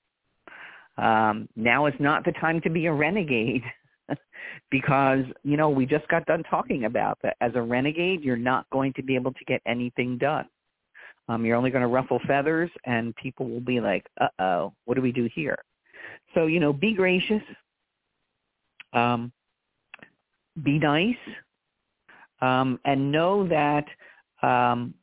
Um, 0.99 1.49
now 1.57 1.87
is 1.87 1.95
not 2.01 2.25
the 2.25 2.33
time 2.33 2.61
to 2.63 2.71
be 2.71 2.87
a 2.87 2.93
renegade 2.93 3.63
because, 4.71 5.25
you 5.43 5.57
know, 5.57 5.71
we 5.71 5.87
just 5.87 6.07
got 6.09 6.27
done 6.27 6.43
talking 6.51 6.85
about 6.85 7.19
that. 7.23 7.37
As 7.41 7.53
a 7.55 7.63
renegade, 7.63 8.23
you're 8.23 8.37
not 8.37 8.69
going 8.71 8.93
to 8.95 9.03
be 9.03 9.15
able 9.15 9.33
to 9.33 9.45
get 9.47 9.61
anything 9.67 10.19
done. 10.19 10.47
Um, 11.29 11.45
you're 11.45 11.57
only 11.57 11.71
going 11.71 11.83
to 11.83 11.89
ruffle 11.89 12.21
feathers 12.27 12.71
and 12.85 13.15
people 13.17 13.49
will 13.49 13.61
be 13.61 13.81
like, 13.81 14.07
uh-oh, 14.21 14.73
what 14.85 14.95
do 14.95 15.03
we 15.03 15.13
do 15.13 15.29
here? 15.35 15.59
So, 16.35 16.47
you 16.47 16.61
know, 16.61 16.73
be 16.73 16.95
gracious. 16.95 17.43
Um, 18.93 19.33
be 20.63 20.79
nice. 20.79 21.17
Um, 22.41 22.79
and 22.85 23.13
know 23.13 23.47
that 23.49 23.85
um, 24.43 24.95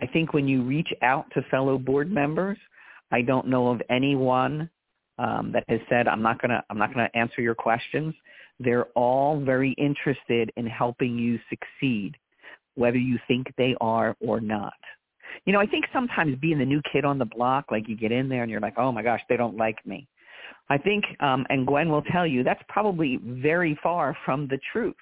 I 0.00 0.06
think 0.06 0.32
when 0.32 0.46
you 0.46 0.62
reach 0.62 0.92
out 1.02 1.26
to 1.34 1.42
fellow 1.50 1.78
board 1.78 2.10
members, 2.10 2.58
I 3.10 3.22
don't 3.22 3.48
know 3.48 3.68
of 3.68 3.80
anyone 3.90 4.68
um, 5.18 5.50
that 5.52 5.64
has 5.68 5.80
said, 5.88 6.06
I'm 6.06 6.22
not 6.22 6.40
to, 6.40 6.62
I'm 6.70 6.78
not 6.78 6.94
going 6.94 7.08
to 7.08 7.18
answer 7.18 7.40
your 7.40 7.54
questions. 7.54 8.14
They're 8.60 8.86
all 8.94 9.40
very 9.40 9.72
interested 9.72 10.50
in 10.56 10.66
helping 10.66 11.18
you 11.18 11.38
succeed, 11.48 12.16
whether 12.74 12.98
you 12.98 13.18
think 13.28 13.46
they 13.56 13.74
are 13.80 14.16
or 14.20 14.40
not. 14.40 14.74
You 15.44 15.52
know, 15.52 15.60
I 15.60 15.66
think 15.66 15.84
sometimes 15.92 16.36
being 16.40 16.58
the 16.58 16.64
new 16.64 16.82
kid 16.92 17.04
on 17.04 17.18
the 17.18 17.24
block, 17.24 17.66
like 17.70 17.88
you 17.88 17.96
get 17.96 18.12
in 18.12 18.28
there 18.28 18.42
and 18.42 18.50
you're 18.50 18.60
like, 18.60 18.78
oh 18.78 18.92
my 18.92 19.02
gosh, 19.02 19.20
they 19.28 19.36
don't 19.36 19.56
like 19.56 19.84
me. 19.86 20.08
I 20.70 20.78
think, 20.78 21.04
um, 21.20 21.46
and 21.48 21.66
Gwen 21.66 21.88
will 21.88 22.02
tell 22.02 22.26
you, 22.26 22.42
that's 22.42 22.62
probably 22.68 23.18
very 23.22 23.78
far 23.82 24.16
from 24.24 24.48
the 24.48 24.58
truth. 24.72 24.94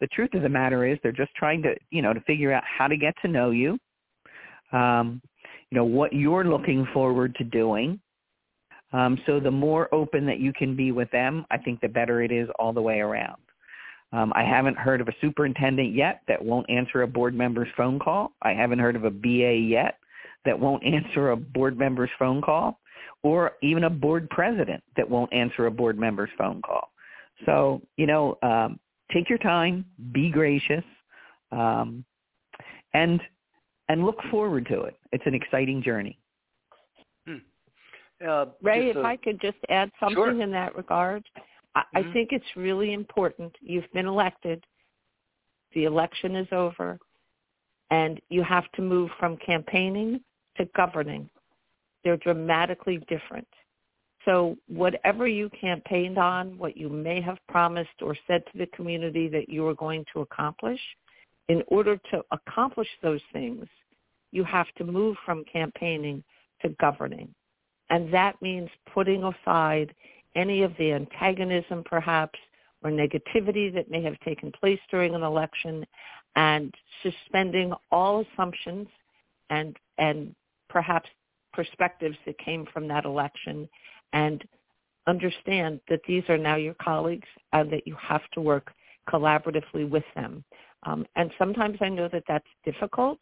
The 0.00 0.06
truth 0.08 0.32
of 0.34 0.42
the 0.42 0.48
matter 0.48 0.86
is 0.86 0.98
they're 1.02 1.12
just 1.12 1.34
trying 1.34 1.62
to, 1.62 1.74
you 1.90 2.02
know, 2.02 2.12
to 2.12 2.20
figure 2.20 2.52
out 2.52 2.62
how 2.64 2.86
to 2.86 2.96
get 2.96 3.14
to 3.22 3.28
know 3.28 3.50
you, 3.50 3.78
um, 4.72 5.20
you 5.70 5.76
know, 5.76 5.84
what 5.84 6.12
you're 6.12 6.44
looking 6.44 6.86
forward 6.94 7.34
to 7.36 7.44
doing. 7.44 8.00
Um, 8.92 9.18
so 9.26 9.38
the 9.38 9.50
more 9.50 9.92
open 9.94 10.24
that 10.26 10.40
you 10.40 10.52
can 10.52 10.74
be 10.74 10.92
with 10.92 11.10
them, 11.10 11.44
I 11.50 11.58
think 11.58 11.80
the 11.80 11.88
better 11.88 12.22
it 12.22 12.32
is 12.32 12.48
all 12.58 12.72
the 12.72 12.82
way 12.82 13.00
around. 13.00 13.40
Um, 14.12 14.32
I 14.34 14.42
haven't 14.42 14.78
heard 14.78 15.00
of 15.02 15.08
a 15.08 15.14
superintendent 15.20 15.94
yet 15.94 16.22
that 16.28 16.42
won't 16.42 16.68
answer 16.70 17.02
a 17.02 17.06
board 17.06 17.34
member's 17.34 17.68
phone 17.76 17.98
call. 17.98 18.32
I 18.40 18.54
haven't 18.54 18.78
heard 18.78 18.96
of 18.96 19.04
a 19.04 19.10
BA 19.10 19.54
yet 19.54 19.98
that 20.44 20.58
won't 20.58 20.82
answer 20.94 21.30
a 21.30 21.36
board 21.36 21.78
member's 21.78 22.10
phone 22.18 22.40
call 22.40 22.80
or 23.22 23.52
even 23.62 23.84
a 23.84 23.90
board 23.90 24.30
president 24.30 24.82
that 24.96 25.08
won't 25.08 25.32
answer 25.32 25.66
a 25.66 25.70
board 25.70 25.98
member's 25.98 26.30
phone 26.38 26.62
call. 26.62 26.90
So, 27.46 27.82
you 27.96 28.06
know, 28.06 28.38
um, 28.42 28.78
take 29.12 29.28
your 29.28 29.38
time, 29.38 29.84
be 30.12 30.30
gracious, 30.30 30.84
um, 31.52 32.04
and 32.94 33.20
and 33.88 34.04
look 34.04 34.18
forward 34.30 34.66
to 34.66 34.82
it. 34.82 34.96
It's 35.12 35.24
an 35.26 35.34
exciting 35.34 35.82
journey. 35.82 36.18
Uh, 38.26 38.46
Ray, 38.62 38.90
if 38.90 38.96
a, 38.96 39.02
I 39.02 39.16
could 39.16 39.40
just 39.40 39.58
add 39.68 39.90
something 40.00 40.16
sure. 40.16 40.40
in 40.40 40.50
that 40.50 40.76
regard, 40.76 41.24
I, 41.74 41.80
mm-hmm. 41.80 42.08
I 42.08 42.12
think 42.12 42.30
it's 42.32 42.44
really 42.56 42.92
important. 42.92 43.54
You've 43.60 43.90
been 43.92 44.06
elected. 44.06 44.64
The 45.74 45.84
election 45.84 46.34
is 46.34 46.48
over. 46.50 46.98
And 47.90 48.20
you 48.28 48.42
have 48.42 48.70
to 48.72 48.82
move 48.82 49.10
from 49.18 49.36
campaigning 49.38 50.20
to 50.56 50.68
governing. 50.76 51.30
They're 52.04 52.16
dramatically 52.18 52.98
different. 53.08 53.48
So 54.24 54.56
whatever 54.66 55.26
you 55.26 55.48
campaigned 55.58 56.18
on, 56.18 56.58
what 56.58 56.76
you 56.76 56.88
may 56.88 57.20
have 57.20 57.38
promised 57.48 58.02
or 58.02 58.16
said 58.26 58.42
to 58.52 58.58
the 58.58 58.66
community 58.66 59.28
that 59.28 59.48
you 59.48 59.62
were 59.62 59.74
going 59.74 60.04
to 60.12 60.20
accomplish, 60.20 60.80
in 61.48 61.62
order 61.68 61.98
to 62.10 62.22
accomplish 62.30 62.88
those 63.02 63.22
things, 63.32 63.64
you 64.32 64.44
have 64.44 64.66
to 64.76 64.84
move 64.84 65.16
from 65.24 65.44
campaigning 65.50 66.22
to 66.60 66.68
governing. 66.80 67.34
And 67.90 68.12
that 68.12 68.40
means 68.42 68.68
putting 68.92 69.24
aside 69.24 69.94
any 70.34 70.62
of 70.62 70.72
the 70.78 70.92
antagonism 70.92 71.82
perhaps 71.84 72.38
or 72.82 72.90
negativity 72.90 73.72
that 73.74 73.90
may 73.90 74.02
have 74.02 74.18
taken 74.20 74.52
place 74.52 74.78
during 74.90 75.14
an 75.14 75.22
election 75.22 75.86
and 76.36 76.74
suspending 77.02 77.72
all 77.90 78.24
assumptions 78.32 78.86
and 79.50 79.76
and 79.98 80.34
perhaps 80.68 81.08
perspectives 81.52 82.16
that 82.26 82.38
came 82.38 82.66
from 82.72 82.86
that 82.86 83.04
election 83.04 83.68
and 84.12 84.44
understand 85.06 85.80
that 85.88 86.00
these 86.06 86.22
are 86.28 86.38
now 86.38 86.54
your 86.54 86.74
colleagues 86.74 87.26
and 87.52 87.72
that 87.72 87.86
you 87.86 87.96
have 88.00 88.20
to 88.32 88.40
work 88.40 88.72
collaboratively 89.08 89.88
with 89.88 90.04
them. 90.14 90.44
Um, 90.84 91.06
and 91.16 91.32
sometimes 91.38 91.78
I 91.80 91.88
know 91.88 92.08
that 92.12 92.24
that's 92.28 92.46
difficult, 92.64 93.18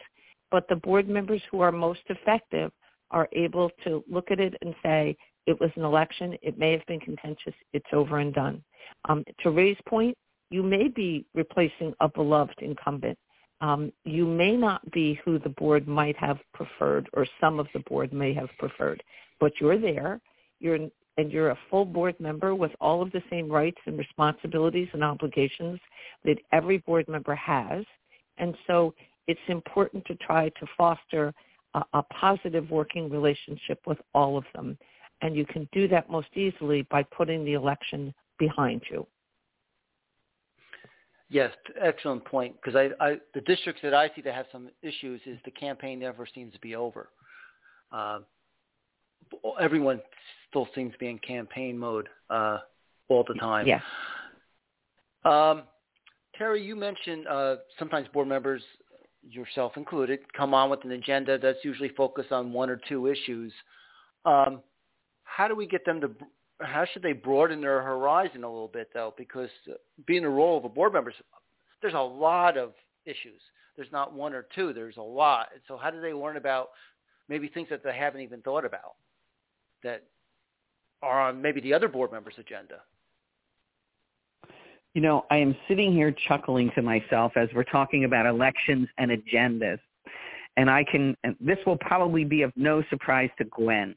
but 0.51 0.69
the 0.69 0.77
board 0.77 1.09
members 1.09 1.41
who 1.51 1.61
are 1.61 1.73
most 1.73 2.01
effective 2.09 2.73
are 3.11 3.29
able 3.33 3.71
to 3.85 4.05
look 4.11 4.31
at 4.31 4.41
it 4.41 4.55
and 4.63 4.75
say, 4.83 5.17
it 5.47 5.59
was 5.61 5.71
an 5.77 5.85
election. 5.85 6.37
It 6.43 6.59
may 6.59 6.73
have 6.73 6.85
been 6.87 7.01
contentious. 7.01 7.55
It's 7.73 7.87
over 7.93 8.19
and 8.19 8.35
done. 8.35 8.63
Um, 9.09 9.25
to 9.43 9.51
Ray's 9.51 9.79
point, 9.89 10.17
you 10.51 10.63
may 10.63 10.89
be 10.89 11.25
replacing 11.35 11.95
a 12.01 12.09
beloved 12.09 12.59
incumbent. 12.61 13.19
Um, 13.61 13.93
you 14.05 14.27
may 14.27 14.57
not 14.57 14.89
be 14.91 15.19
who 15.25 15.39
the 15.39 15.49
board 15.51 15.89
might 15.89 16.17
have 16.19 16.39
preferred 16.53 17.09
or 17.15 17.27
some 17.41 17.59
of 17.59 17.69
the 17.73 17.81
board 17.81 18.13
may 18.13 18.35
have 18.35 18.51
preferred, 18.59 19.03
but 19.41 19.53
you're 19.61 19.79
there. 19.79 20.21
You're 20.61 20.89
and 21.19 21.33
you're 21.33 21.51
a 21.51 21.59
full 21.71 21.85
board 21.85 22.15
member 22.21 22.55
with 22.55 22.73
all 22.81 23.01
of 23.01 23.11
the 23.13 23.23
same 23.31 23.51
rights 23.51 23.79
and 23.87 23.97
responsibilities 23.99 24.89
and 24.93 25.03
obligations 25.03 25.81
that 26.25 26.39
every 26.53 26.79
board 26.79 27.09
member 27.09 27.35
has. 27.35 27.85
And 28.37 28.55
so 28.67 28.95
it's 29.27 29.41
important 29.49 30.05
to 30.07 30.15
try 30.17 30.51
to 30.51 30.67
foster 30.77 31.33
a, 31.77 31.85
a 31.95 32.03
positive 32.03 32.71
working 32.71 33.09
relationship 33.09 33.81
with 33.87 33.99
all 34.15 34.37
of 34.37 34.45
them. 34.55 34.77
And 35.23 35.37
you 35.37 35.47
can 35.47 35.69
do 35.73 35.89
that 35.89 36.11
most 36.11 36.29
easily 36.35 36.83
by 36.91 37.03
putting 37.03 37.45
the 37.45 37.55
election 37.55 38.13
behind 38.39 38.83
you. 38.91 39.07
Yes, 41.29 41.53
excellent 41.81 42.25
point. 42.25 42.55
Because 42.57 42.77
I, 42.77 43.05
I, 43.05 43.17
the 43.35 43.41
districts 43.43 43.83
that 43.83 43.95
I 43.95 44.11
see 44.15 44.23
that 44.23 44.35
have 44.35 44.47
some 44.53 44.69
issues 44.83 45.21
is 45.27 45.39
the 45.45 45.51
campaign 45.53 45.99
never 46.01 46.27
seems 46.33 46.53
to 46.53 46.61
be 46.61 46.77
over. 46.77 47.09
Uh, 47.93 48.21
everyone 49.61 50.01
still 50.49 50.69
seems 50.75 50.93
to 50.93 50.99
be 50.99 51.09
in 51.09 51.19
campaign 51.19 51.79
mode 51.79 52.09
uh, 52.31 52.59
all 53.09 53.25
the 53.27 53.35
time. 53.35 53.67
Yeah. 53.67 53.81
Um, 55.25 55.63
Terry, 56.37 56.63
you 56.63 56.77
mentioned 56.77 57.27
uh, 57.27 57.57
sometimes 57.79 58.07
board 58.13 58.29
members, 58.29 58.63
yourself 59.31 59.73
included, 59.77 60.21
come 60.37 60.55
on 60.55 60.71
with 60.71 60.85
an 60.85 60.93
agenda 60.93 61.39
that's 61.39 61.59
usually 61.65 61.91
focused 61.91 62.33
on 62.33 62.53
one 62.53 62.71
or 62.71 62.81
two 62.89 63.07
issues. 63.07 63.53
Um, 64.25 64.61
how 65.25 65.49
do 65.49 65.55
we 65.55 65.67
get 65.67 65.85
them 65.85 66.01
to? 66.01 66.11
How 66.61 66.87
should 66.91 67.03
they 67.03 67.13
broaden 67.13 67.61
their 67.61 67.83
horizon 67.83 68.45
a 68.45 68.49
little 68.49 68.69
bit, 68.69 68.89
though? 68.95 69.15
Because 69.19 69.51
being 70.07 70.23
the 70.23 70.29
role 70.29 70.57
of 70.57 70.65
a 70.65 70.69
board 70.69 70.93
member, 70.93 71.13
there's 71.83 71.95
a 71.95 71.99
lot 71.99 72.57
of 72.57 72.73
issues. 73.05 73.41
There's 73.77 73.93
not 73.93 74.15
one 74.15 74.33
or 74.33 74.47
two. 74.55 74.73
There's 74.73 74.97
a 74.97 75.03
lot. 75.03 75.49
So 75.69 75.77
how 75.77 75.91
do 75.91 76.01
they 76.01 76.15
learn 76.15 76.37
about 76.37 76.71
maybe 77.29 77.49
things 77.49 77.69
that 77.69 77.85
they 77.85 77.95
haven't 77.95 78.23
even 78.23 78.41
thought 78.41 78.65
about 78.65 78.95
that 79.83 80.05
are 81.03 81.29
on 81.29 81.43
maybe 81.43 81.61
the 81.61 81.75
other 81.75 81.89
board 81.89 82.11
members' 82.11 82.35
agenda? 82.39 82.81
You 84.97 85.03
know, 85.03 85.27
I 85.31 85.37
am 85.37 85.55
sitting 85.69 85.93
here 85.93 86.11
chuckling 86.27 86.71
to 86.75 86.81
myself 86.81 87.33
as 87.37 87.51
we're 87.55 87.65
talking 87.65 88.05
about 88.05 88.25
elections 88.25 88.89
and 88.97 89.11
agendas. 89.11 89.79
And 90.57 90.71
I 90.71 90.85
can, 90.91 91.15
and 91.23 91.37
this 91.39 91.59
will 91.67 91.77
probably 91.77 92.25
be 92.25 92.41
of 92.41 92.51
no 92.57 92.83
surprise 92.89 93.29
to 93.37 93.45
Gwen, 93.45 93.95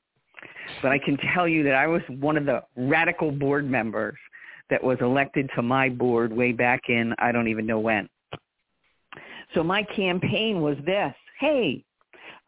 but 0.81 0.91
I 0.91 0.99
can 0.99 1.15
tell 1.33 1.47
you 1.47 1.63
that 1.63 1.75
I 1.75 1.87
was 1.87 2.01
one 2.19 2.35
of 2.35 2.45
the 2.45 2.63
radical 2.75 3.31
board 3.31 3.63
members 3.63 4.17
that 4.69 4.83
was 4.83 4.97
elected 4.99 5.49
to 5.55 5.61
my 5.61 5.87
board 5.87 6.33
way 6.33 6.51
back 6.51 6.81
in, 6.89 7.15
I 7.17 7.31
don't 7.31 7.47
even 7.47 7.65
know 7.65 7.79
when. 7.79 8.09
So 9.55 9.63
my 9.63 9.83
campaign 9.95 10.59
was 10.59 10.75
this, 10.85 11.13
hey, 11.39 11.81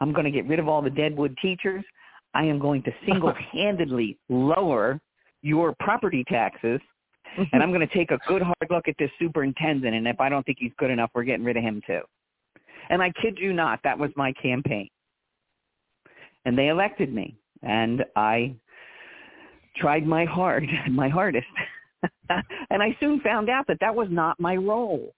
I'm 0.02 0.12
going 0.12 0.26
to 0.26 0.30
get 0.30 0.46
rid 0.46 0.60
of 0.60 0.68
all 0.68 0.82
the 0.82 0.90
deadwood 0.90 1.38
teachers. 1.42 1.86
I 2.34 2.44
am 2.44 2.60
going 2.60 2.84
to 2.84 2.92
single-handedly 3.06 4.18
lower 4.28 5.00
your 5.42 5.74
property 5.80 6.26
taxes 6.28 6.82
and 7.54 7.64
I'm 7.64 7.70
going 7.70 7.88
to 7.88 7.94
take 7.94 8.12
a 8.12 8.20
good 8.28 8.42
hard 8.42 8.56
look 8.70 8.88
at 8.88 8.96
this 9.00 9.12
superintendent, 9.20 9.96
and 9.96 10.08
if 10.08 10.20
I 10.20 10.30
don't 10.30 10.46
think 10.46 10.58
he's 10.60 10.72
good 10.78 10.92
enough, 10.92 11.12
we're 11.14 11.24
getting 11.24 11.46
rid 11.46 11.58
of 11.58 11.64
him 11.64 11.82
too. 11.86 12.02
And 12.90 13.02
I 13.02 13.12
kid 13.22 13.38
you 13.40 13.54
not, 13.54 13.80
that 13.84 13.98
was 13.98 14.12
my 14.16 14.34
campaign. 14.34 14.90
And 16.46 16.58
they 16.58 16.68
elected 16.68 17.14
me, 17.14 17.38
and 17.62 18.04
I 18.16 18.56
tried 19.78 20.06
my 20.06 20.26
hard, 20.26 20.68
my 20.90 21.10
hardest. 21.10 21.48
and 22.70 22.82
I 22.82 22.96
soon 23.00 23.20
found 23.22 23.50
out 23.50 23.68
that 23.68 23.78
that 23.82 23.94
was 23.94 24.08
not 24.10 24.40
my 24.40 24.56
role. 24.56 25.14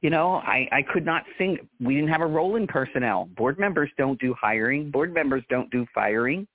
You 0.00 0.10
know, 0.10 0.34
I, 0.36 0.68
I 0.70 0.82
could 0.92 1.04
not 1.04 1.24
sing. 1.38 1.58
We 1.80 1.96
didn't 1.96 2.10
have 2.10 2.20
a 2.20 2.26
role 2.26 2.54
in 2.54 2.68
personnel. 2.68 3.28
Board 3.36 3.58
members 3.58 3.90
don't 3.98 4.18
do 4.20 4.34
hiring. 4.40 4.90
Board 4.90 5.12
members 5.12 5.42
don't 5.50 5.68
do 5.70 5.84
firing. 5.92 6.46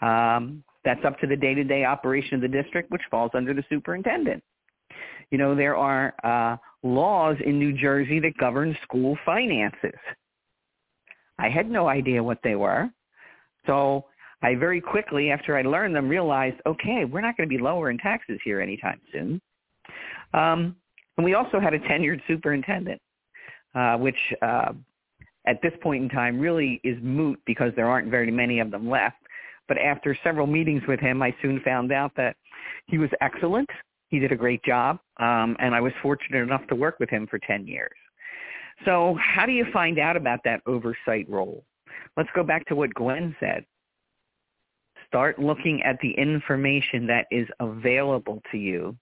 Um, 0.00 0.62
that's 0.88 1.04
up 1.04 1.18
to 1.20 1.26
the 1.26 1.36
day-to-day 1.36 1.84
operation 1.84 2.36
of 2.36 2.40
the 2.40 2.48
district, 2.48 2.90
which 2.90 3.02
falls 3.10 3.30
under 3.34 3.52
the 3.52 3.62
superintendent. 3.68 4.42
You 5.30 5.36
know, 5.36 5.54
there 5.54 5.76
are 5.76 6.14
uh, 6.24 6.56
laws 6.82 7.36
in 7.44 7.58
New 7.58 7.74
Jersey 7.74 8.18
that 8.20 8.38
govern 8.38 8.74
school 8.84 9.18
finances. 9.26 10.00
I 11.38 11.50
had 11.50 11.70
no 11.70 11.88
idea 11.88 12.22
what 12.22 12.38
they 12.42 12.54
were. 12.54 12.88
So 13.66 14.06
I 14.40 14.54
very 14.54 14.80
quickly, 14.80 15.30
after 15.30 15.58
I 15.58 15.62
learned 15.62 15.94
them, 15.94 16.08
realized, 16.08 16.56
okay, 16.64 17.04
we're 17.04 17.20
not 17.20 17.36
going 17.36 17.46
to 17.46 17.54
be 17.54 17.62
lowering 17.62 17.98
taxes 17.98 18.40
here 18.42 18.62
anytime 18.62 18.98
soon. 19.12 19.42
Um, 20.32 20.74
and 21.18 21.24
we 21.26 21.34
also 21.34 21.60
had 21.60 21.74
a 21.74 21.80
tenured 21.80 22.22
superintendent, 22.26 23.02
uh, 23.74 23.98
which 23.98 24.16
uh, 24.40 24.72
at 25.46 25.60
this 25.60 25.72
point 25.82 26.02
in 26.02 26.08
time 26.08 26.40
really 26.40 26.80
is 26.82 26.96
moot 27.02 27.38
because 27.44 27.72
there 27.76 27.90
aren't 27.90 28.10
very 28.10 28.30
many 28.30 28.58
of 28.60 28.70
them 28.70 28.88
left. 28.88 29.16
But 29.68 29.78
after 29.78 30.16
several 30.24 30.46
meetings 30.46 30.82
with 30.88 30.98
him, 30.98 31.22
I 31.22 31.34
soon 31.42 31.60
found 31.60 31.92
out 31.92 32.12
that 32.16 32.36
he 32.86 32.98
was 32.98 33.10
excellent. 33.20 33.68
He 34.08 34.18
did 34.18 34.32
a 34.32 34.36
great 34.36 34.64
job, 34.64 34.98
um, 35.18 35.54
and 35.60 35.74
I 35.74 35.80
was 35.80 35.92
fortunate 36.02 36.42
enough 36.42 36.66
to 36.68 36.74
work 36.74 36.98
with 36.98 37.10
him 37.10 37.26
for 37.26 37.38
10 37.38 37.66
years. 37.66 37.92
So 38.84 39.18
how 39.20 39.44
do 39.44 39.52
you 39.52 39.66
find 39.72 39.98
out 39.98 40.16
about 40.16 40.40
that 40.44 40.62
oversight 40.66 41.28
role? 41.28 41.64
Let's 42.16 42.30
go 42.34 42.42
back 42.42 42.66
to 42.66 42.74
what 42.74 42.94
Gwen 42.94 43.36
said. 43.38 43.64
Start 45.06 45.38
looking 45.38 45.82
at 45.82 45.98
the 46.00 46.12
information 46.12 47.06
that 47.06 47.26
is 47.30 47.46
available 47.60 48.42
to 48.52 48.58
you, 48.58 48.96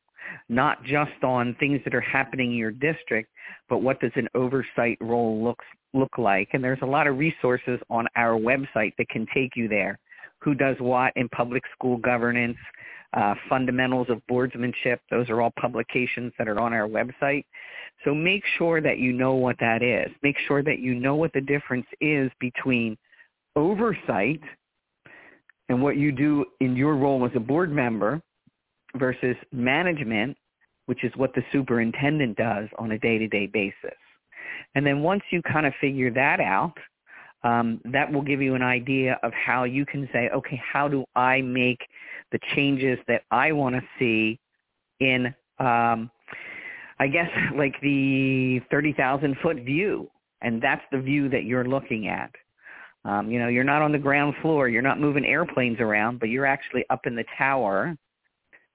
not 0.48 0.83
just 0.85 1.22
on 1.22 1.55
things 1.59 1.81
that 1.85 1.94
are 1.94 2.00
happening 2.00 2.52
in 2.52 2.57
your 2.57 2.70
district, 2.70 3.31
but 3.68 3.79
what 3.79 4.00
does 4.00 4.12
an 4.16 4.29
oversight 4.35 4.98
role 5.00 5.42
look, 5.42 5.61
look 5.94 6.16
like? 6.18 6.48
And 6.52 6.62
there's 6.62 6.83
a 6.83 6.87
lot 6.87 7.07
of 7.07 7.18
resources 7.18 7.81
on 7.90 8.07
our 8.16 8.38
website 8.38 8.92
that 8.98 9.09
can 9.09 9.26
take 9.35 9.57
you 9.57 9.68
there 9.68 9.98
who 10.40 10.55
does 10.55 10.77
what 10.79 11.12
in 11.16 11.29
public 11.31 11.62
school 11.75 11.96
governance, 11.96 12.57
uh, 13.14 13.35
fundamentals 13.49 14.09
of 14.11 14.20
boardsmanship. 14.31 14.99
Those 15.11 15.31
are 15.31 15.40
all 15.40 15.53
publications 15.59 16.33
that 16.38 16.49
are 16.49 16.61
on 16.61 16.72
our 16.72 16.88
website. 16.88 17.44
So 18.05 18.14
make 18.14 18.42
sure 18.59 18.81
that 18.81 18.99
you 18.99 19.12
know 19.12 19.35
what 19.35 19.57
that 19.61 19.83
is. 19.83 20.11
Make 20.22 20.37
sure 20.46 20.62
that 20.62 20.79
you 20.81 20.94
know 20.94 21.14
what 21.14 21.33
the 21.33 21.40
difference 21.40 21.87
is 22.01 22.31
between 22.40 22.96
oversight 23.55 24.40
and 25.68 25.83
what 25.83 25.96
you 25.96 26.12
do 26.12 26.44
in 26.61 26.77
your 26.77 26.96
role 26.96 27.25
as 27.25 27.33
a 27.35 27.40
board 27.40 27.72
member 27.72 28.20
versus 28.96 29.37
management, 29.53 30.37
which 30.87 31.03
is 31.03 31.12
what 31.16 31.35
the 31.35 31.42
superintendent 31.53 32.37
does 32.37 32.68
on 32.79 32.92
a 32.92 32.99
day-to-day 32.99 33.46
basis. 33.46 33.96
And 34.75 34.87
then 34.87 35.03
once 35.03 35.22
you 35.31 35.42
kind 35.42 35.66
of 35.66 35.72
figure 35.81 36.11
that 36.12 36.38
out, 36.38 36.75
um, 37.46 37.80
that 37.92 38.12
will 38.12 38.22
give 38.22 38.42
you 38.42 38.56
an 38.56 38.62
idea 38.62 39.18
of 39.22 39.32
how 39.32 39.62
you 39.64 39.87
can 39.87 40.09
say, 40.12 40.28
okay, 40.35 40.61
how 40.72 40.88
do 40.88 41.04
I 41.14 41.40
make 41.42 41.78
the 42.32 42.40
changes 42.56 42.98
that 43.06 43.22
I 43.30 43.52
want 43.52 43.76
to 43.76 43.82
see 44.00 44.40
in, 44.98 45.26
um, 45.61 46.11
I 46.98 47.06
guess, 47.06 47.30
like 47.56 47.74
the 47.82 48.61
30,000 48.70 49.37
foot 49.42 49.59
view. 49.59 50.11
And 50.42 50.61
that's 50.61 50.82
the 50.90 51.00
view 51.00 51.28
that 51.30 51.44
you're 51.44 51.64
looking 51.64 52.09
at. 52.09 52.30
Um, 53.04 53.30
you 53.30 53.38
know, 53.38 53.46
you're 53.46 53.64
not 53.64 53.80
on 53.80 53.92
the 53.92 53.98
ground 53.98 54.35
floor. 54.42 54.68
You're 54.68 54.82
not 54.82 54.98
moving 54.98 55.24
airplanes 55.24 55.78
around, 55.78 56.18
but 56.18 56.28
you're 56.28 56.46
actually 56.46 56.85
up 56.90 57.06
in 57.06 57.14
the 57.14 57.24
tower 57.38 57.96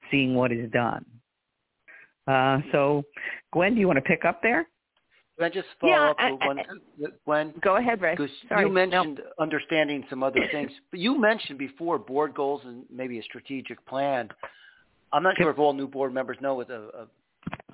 seeing 0.10 0.34
what 0.34 0.54
is 0.54 0.72
done. 0.72 1.06
Uh, 2.26 2.60
so, 2.72 3.04
Gwen, 3.52 3.74
do 3.74 3.82
you 3.82 3.88
want 3.88 3.98
to 3.98 4.02
pick 4.02 4.24
up 4.24 4.42
there? 4.42 4.66
Can 5.38 5.46
I 5.46 5.50
just 5.50 5.68
follow 5.80 5.94
Yeah, 5.94 6.10
up 6.12 6.16
I- 6.20 6.32
with 6.32 6.42
one, 6.42 6.60
I- 6.60 7.08
Gwen? 7.26 7.54
Go 7.62 7.78
ahead, 7.78 8.02
Ray. 8.02 8.16
Because 8.16 8.32
Sorry. 8.48 8.62
you 8.64 8.68
No. 8.68 8.74
mentioned 8.74 9.24
understanding 9.40 10.06
some 10.10 10.24
other 10.24 10.46
things, 10.48 10.72
but 10.92 11.00
you 11.00 11.18
mentioned 11.18 11.58
before 11.58 11.98
board 11.98 12.34
goals 12.34 12.64
and 12.66 12.86
maybe 12.90 13.18
a 13.18 13.24
strategic 13.24 13.84
plan. 13.86 14.30
I'm 15.14 15.24
not 15.24 15.38
sure 15.38 15.50
if 15.50 15.58
all 15.60 15.74
new 15.74 15.88
board 15.88 16.14
members 16.14 16.40
know 16.42 16.56
what 16.56 16.68
the, 16.68 16.90
uh, 16.90 17.06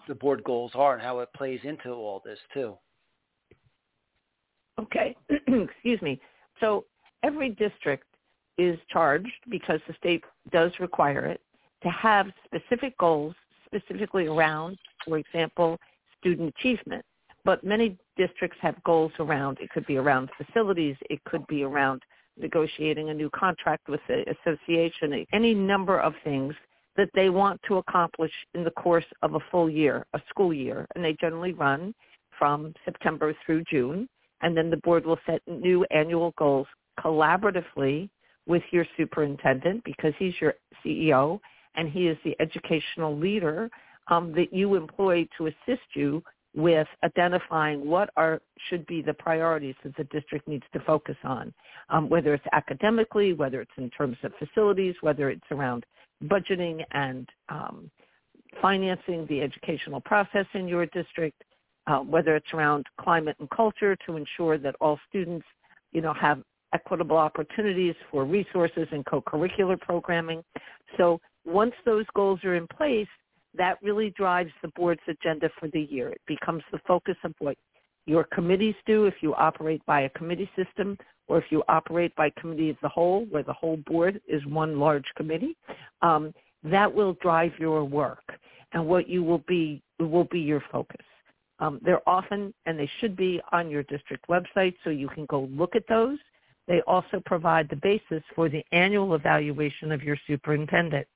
the 0.08 0.16
board 0.16 0.44
goals 0.44 0.72
are 0.76 0.94
and 0.94 1.02
how 1.02 1.20
it 1.20 1.32
plays 1.34 1.64
into 1.66 1.92
all 1.92 2.20
this 2.24 2.40
too. 2.54 2.78
Okay. 4.80 5.16
Excuse 5.30 6.02
me. 6.02 6.20
So 6.60 6.86
every 7.24 7.50
district 7.50 8.06
is 8.58 8.80
charged 8.90 9.34
because 9.50 9.80
the 9.88 9.94
state 9.96 10.24
does 10.52 10.72
require 10.80 11.26
it 11.26 11.42
to 11.84 11.90
have 11.90 12.28
specific 12.46 12.98
goals 12.98 13.36
specifically 13.66 14.28
around, 14.28 14.78
for 15.06 15.18
example, 15.18 15.78
student 16.20 16.54
achievement. 16.58 17.04
But 17.48 17.64
many 17.64 17.98
districts 18.18 18.58
have 18.60 18.76
goals 18.84 19.14
around, 19.20 19.60
it 19.62 19.70
could 19.70 19.88
be 19.88 19.96
around 19.96 20.30
facilities, 20.36 20.98
it 21.10 21.24
could 21.24 21.48
be 21.48 21.64
around 21.64 22.02
negotiating 22.38 23.10
a 23.10 23.14
new 23.14 23.30
contract 23.30 23.88
with 23.88 24.02
the 24.10 24.26
association, 24.36 25.26
any 25.32 25.54
number 25.54 25.98
of 25.98 26.14
things 26.26 26.54
that 26.98 27.10
they 27.16 27.30
want 27.30 27.62
to 27.70 27.78
accomplish 27.78 28.34
in 28.54 28.66
the 28.66 28.72
course 28.72 29.06
of 29.22 29.36
a 29.36 29.40
full 29.50 29.70
year, 29.70 30.06
a 30.14 30.20
school 30.28 30.54
year. 30.54 30.86
And 30.94 31.06
they 31.06 31.16
generally 31.22 31.54
run 31.54 31.96
from 32.38 32.74
September 32.84 33.34
through 33.46 33.64
June 33.64 34.10
and 34.42 34.56
then 34.56 34.70
the 34.70 34.82
board 34.84 35.06
will 35.06 35.20
set 35.26 35.42
new 35.48 35.86
annual 35.86 36.34
goals 36.38 36.68
collaboratively 37.00 38.10
with 38.46 38.64
your 38.72 38.86
superintendent 38.98 39.86
because 39.86 40.14
he's 40.20 40.34
your 40.42 40.56
CEO 40.86 41.40
and 41.76 41.90
he 41.90 42.10
is 42.10 42.18
the 42.26 42.36
educational 42.42 43.18
leader 43.18 43.70
um, 44.10 44.34
that 44.34 44.52
you 44.52 44.76
employ 44.76 45.26
to 45.38 45.48
assist 45.48 45.88
you 45.96 46.22
with 46.58 46.88
identifying 47.04 47.88
what 47.88 48.10
are 48.18 48.42
should 48.68 48.86
be 48.88 49.04
the 49.04 49.14
priorities 49.14 49.76
that 49.84 49.96
the 49.96 50.04
district 50.06 50.48
needs 50.48 50.64
to 50.74 50.80
focus 50.80 51.16
on, 51.24 51.54
um, 51.90 52.10
whether 52.10 52.34
it's 52.34 52.46
academically, 52.52 53.34
whether 53.34 53.62
it's 53.62 53.78
in 53.78 53.92
terms 53.92 54.18
of 54.24 54.32
facilities, 54.40 54.96
whether 55.02 55.30
it's 55.30 55.46
around 55.52 55.86
budgeting 56.26 56.84
and 56.92 57.30
um, 57.50 57.92
financing 58.60 59.28
the 59.28 59.40
educational 59.40 60.02
process 60.02 60.48
in 60.56 60.68
your 60.68 60.88
district, 60.88 61.44
uh, 61.86 62.00
whether 62.00 62.36
it's 62.36 62.52
around 62.56 62.88
climate 63.00 63.36
and 63.40 63.48
culture 63.52 63.96
to 64.08 64.18
ensure 64.18 64.58
that 64.58 64.74
all 64.82 65.00
students, 65.08 65.46
you 65.92 66.02
know, 66.02 66.14
have 66.14 66.42
equitable 66.74 67.18
opportunities 67.18 67.94
for 68.10 68.26
resources 68.26 68.88
and 68.92 69.06
co-curricular 69.06 69.80
programming. 69.80 70.44
So 70.98 71.22
once 71.46 71.74
those 71.86 72.06
goals 72.16 72.40
are 72.44 72.56
in 72.56 72.66
place, 72.66 73.08
that 73.58 73.78
really 73.82 74.12
drives 74.12 74.52
the 74.62 74.70
board's 74.70 75.02
agenda 75.08 75.50
for 75.60 75.68
the 75.70 75.82
year. 75.82 76.10
It 76.10 76.22
becomes 76.28 76.64
the 76.72 76.80
focus 76.88 77.16
of 77.24 77.34
what 77.40 77.58
your 78.06 78.24
committees 78.24 78.76
do 78.86 79.06
if 79.06 79.16
you 79.22 79.36
operate 79.36 79.86
by 79.86 80.02
a 80.02 80.10
committee 80.10 80.50
system 80.56 80.98
or 81.28 81.38
if 81.38 81.46
you 81.50 81.64
operate 81.68 82.16
by 82.16 82.32
committee 82.40 82.70
as 82.70 82.78
a 82.84 82.90
whole, 82.90 83.26
where 83.26 83.44
the 83.44 83.54
whole 83.54 83.78
board 83.86 84.22
is 84.28 84.46
one 84.46 84.80
large 84.80 85.06
committee. 85.16 85.58
Um, 86.02 86.34
that 86.64 86.92
will 86.92 87.14
drive 87.22 87.52
your 87.60 87.84
work 87.84 88.24
and 88.74 88.86
what 88.86 89.08
you 89.08 89.24
will 89.24 89.44
be 89.48 89.82
will 90.00 90.26
be 90.26 90.40
your 90.40 90.64
focus. 90.72 91.06
Um, 91.60 91.80
they're 91.84 92.08
often, 92.08 92.54
and 92.66 92.78
they 92.78 92.90
should 93.00 93.16
be, 93.16 93.42
on 93.52 93.70
your 93.70 93.84
district 93.84 94.28
website, 94.28 94.76
so 94.84 94.92
you 94.92 95.08
can 95.10 95.26
go 95.26 95.50
look 95.52 95.76
at 95.76 95.88
those. 95.90 96.20
They 96.68 96.82
also 96.82 97.22
provide 97.26 97.68
the 97.70 97.78
basis 97.78 98.24
for 98.36 98.48
the 98.48 98.64
annual 98.72 99.16
evaluation 99.16 99.92
of 99.92 100.04
your 100.04 100.18
superintendent. 100.28 101.08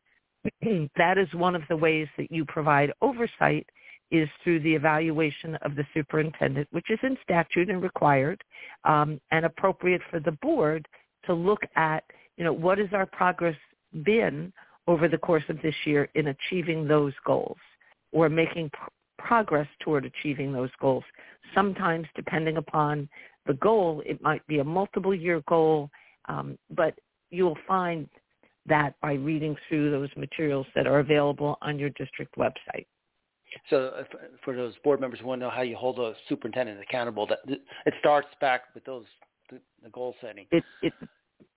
that 0.98 1.18
is 1.18 1.34
one 1.34 1.56
of 1.56 1.64
the 1.70 1.78
ways 1.78 2.08
that 2.18 2.32
you 2.32 2.46
provide 2.46 2.92
oversight 3.02 3.68
is 4.12 4.28
through 4.44 4.60
the 4.60 4.76
evaluation 4.76 5.56
of 5.58 5.76
the 5.76 5.86
superintendent, 5.94 6.68
which 6.72 6.90
is 6.90 7.00
in 7.02 7.18
statute 7.24 7.70
and 7.70 7.82
required 7.82 8.44
um, 8.84 9.20
and 9.32 9.46
appropriate 9.46 10.02
for 10.10 10.20
the 10.20 10.34
board 10.34 10.86
to 11.26 11.34
look 11.34 11.62
at, 11.76 12.04
you 12.38 12.44
know, 12.44 12.54
what 12.54 12.78
has 12.78 12.90
our 12.92 13.06
progress 13.06 13.56
been 14.04 14.52
over 14.88 15.08
the 15.08 15.18
course 15.18 15.44
of 15.48 15.62
this 15.62 15.76
year 15.86 16.10
in 16.16 16.28
achieving 16.28 16.88
those 16.88 17.14
goals 17.26 17.58
or 18.12 18.28
making 18.28 18.70
pr- 18.72 18.90
progress 19.18 19.68
toward 19.82 20.06
achieving 20.06 20.52
those 20.52 20.72
goals. 20.80 21.04
Sometimes, 21.54 22.08
depending 22.16 22.58
upon 22.58 23.08
the 23.46 23.54
goal, 23.54 24.02
it 24.06 24.22
might 24.22 24.46
be 24.48 24.60
a 24.60 24.64
multiple 24.64 25.16
year 25.16 25.42
goal, 25.48 25.90
um, 26.28 26.58
but 26.76 26.98
you'll 27.30 27.58
find 27.68 28.10
that 28.72 28.96
by 29.02 29.14
reading 29.14 29.56
through 29.68 29.92
those 29.92 30.10
materials 30.16 30.66
that 30.76 30.88
are 30.88 31.00
available 31.00 31.58
on 31.62 31.78
your 31.78 31.90
district 31.92 32.36
website. 32.38 32.88
So 33.70 34.06
for 34.46 34.56
those 34.56 34.74
board 34.84 35.02
members 35.02 35.20
who 35.20 35.28
want 35.28 35.42
to 35.42 35.46
know 35.48 35.52
how 35.52 35.62
you 35.62 35.76
hold 35.76 36.00
a 36.00 36.14
superintendent 36.30 36.80
accountable, 36.82 37.28
that 37.28 37.40
it 37.48 37.94
starts 38.00 38.30
back 38.40 38.74
with 38.74 38.86
those 38.86 39.04
the, 39.50 39.60
goal 39.90 40.16
setting. 40.22 40.46
It 40.52 40.64
it 40.82 40.94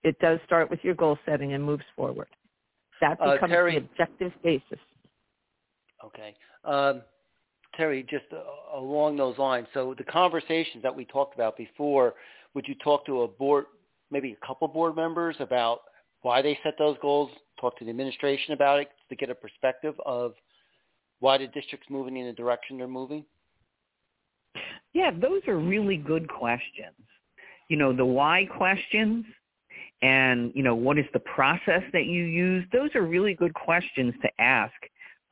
it 0.03 0.19
does 0.19 0.41
start 0.45 0.71
with 0.71 0.81
your 0.83 0.95
goal 0.95 1.17
setting 1.25 1.53
and 1.53 1.63
moves 1.63 1.85
forward. 1.95 2.27
That 3.01 3.17
Uh, 3.21 3.35
becomes 3.35 3.53
Terry- 3.53 3.79
the 3.79 3.79
objective 3.79 4.33
basis. 4.43 4.81
Okay. 6.05 6.35
Um, 6.65 7.03
Terry, 7.77 8.03
just 8.03 8.27
uh, 8.33 8.43
along 8.77 9.17
those 9.17 9.39
lines, 9.39 9.69
so 9.73 9.95
the 9.95 10.05
conversations 10.05 10.83
that 10.83 10.95
we 10.95 11.05
talked 11.05 11.35
about 11.35 11.57
before, 11.57 12.15
would 12.55 12.67
you 12.67 12.75
talk 12.77 13.07
to 13.07 13.23
a 13.23 13.29
board, 13.29 13.67
maybe 14.11 14.33
a 14.33 14.47
couple 14.47 14.67
board 14.69 14.97
members 14.97 15.37
about 15.39 15.83
why 16.25 16.41
they 16.41 16.59
set 16.63 16.75
those 16.79 16.97
goals, 17.03 17.31
talk 17.61 17.79
to 17.79 17.85
the 17.85 17.91
administration 17.91 18.55
about 18.55 18.81
it 18.81 18.89
to 19.11 19.15
get 19.15 19.29
a 19.29 19.35
perspective 19.35 19.95
of 20.07 20.33
why 21.21 21.37
the 21.37 21.47
district's 21.49 21.91
moving 21.91 22.17
in 22.17 22.27
the 22.27 22.33
direction 22.33 22.79
they're 22.79 22.89
moving? 22.89 23.27
Yeah, 24.95 25.11
those 25.11 25.43
are 25.47 25.59
really 25.59 25.99
good 25.99 26.27
questions. 26.27 26.97
You 27.69 27.77
know, 27.77 27.95
the 27.95 28.07
why 28.07 28.47
questions 28.57 29.27
and, 30.01 30.51
you 30.55 30.63
know, 30.63 30.75
what 30.75 30.99
is 30.99 31.05
the 31.13 31.21
process 31.21 31.83
that 31.93 32.07
you 32.07 32.25
use? 32.25 32.65
Those 32.73 32.95
are 32.95 33.03
really 33.03 33.35
good 33.35 33.53
questions 33.53 34.15
to 34.23 34.31
ask 34.41 34.73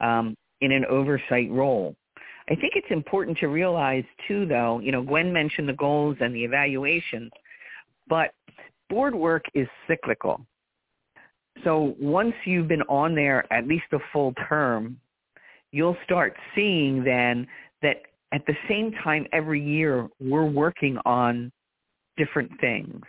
um, 0.00 0.37
in 0.61 0.72
an 0.72 0.85
oversight 0.87 1.50
role. 1.50 1.96
I 2.50 2.55
think 2.55 2.74
it's 2.74 2.90
important 2.90 3.38
to 3.38 3.48
realize 3.48 4.05
too, 4.28 4.44
though, 4.44 4.78
you 4.81 4.92
know, 4.92 5.02
Gwen 5.02 5.33
mentioned 5.33 5.70
the 5.70 5.74
goals 5.74 6.18
and 6.20 6.35
the 6.35 6.44
evaluation, 6.44 7.31
but 8.09 8.35
board 8.90 9.14
work 9.14 9.44
is 9.55 9.66
cyclical. 9.88 10.44
So 11.65 11.95
once 12.01 12.35
you've 12.45 12.69
been 12.69 12.83
on 12.83 13.15
there 13.15 13.51
at 13.53 13.67
least 13.67 13.85
a 13.93 13.99
full 14.12 14.35
term, 14.49 14.99
you'll 15.71 15.97
start 16.05 16.35
seeing 16.55 17.05
then 17.05 17.47
that 17.83 18.03
at 18.33 18.45
the 18.47 18.57
same 18.69 18.93
time 19.05 19.27
every 19.33 19.62
year 19.62 20.09
we're 20.21 20.49
working 20.49 20.99
on 21.05 21.53
different 22.17 22.51
things. 22.61 23.03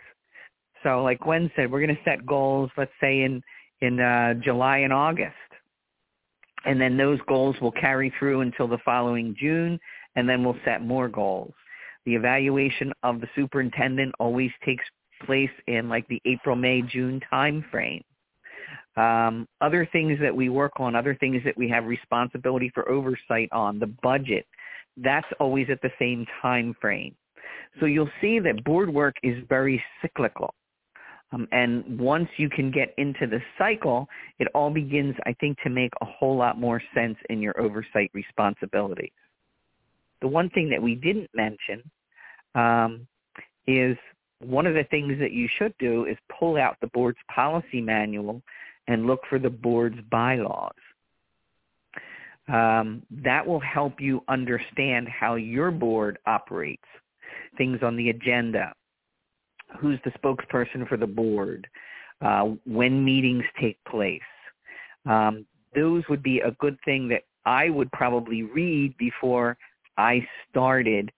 So 0.82 1.02
like 1.02 1.20
Gwen 1.20 1.50
said, 1.56 1.70
we're 1.70 1.84
going 1.84 1.96
to 1.96 2.02
set 2.04 2.26
goals, 2.26 2.70
let's 2.76 2.92
say 3.00 3.22
in, 3.22 3.42
in 3.80 4.00
uh, 4.00 4.34
July 4.34 4.78
and 4.78 4.92
August. 4.92 5.34
And 6.66 6.80
then 6.80 6.96
those 6.96 7.18
goals 7.26 7.56
will 7.60 7.72
carry 7.72 8.12
through 8.18 8.40
until 8.42 8.68
the 8.68 8.78
following 8.84 9.36
June, 9.38 9.78
and 10.16 10.28
then 10.28 10.44
we'll 10.44 10.56
set 10.64 10.82
more 10.82 11.08
goals. 11.08 11.52
The 12.06 12.14
evaluation 12.14 12.92
of 13.02 13.20
the 13.20 13.28
superintendent 13.34 14.14
always 14.18 14.50
takes 14.64 14.84
place 15.24 15.50
in 15.66 15.88
like 15.88 16.06
the 16.08 16.20
April, 16.26 16.56
May, 16.56 16.82
June 16.82 17.20
time 17.30 17.64
frame. 17.70 18.04
Um, 18.96 19.48
other 19.60 19.88
things 19.90 20.18
that 20.20 20.34
we 20.34 20.48
work 20.48 20.72
on, 20.76 20.94
other 20.94 21.16
things 21.16 21.42
that 21.44 21.56
we 21.56 21.68
have 21.68 21.84
responsibility 21.84 22.70
for 22.72 22.88
oversight 22.88 23.48
on, 23.50 23.78
the 23.78 23.92
budget, 24.02 24.46
that's 24.96 25.26
always 25.40 25.66
at 25.70 25.82
the 25.82 25.90
same 25.98 26.26
time 26.40 26.76
frame. 26.80 27.14
So 27.80 27.86
you'll 27.86 28.10
see 28.20 28.38
that 28.38 28.62
board 28.64 28.92
work 28.92 29.16
is 29.22 29.42
very 29.48 29.82
cyclical. 30.00 30.54
Um, 31.32 31.48
and 31.50 31.98
once 31.98 32.28
you 32.36 32.48
can 32.48 32.70
get 32.70 32.94
into 32.96 33.26
the 33.26 33.40
cycle, 33.58 34.08
it 34.38 34.46
all 34.54 34.70
begins, 34.70 35.16
I 35.26 35.32
think, 35.40 35.58
to 35.64 35.70
make 35.70 35.92
a 36.00 36.04
whole 36.04 36.36
lot 36.36 36.60
more 36.60 36.80
sense 36.94 37.16
in 37.28 37.42
your 37.42 37.60
oversight 37.60 38.10
responsibilities. 38.14 39.10
The 40.20 40.28
one 40.28 40.48
thing 40.50 40.70
that 40.70 40.80
we 40.80 40.94
didn't 40.94 41.30
mention 41.34 41.82
um, 42.54 43.08
is 43.66 43.96
one 44.40 44.66
of 44.66 44.74
the 44.74 44.84
things 44.84 45.18
that 45.18 45.32
you 45.32 45.48
should 45.58 45.74
do 45.78 46.04
is 46.04 46.16
pull 46.38 46.56
out 46.56 46.76
the 46.80 46.86
board's 46.88 47.18
policy 47.34 47.80
manual 47.80 48.40
and 48.88 49.06
look 49.06 49.20
for 49.28 49.38
the 49.38 49.50
board's 49.50 49.98
bylaws. 50.10 50.72
Um, 52.48 53.02
that 53.10 53.46
will 53.46 53.60
help 53.60 54.00
you 54.00 54.22
understand 54.28 55.08
how 55.08 55.36
your 55.36 55.70
board 55.70 56.18
operates, 56.26 56.84
things 57.56 57.78
on 57.82 57.96
the 57.96 58.10
agenda, 58.10 58.74
who's 59.80 59.98
the 60.04 60.10
spokesperson 60.10 60.86
for 60.86 60.98
the 60.98 61.06
board, 61.06 61.66
uh, 62.20 62.50
when 62.66 63.04
meetings 63.04 63.44
take 63.60 63.78
place. 63.88 64.20
Um, 65.06 65.46
those 65.74 66.02
would 66.08 66.22
be 66.22 66.40
a 66.40 66.52
good 66.52 66.78
thing 66.84 67.08
that 67.08 67.22
I 67.46 67.70
would 67.70 67.90
probably 67.92 68.42
read 68.42 68.96
before 68.98 69.56
I 69.96 70.26
started 70.50 71.10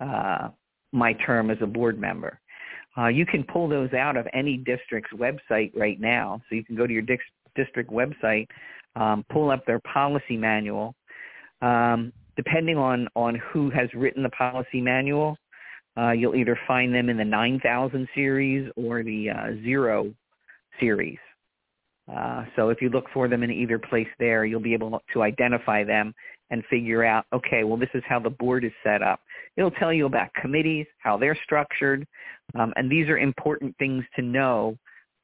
uh, 0.00 0.48
my 0.92 1.12
term 1.14 1.50
as 1.50 1.58
a 1.60 1.66
board 1.66 2.00
member. 2.00 2.40
Uh, 2.98 3.06
you 3.06 3.24
can 3.24 3.44
pull 3.44 3.68
those 3.68 3.92
out 3.92 4.16
of 4.16 4.26
any 4.32 4.56
district's 4.56 5.12
website 5.12 5.70
right 5.76 6.00
now. 6.00 6.40
So 6.48 6.56
you 6.56 6.64
can 6.64 6.76
go 6.76 6.86
to 6.86 6.92
your 6.92 7.04
district 7.54 7.90
website, 7.90 8.46
um, 8.96 9.24
pull 9.30 9.50
up 9.50 9.64
their 9.66 9.80
policy 9.80 10.36
manual. 10.36 10.94
Um, 11.62 12.12
depending 12.36 12.76
on, 12.76 13.08
on 13.14 13.40
who 13.52 13.70
has 13.70 13.88
written 13.94 14.22
the 14.22 14.30
policy 14.30 14.80
manual, 14.80 15.36
uh, 15.96 16.12
you'll 16.12 16.36
either 16.36 16.58
find 16.66 16.94
them 16.94 17.08
in 17.08 17.16
the 17.16 17.24
9000 17.24 18.08
series 18.14 18.70
or 18.76 19.02
the 19.02 19.30
uh, 19.30 19.62
Zero 19.62 20.12
series. 20.80 21.18
Uh, 22.12 22.44
so 22.56 22.70
if 22.70 22.80
you 22.80 22.88
look 22.88 23.04
for 23.12 23.28
them 23.28 23.42
in 23.42 23.50
either 23.50 23.78
place 23.78 24.06
there, 24.18 24.44
you'll 24.44 24.60
be 24.60 24.72
able 24.72 25.00
to 25.12 25.22
identify 25.22 25.84
them 25.84 26.14
and 26.50 26.64
figure 26.70 27.04
out, 27.04 27.26
okay, 27.32 27.64
well, 27.64 27.76
this 27.76 27.90
is 27.94 28.02
how 28.08 28.18
the 28.18 28.30
board 28.30 28.64
is 28.64 28.72
set 28.82 29.02
up. 29.02 29.20
It'll 29.56 29.70
tell 29.72 29.92
you 29.92 30.06
about 30.06 30.32
committees, 30.34 30.86
how 30.98 31.16
they're 31.16 31.38
structured, 31.44 32.06
um, 32.58 32.72
and 32.76 32.90
these 32.90 33.08
are 33.08 33.18
important 33.18 33.76
things 33.78 34.04
to 34.16 34.22
know, 34.22 34.76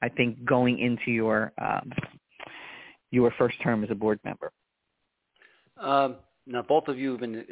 I 0.03 0.09
think, 0.09 0.45
going 0.45 0.79
into 0.79 1.11
your 1.11 1.53
um, 1.61 1.93
your 3.11 3.33
first 3.39 3.57
term 3.63 3.85
as 3.85 3.91
a 3.91 3.95
board 3.95 4.19
member. 4.25 4.51
Um, 5.81 6.17
now, 6.47 6.63
both 6.63 6.89
of 6.89 6.99
you 6.99 7.13
have 7.13 7.21
been 7.21 7.45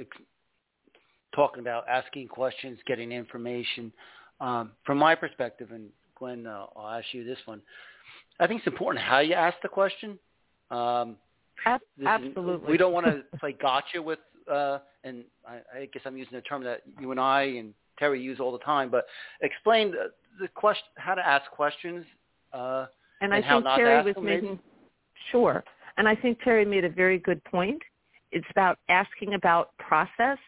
talking 1.35 1.61
about 1.61 1.89
asking 1.89 2.29
questions, 2.29 2.79
getting 2.87 3.13
information. 3.13 3.93
Um, 4.41 4.73
from 4.85 4.99
my 4.99 5.15
perspective, 5.15 5.71
and 5.71 5.89
Gwen, 6.17 6.47
uh, 6.47 6.67
I'll 6.77 6.99
ask 6.99 7.07
you 7.13 7.25
this 7.25 7.39
one. 7.45 7.63
I 8.41 8.47
think 8.47 8.61
it's 8.61 8.67
important 8.67 9.05
how 9.05 9.21
you 9.21 9.35
ask 9.35 9.57
the 9.63 9.69
question. 9.69 10.19
Um, 10.71 11.17
Absolutely. 12.07 12.64
Is, 12.64 12.70
we 12.70 12.77
don't 12.77 12.92
want 12.92 13.07
to 13.07 13.22
play 13.38 13.57
gotcha 13.61 14.01
with, 14.03 14.18
uh, 14.51 14.79
and 15.05 15.25
I, 15.46 15.81
I, 15.81 15.88
guess 15.92 16.03
I'm 16.05 16.16
using 16.16 16.35
a 16.37 16.40
term 16.42 16.64
that 16.64 16.83
you 17.01 17.11
and 17.11 17.20
I 17.20 17.42
and 17.42 17.75
Terry 17.98 18.20
use 18.20 18.40
all 18.40 18.53
the 18.53 18.59
time, 18.59 18.90
but 18.90 19.07
explain 19.40 19.92
the, 19.92 20.11
the 20.40 20.48
question, 20.48 20.85
how 20.96 21.14
to 21.14 21.27
ask 21.27 21.51
questions, 21.51 22.05
uh, 22.53 22.87
and, 23.20 23.33
and 23.33 23.44
I 23.44 23.48
think 23.48 23.64
Terry 23.77 24.03
was 24.03 24.14
making 24.22 24.48
maybe? 24.48 24.61
sure, 25.31 25.62
and 25.96 26.09
I 26.09 26.14
think 26.14 26.38
Terry 26.42 26.64
made 26.64 26.85
a 26.85 26.88
very 26.88 27.18
good 27.18 27.42
point. 27.44 27.81
It's 28.33 28.46
about 28.51 28.79
asking 28.88 29.35
about 29.35 29.77
process 29.79 30.38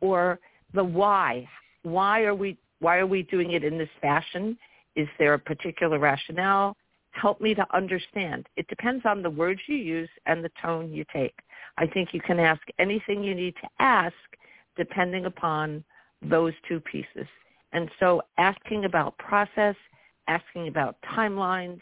or 0.00 0.38
the 0.74 0.84
why. 0.84 1.46
Why 1.82 2.22
are 2.22 2.34
we 2.34 2.56
why 2.78 2.98
are 2.98 3.06
we 3.06 3.22
doing 3.24 3.52
it 3.52 3.64
in 3.64 3.78
this 3.78 3.88
fashion? 4.00 4.56
Is 4.96 5.08
there 5.18 5.34
a 5.34 5.38
particular 5.38 5.98
rationale? 5.98 6.76
Help 7.12 7.40
me 7.40 7.54
to 7.54 7.66
understand. 7.74 8.48
It 8.56 8.66
depends 8.68 9.04
on 9.06 9.22
the 9.22 9.30
words 9.30 9.60
you 9.66 9.76
use 9.76 10.10
and 10.26 10.44
the 10.44 10.50
tone 10.60 10.92
you 10.92 11.04
take. 11.12 11.38
I 11.78 11.86
think 11.86 12.10
you 12.12 12.20
can 12.20 12.38
ask 12.38 12.60
anything 12.78 13.22
you 13.22 13.34
need 13.34 13.54
to 13.62 13.68
ask 13.78 14.14
depending 14.76 15.26
upon 15.26 15.84
those 16.22 16.52
two 16.68 16.80
pieces. 16.80 17.26
And 17.72 17.90
so 18.00 18.22
asking 18.38 18.84
about 18.84 19.16
process, 19.18 19.76
asking 20.28 20.68
about 20.68 20.96
timelines, 21.14 21.80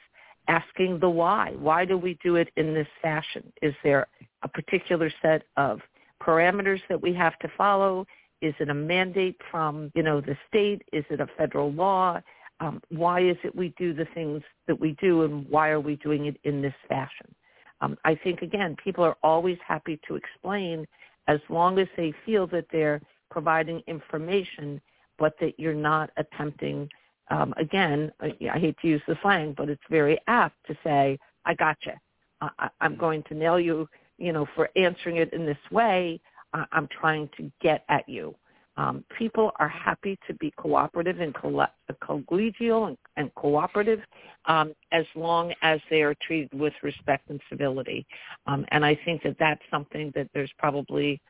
asking 0.48 0.98
the 1.00 1.10
why. 1.10 1.52
Why 1.58 1.84
do 1.84 1.96
we 1.96 2.18
do 2.22 2.36
it 2.36 2.48
in 2.56 2.74
this 2.74 2.88
fashion? 3.02 3.52
Is 3.62 3.74
there 3.82 4.06
a 4.42 4.48
particular 4.48 5.10
set 5.22 5.42
of 5.56 5.80
parameters 6.22 6.80
that 6.88 7.00
we 7.00 7.14
have 7.14 7.38
to 7.40 7.48
follow? 7.56 8.06
Is 8.42 8.54
it 8.58 8.68
a 8.68 8.74
mandate 8.74 9.36
from, 9.50 9.92
you 9.94 10.02
know, 10.02 10.20
the 10.20 10.36
state? 10.48 10.82
Is 10.92 11.04
it 11.10 11.20
a 11.20 11.28
federal 11.36 11.72
law? 11.72 12.20
Um, 12.60 12.80
why 12.90 13.20
is 13.20 13.36
it 13.42 13.54
we 13.54 13.74
do 13.78 13.92
the 13.92 14.06
things 14.14 14.42
that 14.66 14.78
we 14.78 14.92
do 15.00 15.22
and 15.22 15.48
why 15.48 15.70
are 15.70 15.80
we 15.80 15.96
doing 15.96 16.26
it 16.26 16.36
in 16.44 16.62
this 16.62 16.74
fashion? 16.88 17.34
Um, 17.80 17.96
I 18.04 18.14
think, 18.14 18.42
again, 18.42 18.76
people 18.82 19.02
are 19.02 19.16
always 19.22 19.58
happy 19.66 19.98
to 20.06 20.16
explain 20.16 20.86
as 21.26 21.40
long 21.48 21.78
as 21.78 21.88
they 21.96 22.12
feel 22.26 22.46
that 22.48 22.66
they're 22.70 23.00
providing 23.30 23.82
information, 23.86 24.80
but 25.18 25.34
that 25.40 25.58
you're 25.58 25.72
not 25.74 26.10
attempting, 26.18 26.88
um, 27.30 27.54
again, 27.56 28.12
I, 28.20 28.36
I 28.52 28.58
hate 28.58 28.76
to 28.82 28.88
use 28.88 29.02
the 29.08 29.16
slang, 29.22 29.54
but 29.56 29.70
it's 29.70 29.82
very 29.88 30.18
apt 30.26 30.56
to 30.66 30.76
say, 30.84 31.18
I 31.46 31.54
gotcha. 31.54 31.98
I, 32.42 32.68
I'm 32.80 32.96
going 32.96 33.22
to 33.24 33.34
nail 33.34 33.58
you, 33.58 33.88
you 34.18 34.32
know, 34.32 34.46
for 34.54 34.70
answering 34.76 35.16
it 35.16 35.32
in 35.32 35.46
this 35.46 35.58
way. 35.70 36.20
I, 36.52 36.64
I'm 36.72 36.88
trying 36.88 37.30
to 37.38 37.50
get 37.62 37.84
at 37.88 38.08
you. 38.08 38.34
Um, 38.80 39.04
people 39.18 39.50
are 39.58 39.68
happy 39.68 40.18
to 40.26 40.32
be 40.34 40.50
cooperative 40.56 41.20
and 41.20 41.34
collegial 41.34 42.88
and, 42.88 42.96
and 43.18 43.34
cooperative 43.34 44.00
um, 44.46 44.72
as 44.90 45.04
long 45.14 45.52
as 45.60 45.80
they 45.90 46.00
are 46.00 46.14
treated 46.22 46.58
with 46.58 46.72
respect 46.82 47.28
and 47.28 47.38
civility. 47.50 48.06
Um, 48.46 48.64
and 48.70 48.82
I 48.82 48.98
think 49.04 49.22
that 49.24 49.36
that's 49.38 49.60
something 49.70 50.10
that 50.14 50.30
there's 50.32 50.52
probably 50.58 51.20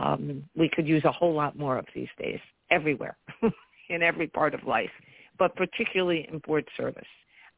um, 0.00 0.42
we 0.56 0.68
could 0.68 0.88
use 0.88 1.04
a 1.04 1.12
whole 1.12 1.34
lot 1.34 1.56
more 1.56 1.78
of 1.78 1.86
these 1.94 2.08
days, 2.18 2.40
everywhere, 2.70 3.16
in 3.90 4.02
every 4.02 4.26
part 4.26 4.52
of 4.54 4.64
life, 4.64 4.90
but 5.38 5.54
particularly 5.54 6.26
in 6.32 6.38
board 6.40 6.66
service. 6.76 7.06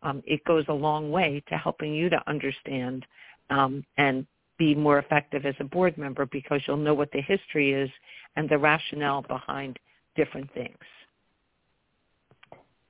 Um, 0.02 0.22
it 0.26 0.44
goes 0.44 0.64
a 0.68 0.74
long 0.74 1.10
way 1.10 1.42
to 1.48 1.56
helping 1.56 1.94
you 1.94 2.10
to 2.10 2.22
understand 2.26 3.06
um, 3.48 3.84
and 3.96 4.26
be 4.58 4.74
more 4.74 4.98
effective 4.98 5.46
as 5.46 5.54
a 5.60 5.64
board 5.64 5.96
member 5.96 6.26
because 6.26 6.60
you'll 6.66 6.76
know 6.76 6.92
what 6.92 7.10
the 7.12 7.22
history 7.22 7.72
is 7.72 7.90
and 8.36 8.48
the 8.48 8.58
rationale 8.58 9.22
behind 9.22 9.78
different 10.16 10.52
things. 10.54 10.78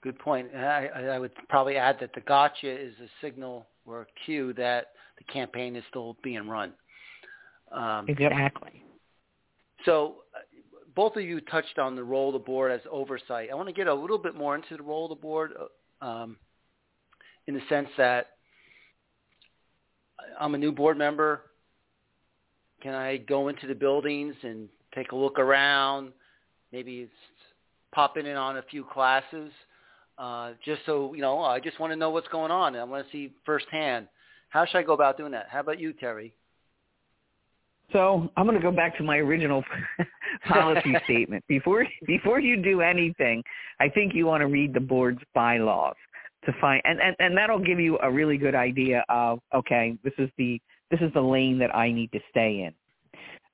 Good 0.02 0.18
point. 0.18 0.54
I, 0.54 0.88
I 0.88 1.18
would 1.18 1.32
probably 1.48 1.76
add 1.76 1.98
that 2.00 2.14
the 2.14 2.22
gotcha 2.22 2.70
is 2.70 2.94
a 3.02 3.08
signal 3.20 3.66
or 3.84 4.02
a 4.02 4.06
cue 4.24 4.52
that 4.54 4.88
the 5.18 5.24
campaign 5.32 5.76
is 5.76 5.84
still 5.90 6.16
being 6.22 6.48
run. 6.48 6.72
Um, 7.70 8.06
exactly. 8.08 8.82
So 9.84 10.16
uh, 10.34 10.40
both 10.94 11.16
of 11.16 11.22
you 11.22 11.40
touched 11.42 11.78
on 11.78 11.96
the 11.96 12.04
role 12.04 12.28
of 12.28 12.32
the 12.34 12.38
board 12.38 12.72
as 12.72 12.80
oversight. 12.90 13.50
I 13.50 13.54
want 13.54 13.68
to 13.68 13.74
get 13.74 13.86
a 13.86 13.94
little 13.94 14.18
bit 14.18 14.34
more 14.34 14.54
into 14.54 14.76
the 14.76 14.82
role 14.82 15.04
of 15.04 15.10
the 15.10 15.22
board 15.22 15.52
uh, 16.00 16.04
um, 16.04 16.36
in 17.46 17.54
the 17.54 17.62
sense 17.68 17.88
that 17.98 18.30
I'm 20.38 20.54
a 20.54 20.58
new 20.58 20.72
board 20.72 20.96
member. 20.96 21.42
Can 22.82 22.94
I 22.94 23.18
go 23.18 23.48
into 23.48 23.66
the 23.66 23.74
buildings 23.74 24.34
and 24.42 24.68
take 24.94 25.12
a 25.12 25.16
look 25.16 25.38
around? 25.38 26.12
Maybe 26.72 27.08
pop 27.92 28.16
in 28.16 28.26
on 28.26 28.58
a 28.58 28.62
few 28.62 28.84
classes, 28.84 29.50
uh, 30.18 30.52
just 30.64 30.82
so 30.86 31.14
you 31.14 31.20
know. 31.20 31.40
I 31.42 31.60
just 31.60 31.80
want 31.80 31.92
to 31.92 31.96
know 31.96 32.10
what's 32.10 32.28
going 32.28 32.50
on. 32.50 32.76
I 32.76 32.84
want 32.84 33.06
to 33.06 33.12
see 33.12 33.32
firsthand. 33.44 34.08
How 34.50 34.66
should 34.66 34.78
I 34.78 34.82
go 34.82 34.92
about 34.92 35.16
doing 35.16 35.32
that? 35.32 35.46
How 35.50 35.60
about 35.60 35.80
you, 35.80 35.92
Terry? 35.92 36.34
So 37.92 38.30
I'm 38.36 38.46
going 38.46 38.56
to 38.56 38.62
go 38.62 38.70
back 38.70 38.96
to 38.98 39.02
my 39.02 39.16
original 39.16 39.64
policy 40.48 40.94
statement. 41.04 41.44
Before 41.48 41.86
before 42.06 42.40
you 42.40 42.56
do 42.62 42.80
anything, 42.80 43.42
I 43.80 43.88
think 43.88 44.14
you 44.14 44.26
want 44.26 44.42
to 44.42 44.46
read 44.46 44.74
the 44.74 44.80
board's 44.80 45.20
bylaws 45.34 45.96
to 46.46 46.52
find, 46.60 46.80
and, 46.84 47.00
and, 47.00 47.16
and 47.18 47.36
that'll 47.36 47.58
give 47.58 47.78
you 47.78 47.98
a 48.02 48.10
really 48.10 48.38
good 48.38 48.54
idea 48.54 49.04
of 49.08 49.40
okay, 49.54 49.96
this 50.04 50.14
is 50.18 50.30
the 50.38 50.60
this 50.90 51.00
is 51.00 51.12
the 51.14 51.20
lane 51.20 51.58
that 51.58 51.74
I 51.74 51.92
need 51.92 52.12
to 52.12 52.20
stay 52.30 52.62
in. 52.62 52.74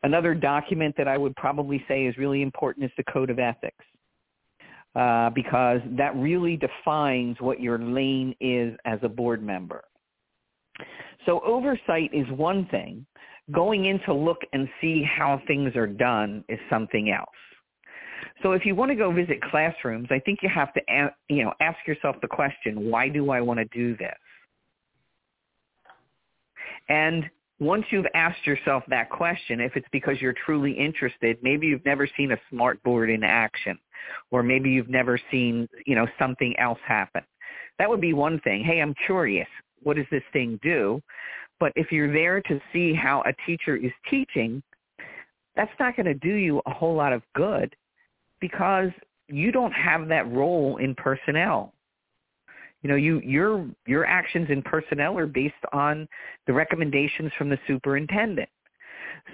Another 0.02 0.34
document 0.34 0.94
that 0.98 1.08
I 1.08 1.16
would 1.16 1.34
probably 1.36 1.84
say 1.88 2.06
is 2.06 2.16
really 2.16 2.42
important 2.42 2.84
is 2.84 2.92
the 2.96 3.04
Code 3.04 3.30
of 3.30 3.38
Ethics. 3.38 3.84
Uh, 4.96 5.28
because 5.28 5.82
that 5.90 6.16
really 6.16 6.56
defines 6.56 7.36
what 7.40 7.60
your 7.60 7.78
lane 7.78 8.34
is 8.40 8.74
as 8.86 8.98
a 9.02 9.08
board 9.08 9.42
member. 9.42 9.84
So 11.26 11.40
oversight 11.44 12.08
is 12.14 12.26
one 12.30 12.66
thing, 12.70 13.04
going 13.52 13.84
in 13.84 14.00
to 14.06 14.14
look 14.14 14.38
and 14.54 14.66
see 14.80 15.02
how 15.02 15.42
things 15.46 15.76
are 15.76 15.86
done 15.86 16.42
is 16.48 16.58
something 16.70 17.10
else. 17.10 17.28
So 18.42 18.52
if 18.52 18.64
you 18.64 18.74
want 18.74 18.90
to 18.90 18.94
go 18.94 19.12
visit 19.12 19.42
classrooms, 19.42 20.08
I 20.10 20.18
think 20.18 20.38
you 20.40 20.48
have 20.48 20.72
to 20.72 20.80
you 21.28 21.44
know 21.44 21.52
ask 21.60 21.76
yourself 21.86 22.16
the 22.22 22.28
question, 22.28 22.90
why 22.90 23.10
do 23.10 23.30
I 23.30 23.42
want 23.42 23.58
to 23.58 23.66
do 23.66 23.98
this? 23.98 24.16
And 26.88 27.28
once 27.58 27.84
you've 27.90 28.06
asked 28.14 28.46
yourself 28.46 28.82
that 28.88 29.08
question, 29.10 29.60
if 29.60 29.76
it's 29.76 29.88
because 29.90 30.20
you're 30.20 30.34
truly 30.44 30.72
interested, 30.72 31.38
maybe 31.42 31.66
you've 31.66 31.84
never 31.84 32.08
seen 32.16 32.32
a 32.32 32.36
smart 32.50 32.82
board 32.82 33.08
in 33.08 33.24
action, 33.24 33.78
or 34.30 34.42
maybe 34.42 34.70
you've 34.70 34.90
never 34.90 35.18
seen, 35.30 35.68
you 35.86 35.94
know, 35.94 36.06
something 36.18 36.54
else 36.58 36.78
happen. 36.86 37.22
That 37.78 37.88
would 37.88 38.00
be 38.00 38.12
one 38.12 38.40
thing. 38.40 38.62
Hey, 38.62 38.80
I'm 38.80 38.94
curious. 39.06 39.48
What 39.82 39.96
does 39.96 40.06
this 40.10 40.22
thing 40.32 40.58
do? 40.62 41.00
But 41.58 41.72
if 41.76 41.90
you're 41.90 42.12
there 42.12 42.42
to 42.42 42.60
see 42.72 42.92
how 42.92 43.22
a 43.22 43.32
teacher 43.46 43.76
is 43.76 43.92
teaching, 44.10 44.62
that's 45.54 45.72
not 45.80 45.96
going 45.96 46.06
to 46.06 46.14
do 46.14 46.34
you 46.34 46.60
a 46.66 46.70
whole 46.70 46.94
lot 46.94 47.14
of 47.14 47.22
good 47.34 47.74
because 48.40 48.90
you 49.28 49.50
don't 49.50 49.72
have 49.72 50.08
that 50.08 50.30
role 50.30 50.76
in 50.76 50.94
personnel. 50.94 51.72
You 52.82 52.90
know, 52.90 52.96
you 52.96 53.20
your 53.20 53.66
your 53.86 54.04
actions 54.06 54.48
and 54.50 54.64
personnel 54.64 55.18
are 55.18 55.26
based 55.26 55.54
on 55.72 56.08
the 56.46 56.52
recommendations 56.52 57.32
from 57.36 57.48
the 57.48 57.58
superintendent. 57.66 58.48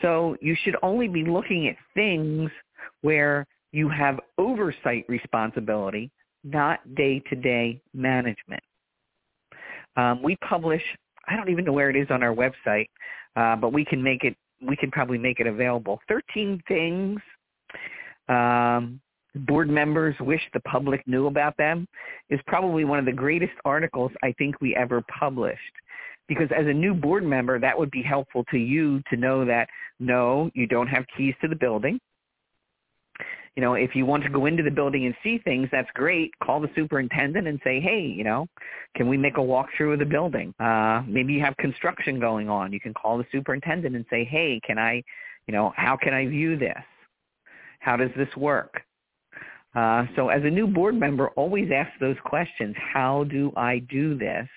So 0.00 0.36
you 0.40 0.56
should 0.64 0.76
only 0.82 1.08
be 1.08 1.24
looking 1.24 1.68
at 1.68 1.76
things 1.94 2.50
where 3.02 3.46
you 3.72 3.88
have 3.88 4.20
oversight 4.38 5.04
responsibility, 5.08 6.10
not 6.44 6.94
day-to-day 6.94 7.80
management. 7.94 8.62
Um, 9.96 10.22
we 10.22 10.36
publish 10.36 10.82
I 11.28 11.36
don't 11.36 11.50
even 11.50 11.64
know 11.64 11.72
where 11.72 11.90
it 11.90 11.96
is 11.96 12.08
on 12.10 12.22
our 12.22 12.34
website, 12.34 12.88
uh, 13.36 13.56
but 13.56 13.72
we 13.72 13.84
can 13.84 14.02
make 14.02 14.24
it. 14.24 14.36
We 14.60 14.76
can 14.76 14.90
probably 14.90 15.18
make 15.18 15.40
it 15.40 15.46
available. 15.46 16.00
Thirteen 16.08 16.62
things 16.68 17.20
um, 18.28 19.00
board 19.34 19.68
members 19.68 20.14
wish 20.20 20.42
the 20.52 20.60
public 20.60 21.06
knew 21.06 21.26
about 21.26 21.56
them 21.56 21.86
is 22.30 22.40
probably 22.46 22.84
one 22.84 22.98
of 22.98 23.04
the 23.04 23.12
greatest 23.12 23.52
articles 23.64 24.12
I 24.22 24.32
think 24.38 24.60
we 24.60 24.76
ever 24.76 25.02
published. 25.18 25.60
Because 26.28 26.48
as 26.56 26.66
a 26.66 26.72
new 26.72 26.94
board 26.94 27.24
member, 27.24 27.58
that 27.58 27.78
would 27.78 27.90
be 27.90 28.02
helpful 28.02 28.44
to 28.50 28.58
you 28.58 29.02
to 29.10 29.16
know 29.16 29.44
that 29.44 29.68
no, 30.00 30.50
you 30.54 30.66
don't 30.66 30.86
have 30.86 31.04
keys 31.16 31.34
to 31.42 31.48
the 31.48 31.56
building 31.56 31.98
you 33.56 33.62
know, 33.62 33.74
if 33.74 33.94
you 33.94 34.06
want 34.06 34.22
to 34.22 34.30
go 34.30 34.46
into 34.46 34.62
the 34.62 34.70
building 34.70 35.04
and 35.04 35.14
see 35.22 35.38
things, 35.38 35.68
that's 35.70 35.90
great. 35.94 36.30
Call 36.42 36.60
the 36.60 36.70
superintendent 36.74 37.46
and 37.46 37.60
say, 37.62 37.80
hey, 37.80 38.00
you 38.00 38.24
know, 38.24 38.46
can 38.96 39.08
we 39.08 39.18
make 39.18 39.36
a 39.36 39.40
walkthrough 39.40 39.92
of 39.92 39.98
the 39.98 40.06
building? 40.06 40.54
Uh, 40.58 41.02
maybe 41.06 41.34
you 41.34 41.40
have 41.40 41.56
construction 41.58 42.18
going 42.18 42.48
on. 42.48 42.72
You 42.72 42.80
can 42.80 42.94
call 42.94 43.18
the 43.18 43.26
superintendent 43.30 43.94
and 43.94 44.06
say, 44.08 44.24
hey, 44.24 44.58
can 44.64 44.78
I, 44.78 45.02
you 45.46 45.52
know, 45.52 45.72
how 45.76 45.96
can 45.96 46.14
I 46.14 46.26
view 46.26 46.56
this? 46.58 46.78
How 47.80 47.96
does 47.96 48.10
this 48.16 48.34
work? 48.36 48.80
Uh, 49.74 50.04
so 50.16 50.28
as 50.28 50.42
a 50.44 50.50
new 50.50 50.66
board 50.66 50.98
member, 50.98 51.28
always 51.30 51.70
ask 51.74 51.90
those 51.98 52.16
questions. 52.24 52.74
How 52.76 53.24
do 53.24 53.52
I 53.56 53.78
do 53.78 54.16
this? 54.18 54.48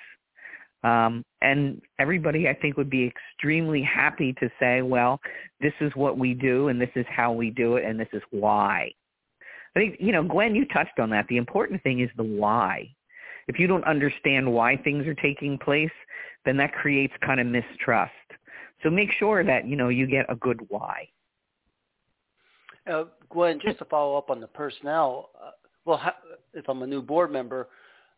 Um, 0.84 1.24
and 1.42 1.82
everybody, 2.00 2.48
I 2.48 2.54
think, 2.54 2.78
would 2.78 2.90
be 2.90 3.12
extremely 3.12 3.82
happy 3.82 4.34
to 4.34 4.50
say, 4.60 4.82
well, 4.82 5.20
this 5.60 5.74
is 5.82 5.92
what 5.96 6.18
we 6.18 6.34
do 6.34 6.68
and 6.68 6.80
this 6.80 6.92
is 6.96 7.06
how 7.10 7.32
we 7.32 7.50
do 7.50 7.78
it 7.78 7.86
and 7.86 8.00
this 8.00 8.10
is 8.14 8.22
why. 8.30 8.92
I 9.76 9.80
think, 9.80 9.98
you 10.00 10.12
know, 10.12 10.24
Gwen, 10.24 10.54
you 10.54 10.66
touched 10.68 11.00
on 11.00 11.10
that. 11.10 11.26
The 11.28 11.38
important 11.38 11.82
thing 11.82 12.02
is 12.02 12.10
the 12.18 12.24
why. 12.24 12.90
If 13.48 13.60
you 13.60 13.68
don't 13.68 13.84
understand 13.86 14.52
why 14.52 14.78
things 14.78 15.08
are 15.08 15.16
taking 15.16 15.58
place, 15.58 15.92
then 16.46 16.58
that 16.58 16.74
creates 16.74 17.14
kind 17.26 17.40
of 17.40 17.48
mistrust. 17.48 18.14
So 18.84 18.90
make 18.90 19.12
sure 19.12 19.44
that, 19.44 19.68
you 19.68 19.76
know, 19.76 19.90
you 19.90 20.06
get 20.06 20.26
a 20.30 20.36
good 20.36 20.60
why. 20.70 21.08
Uh, 22.90 23.06
Gwen, 23.30 23.60
just 23.66 23.80
to 23.80 23.86
follow 23.86 24.18
up 24.18 24.30
on 24.30 24.40
the 24.40 24.48
personnel, 24.48 25.30
uh, 25.44 25.52
well, 25.86 25.98
how, 25.98 26.14
if 26.54 26.68
I'm 26.70 26.82
a 26.84 26.88
new 26.88 27.02
board 27.02 27.32
member, 27.32 27.68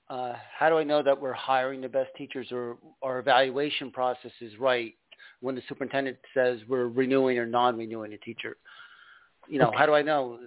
uh, 0.10 0.34
how 0.58 0.70
do 0.70 0.78
I 0.78 0.84
know 0.84 1.04
that 1.04 1.20
we're 1.20 1.34
hiring 1.34 1.82
the 1.82 1.90
best 1.90 2.10
teachers 2.18 2.48
or 2.52 2.78
our 3.02 3.20
evaluation 3.20 3.92
process 3.92 4.32
is 4.42 4.58
right 4.60 4.94
when 5.42 5.56
the 5.56 5.62
superintendent 5.68 6.18
says 6.34 6.60
we're 6.68 6.88
renewing 6.88 7.38
or 7.38 7.46
non-renewing 7.46 8.14
a 8.14 8.18
teacher? 8.18 8.58
You 9.48 9.60
know, 9.60 9.68
okay. 9.68 9.78
how 9.78 9.86
do 9.86 9.94
I 9.94 10.02
know 10.02 10.40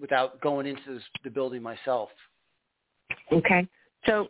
without 0.00 0.40
going 0.40 0.66
into 0.66 1.00
the 1.24 1.30
building 1.30 1.62
myself? 1.62 2.08
Okay. 3.30 3.66
So 4.06 4.28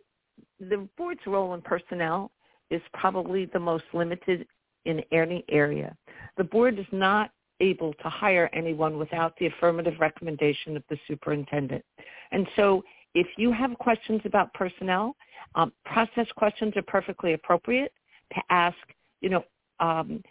the 0.60 0.88
board's 0.96 1.20
role 1.26 1.54
in 1.54 1.62
personnel 1.62 2.30
is 2.70 2.80
probably 2.92 3.46
the 3.46 3.60
most 3.60 3.84
limited 3.92 4.46
in 4.84 5.00
any 5.12 5.44
area. 5.48 5.96
The 6.36 6.44
board 6.44 6.78
is 6.78 6.86
not 6.90 7.30
able 7.62 7.94
to 7.94 8.08
hire 8.08 8.50
anyone 8.52 8.98
without 8.98 9.34
the 9.38 9.46
affirmative 9.46 9.94
recommendation 10.00 10.76
of 10.76 10.82
the 10.90 10.98
superintendent. 11.08 11.84
And 12.32 12.46
so 12.56 12.82
if 13.14 13.26
you 13.36 13.52
have 13.52 13.78
questions 13.78 14.20
about 14.24 14.52
personnel, 14.54 15.16
um, 15.54 15.72
process 15.84 16.26
questions 16.36 16.76
are 16.76 16.82
perfectly 16.82 17.32
appropriate 17.34 17.92
to 18.34 18.40
ask, 18.50 18.76
you 19.20 19.30
know, 19.30 19.44
um, 19.80 20.22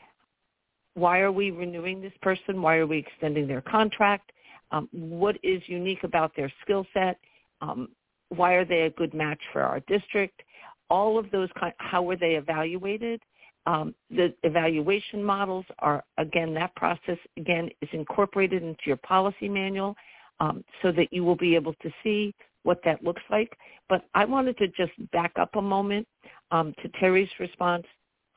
why 0.94 1.20
are 1.20 1.32
we 1.32 1.52
renewing 1.52 2.02
this 2.02 2.14
person? 2.22 2.62
Why 2.62 2.76
are 2.78 2.88
we 2.88 2.98
extending 2.98 3.48
their 3.48 3.62
contract? 3.62 4.32
Um, 4.72 4.90
what 4.92 5.38
is 5.44 5.62
unique 5.68 6.04
about 6.04 6.36
their 6.36 6.52
skill 6.62 6.86
set? 6.94 7.18
Um, 7.62 7.90
why 8.30 8.54
are 8.54 8.66
they 8.66 8.82
a 8.82 8.90
good 8.92 9.14
match 9.14 9.40
for 9.54 9.62
our 9.62 9.80
district? 9.82 10.42
All 10.90 11.18
of 11.18 11.30
those, 11.32 11.50
kind, 11.58 11.74
how 11.78 12.02
were 12.02 12.18
they 12.18 12.36
evaluated? 12.36 13.22
Um, 13.66 13.94
the 14.10 14.34
evaluation 14.44 15.24
models 15.24 15.66
are, 15.80 16.04
again, 16.18 16.54
that 16.56 16.76
process, 16.76 17.18
again, 17.38 17.70
is 17.82 17.90
incorporated 17.94 18.64
into 18.64 18.82
your 18.86 18.98
policy 18.98 19.48
manual 19.48 19.96
um, 20.40 20.64
so 20.82 20.92
that 20.92 21.14
you 21.14 21.24
will 21.24 21.36
be 21.36 21.56
able 21.56 21.74
to 21.76 21.92
see 22.04 22.34
what 22.64 22.80
that 22.84 23.04
looks 23.04 23.22
like. 23.30 23.56
But 23.88 24.06
I 24.16 24.26
wanted 24.26 24.58
to 24.58 24.68
just 24.70 24.92
back 25.12 25.34
up 25.40 25.56
a 25.56 25.62
moment 25.62 26.08
um, 26.50 26.74
to 26.82 26.90
Terry's 27.00 27.30
response 27.40 27.86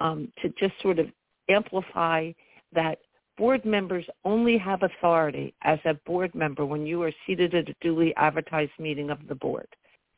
um, 0.00 0.32
to 0.42 0.50
just 0.58 0.74
sort 0.82 0.98
of 0.98 1.06
amplify 1.48 2.32
that 2.72 2.98
board 3.36 3.64
members 3.64 4.04
only 4.24 4.56
have 4.58 4.82
authority 4.82 5.54
as 5.62 5.78
a 5.84 5.94
board 6.06 6.34
member 6.34 6.64
when 6.64 6.86
you 6.86 7.02
are 7.02 7.12
seated 7.26 7.54
at 7.54 7.68
a 7.68 7.74
duly 7.80 8.14
advertised 8.16 8.72
meeting 8.78 9.10
of 9.10 9.18
the 9.28 9.34
board. 9.34 9.66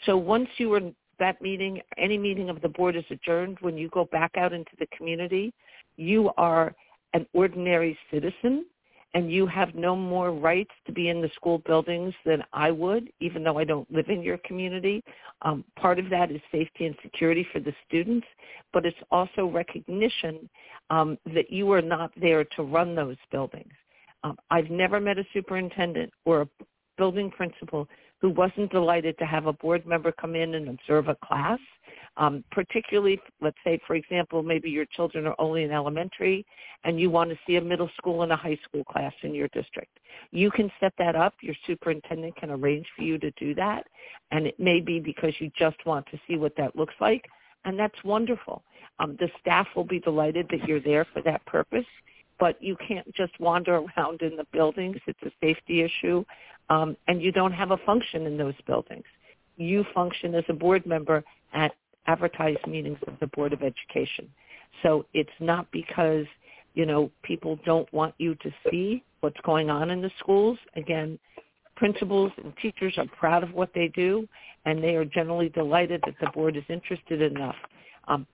So 0.04 0.16
once 0.16 0.48
you 0.58 0.72
are 0.74 0.80
that 1.18 1.40
meeting, 1.40 1.80
any 1.98 2.18
meeting 2.18 2.50
of 2.50 2.60
the 2.60 2.68
board 2.68 2.96
is 2.96 3.04
adjourned, 3.10 3.58
when 3.60 3.76
you 3.76 3.88
go 3.90 4.04
back 4.06 4.32
out 4.36 4.52
into 4.52 4.72
the 4.78 4.86
community, 4.96 5.52
you 5.96 6.30
are 6.36 6.74
an 7.14 7.26
ordinary 7.32 7.98
citizen 8.10 8.66
and 9.14 9.32
you 9.32 9.46
have 9.46 9.74
no 9.74 9.96
more 9.96 10.30
rights 10.30 10.72
to 10.84 10.92
be 10.92 11.08
in 11.08 11.22
the 11.22 11.30
school 11.34 11.58
buildings 11.64 12.12
than 12.26 12.44
I 12.52 12.70
would, 12.70 13.10
even 13.20 13.42
though 13.42 13.58
I 13.58 13.64
don't 13.64 13.90
live 13.90 14.10
in 14.10 14.22
your 14.22 14.36
community. 14.38 15.02
Um, 15.40 15.64
part 15.78 15.98
of 15.98 16.10
that 16.10 16.30
is 16.30 16.40
safety 16.52 16.84
and 16.84 16.94
security 17.02 17.46
for 17.50 17.60
the 17.60 17.72
students, 17.88 18.26
but 18.74 18.84
it's 18.84 18.96
also 19.10 19.46
recognition 19.46 20.50
um, 20.90 21.16
that 21.32 21.50
you 21.50 21.72
are 21.72 21.80
not 21.80 22.12
there 22.20 22.44
to 22.44 22.62
run 22.62 22.94
those 22.94 23.16
buildings. 23.32 23.72
Um, 24.22 24.36
I've 24.50 24.68
never 24.68 25.00
met 25.00 25.18
a 25.18 25.24
superintendent 25.32 26.12
or 26.26 26.42
a 26.42 26.48
building 26.98 27.30
principal 27.30 27.88
who 28.20 28.30
wasn't 28.30 28.70
delighted 28.70 29.18
to 29.18 29.26
have 29.26 29.46
a 29.46 29.52
board 29.52 29.86
member 29.86 30.12
come 30.12 30.34
in 30.34 30.54
and 30.54 30.68
observe 30.68 31.08
a 31.08 31.16
class. 31.16 31.58
Um, 32.18 32.42
particularly, 32.50 33.20
let's 33.42 33.58
say, 33.62 33.78
for 33.86 33.94
example, 33.94 34.42
maybe 34.42 34.70
your 34.70 34.86
children 34.86 35.26
are 35.26 35.34
only 35.38 35.64
in 35.64 35.70
elementary 35.70 36.46
and 36.84 36.98
you 36.98 37.10
want 37.10 37.28
to 37.28 37.38
see 37.46 37.56
a 37.56 37.60
middle 37.60 37.90
school 37.98 38.22
and 38.22 38.32
a 38.32 38.36
high 38.36 38.58
school 38.64 38.84
class 38.84 39.12
in 39.22 39.34
your 39.34 39.48
district. 39.48 39.98
You 40.30 40.50
can 40.50 40.72
set 40.80 40.94
that 40.98 41.14
up. 41.14 41.34
Your 41.42 41.54
superintendent 41.66 42.34
can 42.36 42.50
arrange 42.50 42.86
for 42.96 43.02
you 43.02 43.18
to 43.18 43.30
do 43.32 43.54
that. 43.56 43.86
And 44.30 44.46
it 44.46 44.58
may 44.58 44.80
be 44.80 44.98
because 44.98 45.34
you 45.40 45.50
just 45.58 45.76
want 45.84 46.06
to 46.06 46.18
see 46.26 46.36
what 46.36 46.56
that 46.56 46.74
looks 46.74 46.94
like. 47.00 47.26
And 47.66 47.78
that's 47.78 48.02
wonderful. 48.02 48.62
Um, 48.98 49.16
the 49.20 49.28
staff 49.40 49.66
will 49.76 49.84
be 49.84 50.00
delighted 50.00 50.46
that 50.50 50.66
you're 50.66 50.80
there 50.80 51.06
for 51.12 51.20
that 51.22 51.44
purpose 51.44 51.84
but 52.38 52.62
you 52.62 52.76
can't 52.86 53.12
just 53.14 53.32
wander 53.40 53.76
around 53.76 54.22
in 54.22 54.36
the 54.36 54.46
buildings. 54.52 54.96
It's 55.06 55.22
a 55.22 55.30
safety 55.40 55.82
issue, 55.82 56.24
um, 56.68 56.96
and 57.08 57.22
you 57.22 57.32
don't 57.32 57.52
have 57.52 57.70
a 57.70 57.78
function 57.78 58.26
in 58.26 58.36
those 58.36 58.54
buildings. 58.66 59.04
You 59.56 59.84
function 59.94 60.34
as 60.34 60.44
a 60.48 60.52
board 60.52 60.84
member 60.86 61.24
at 61.52 61.72
advertised 62.06 62.66
meetings 62.66 62.98
of 63.06 63.14
the 63.20 63.26
Board 63.28 63.52
of 63.52 63.62
Education. 63.62 64.28
So 64.82 65.06
it's 65.14 65.30
not 65.40 65.66
because, 65.72 66.26
you 66.74 66.86
know, 66.86 67.10
people 67.22 67.58
don't 67.64 67.90
want 67.92 68.14
you 68.18 68.34
to 68.36 68.50
see 68.70 69.02
what's 69.20 69.40
going 69.44 69.70
on 69.70 69.90
in 69.90 70.02
the 70.02 70.10
schools. 70.18 70.58
Again, 70.76 71.18
principals 71.76 72.32
and 72.42 72.52
teachers 72.60 72.94
are 72.98 73.06
proud 73.18 73.42
of 73.42 73.52
what 73.52 73.70
they 73.74 73.88
do, 73.88 74.28
and 74.64 74.82
they 74.82 74.94
are 74.94 75.04
generally 75.04 75.48
delighted 75.48 76.02
that 76.04 76.14
the 76.20 76.30
board 76.34 76.56
is 76.56 76.64
interested 76.68 77.22
enough. 77.22 77.56
Um, 78.08 78.26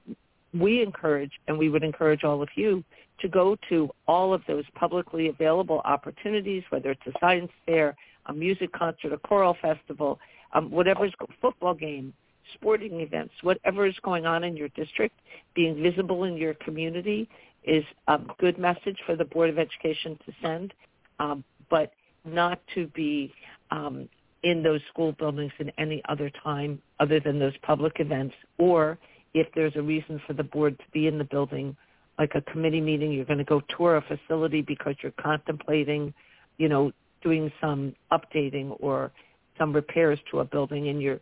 we 0.55 0.83
encourage, 0.83 1.33
and 1.49 1.59
we 1.59 1.69
would 1.69 1.83
encourage 1.83 2.25
all 2.25 2.43
of 2.43 2.49
you, 2.55 2.85
to 3.21 3.29
go 3.29 3.57
to 3.69 3.89
all 4.07 4.35
of 4.35 4.43
those 4.47 4.65
publicly 4.75 5.29
available 5.29 5.81
opportunities, 5.85 6.63
whether 6.71 6.91
it's 6.91 7.07
a 7.07 7.13
science 7.21 7.51
fair, 7.67 7.97
a 8.27 8.33
music 8.33 8.73
concert, 8.73 9.13
a 9.13 9.19
choral 9.19 9.57
festival, 9.63 10.19
um, 10.53 10.71
whatever's 10.71 11.13
football 11.41 11.75
game, 11.75 12.13
sporting 12.55 13.01
events, 13.01 13.33
whatever 13.43 13.87
is 13.87 13.95
going 14.03 14.27
on 14.27 14.45
in 14.45 14.57
your 14.57 14.69
district, 14.71 15.19
being 15.55 15.83
visible 15.83 16.25
in 16.25 16.37
your 16.37 16.55
community 16.55 17.29
is 17.65 17.85
a 18.09 18.19
good 18.39 18.59
message 18.59 18.99
for 19.07 19.17
the 19.17 19.25
Board 19.25 19.49
of 19.49 19.59
Education 19.59 20.19
to 20.27 20.33
send, 20.43 20.75
um, 21.21 21.45
but 21.71 21.93
not 22.25 22.61
to 22.75 22.89
be 22.89 23.33
um, 23.71 24.09
in 24.43 24.63
those 24.63 24.81
school 24.91 25.13
buildings 25.13 25.53
in 25.59 25.71
any 25.79 26.03
other 26.09 26.31
time 26.43 26.81
other 26.99 27.21
than 27.21 27.39
those 27.39 27.57
public 27.63 28.01
events 28.01 28.35
or 28.59 28.99
if 29.35 29.47
there's 29.55 29.76
a 29.76 29.83
reason 29.83 30.20
for 30.26 30.33
the 30.33 30.43
board 30.43 30.78
to 30.78 30.85
be 30.93 31.07
in 31.07 31.18
the 31.18 31.24
building, 31.24 31.76
like 32.18 32.33
a 32.35 32.43
committee 32.43 32.80
meeting, 32.80 33.12
you're 33.12 33.24
going 33.24 33.39
to 33.39 33.45
go 33.45 33.62
tour 33.76 33.97
a 33.97 34.03
facility 34.03 34.62
because 34.62 34.95
you're 35.03 35.12
contemplating, 35.12 36.12
you 36.59 36.68
know, 36.68 36.93
doing 37.22 37.51
some 37.61 37.95
updating 38.12 38.76
or 38.80 39.11
some 39.59 39.72
repairs 39.72 40.18
to 40.30 40.41
a 40.41 40.45
building 40.45 40.89
and 40.89 41.01
your 41.01 41.20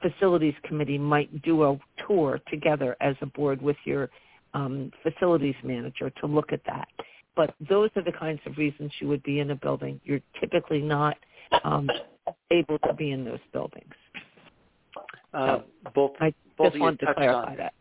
facilities 0.00 0.54
committee 0.64 0.98
might 0.98 1.42
do 1.42 1.64
a 1.64 1.78
tour 2.06 2.40
together 2.48 2.96
as 3.00 3.14
a 3.20 3.26
board 3.26 3.60
with 3.60 3.76
your 3.84 4.08
um, 4.54 4.90
facilities 5.02 5.54
manager 5.62 6.10
to 6.20 6.26
look 6.26 6.52
at 6.52 6.60
that. 6.66 6.88
But 7.36 7.54
those 7.68 7.90
are 7.96 8.02
the 8.02 8.12
kinds 8.12 8.40
of 8.46 8.56
reasons 8.56 8.90
you 9.00 9.08
would 9.08 9.22
be 9.22 9.40
in 9.40 9.50
a 9.50 9.54
building. 9.54 10.00
You're 10.04 10.20
typically 10.40 10.80
not 10.80 11.16
um, 11.64 11.88
able 12.50 12.78
to 12.80 12.94
be 12.94 13.12
in 13.12 13.24
those 13.24 13.38
buildings. 13.52 13.92
Uh, 15.32 15.58
both 15.94 16.12
I 16.20 16.34
both 16.64 16.72
just 16.72 16.80
wanted 16.80 17.00
to 17.00 17.14
clarify 17.14 17.50
on, 17.50 17.56
that. 17.56 17.74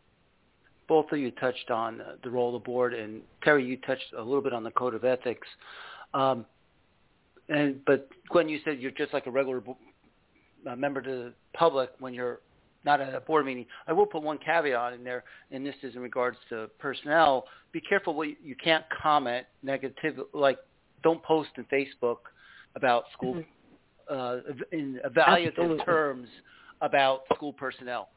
Both 0.88 1.12
of 1.12 1.20
you 1.20 1.32
touched 1.32 1.70
on 1.70 2.02
the 2.24 2.30
role 2.30 2.56
of 2.56 2.62
the 2.62 2.66
board, 2.66 2.94
and 2.94 3.22
Terry, 3.44 3.66
you 3.66 3.78
touched 3.78 4.14
a 4.18 4.22
little 4.22 4.42
bit 4.42 4.54
on 4.54 4.64
the 4.64 4.72
code 4.72 4.96
of 4.96 5.04
ethics. 5.04 5.48
Um, 6.14 6.46
and 7.48 7.84
but 7.86 8.10
Gwen, 8.30 8.50
you 8.50 8.60
said 8.64 8.80
you're 8.80 8.92
just 8.92 9.14
like 9.14 9.28
a 9.28 9.32
regular 9.32 9.62
uh, 10.70 10.76
member 10.76 11.02
to 11.02 11.10
the 11.10 11.34
public 11.54 11.92
when 12.00 12.14
you're 12.14 12.40
not 12.86 13.02
at 13.02 13.14
a 13.14 13.20
board 13.20 13.46
meeting. 13.46 13.66
I 13.88 13.94
will 13.94 14.06
put 14.06 14.24
one 14.24 14.38
caveat 14.38 14.94
in 14.94 15.04
there, 15.04 15.24
and 15.52 15.66
this 15.66 15.76
is 15.84 15.96
in 15.96 16.02
regards 16.02 16.38
to 16.50 16.70
personnel. 16.80 17.46
Be 17.72 17.82
careful 17.82 18.14
what 18.14 18.30
you, 18.30 18.36
you 18.44 18.56
can't 18.56 18.86
comment 19.02 19.46
negative, 19.64 20.20
like 20.34 20.60
don't 21.04 21.22
post 21.24 21.50
in 21.58 21.66
Facebook 21.66 22.18
about 22.76 23.06
school 23.14 23.36
mm-hmm. 23.36 24.16
uh, 24.16 24.54
in 24.72 25.00
evaluative 25.06 25.86
terms 25.86 26.28
about 26.82 27.24
school 27.36 27.54
personnel. 27.54 28.10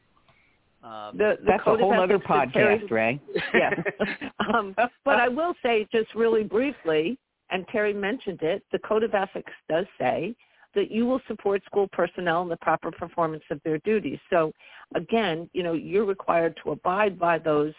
Um, 0.83 1.17
the, 1.17 1.39
the 1.41 1.47
That's 1.47 1.63
a 1.67 1.77
whole 1.77 2.01
other 2.01 2.19
podcast, 2.19 2.91
Ray. 2.91 3.21
yes. 3.55 3.81
um, 4.53 4.75
but 5.05 5.21
I 5.21 5.29
will 5.29 5.55
say 5.63 5.87
just 5.93 6.15
really 6.15 6.43
briefly, 6.43 7.19
and 7.51 7.67
Terry 7.69 7.93
mentioned 7.93 8.43
it, 8.43 8.65
the 8.73 8.79
Code 8.81 9.05
of 9.05 9.15
Ethics 9.15 9.53
does 9.69 9.87
say 9.99 10.35
that 10.75 10.91
you 10.91 11.07
will 11.07 11.21
support 11.29 11.63
school 11.67 11.89
personnel 11.93 12.43
in 12.43 12.49
the 12.49 12.57
proper 12.57 12.91
performance 12.91 13.45
of 13.51 13.61
their 13.65 13.79
duties. 13.79 14.19
So 14.31 14.53
again, 14.95 15.49
you 15.53 15.63
know, 15.63 15.75
you're 15.75 16.07
required 16.07 16.59
to 16.65 16.73
abide 16.73 17.19
by 17.19 17.39
those 17.39 17.75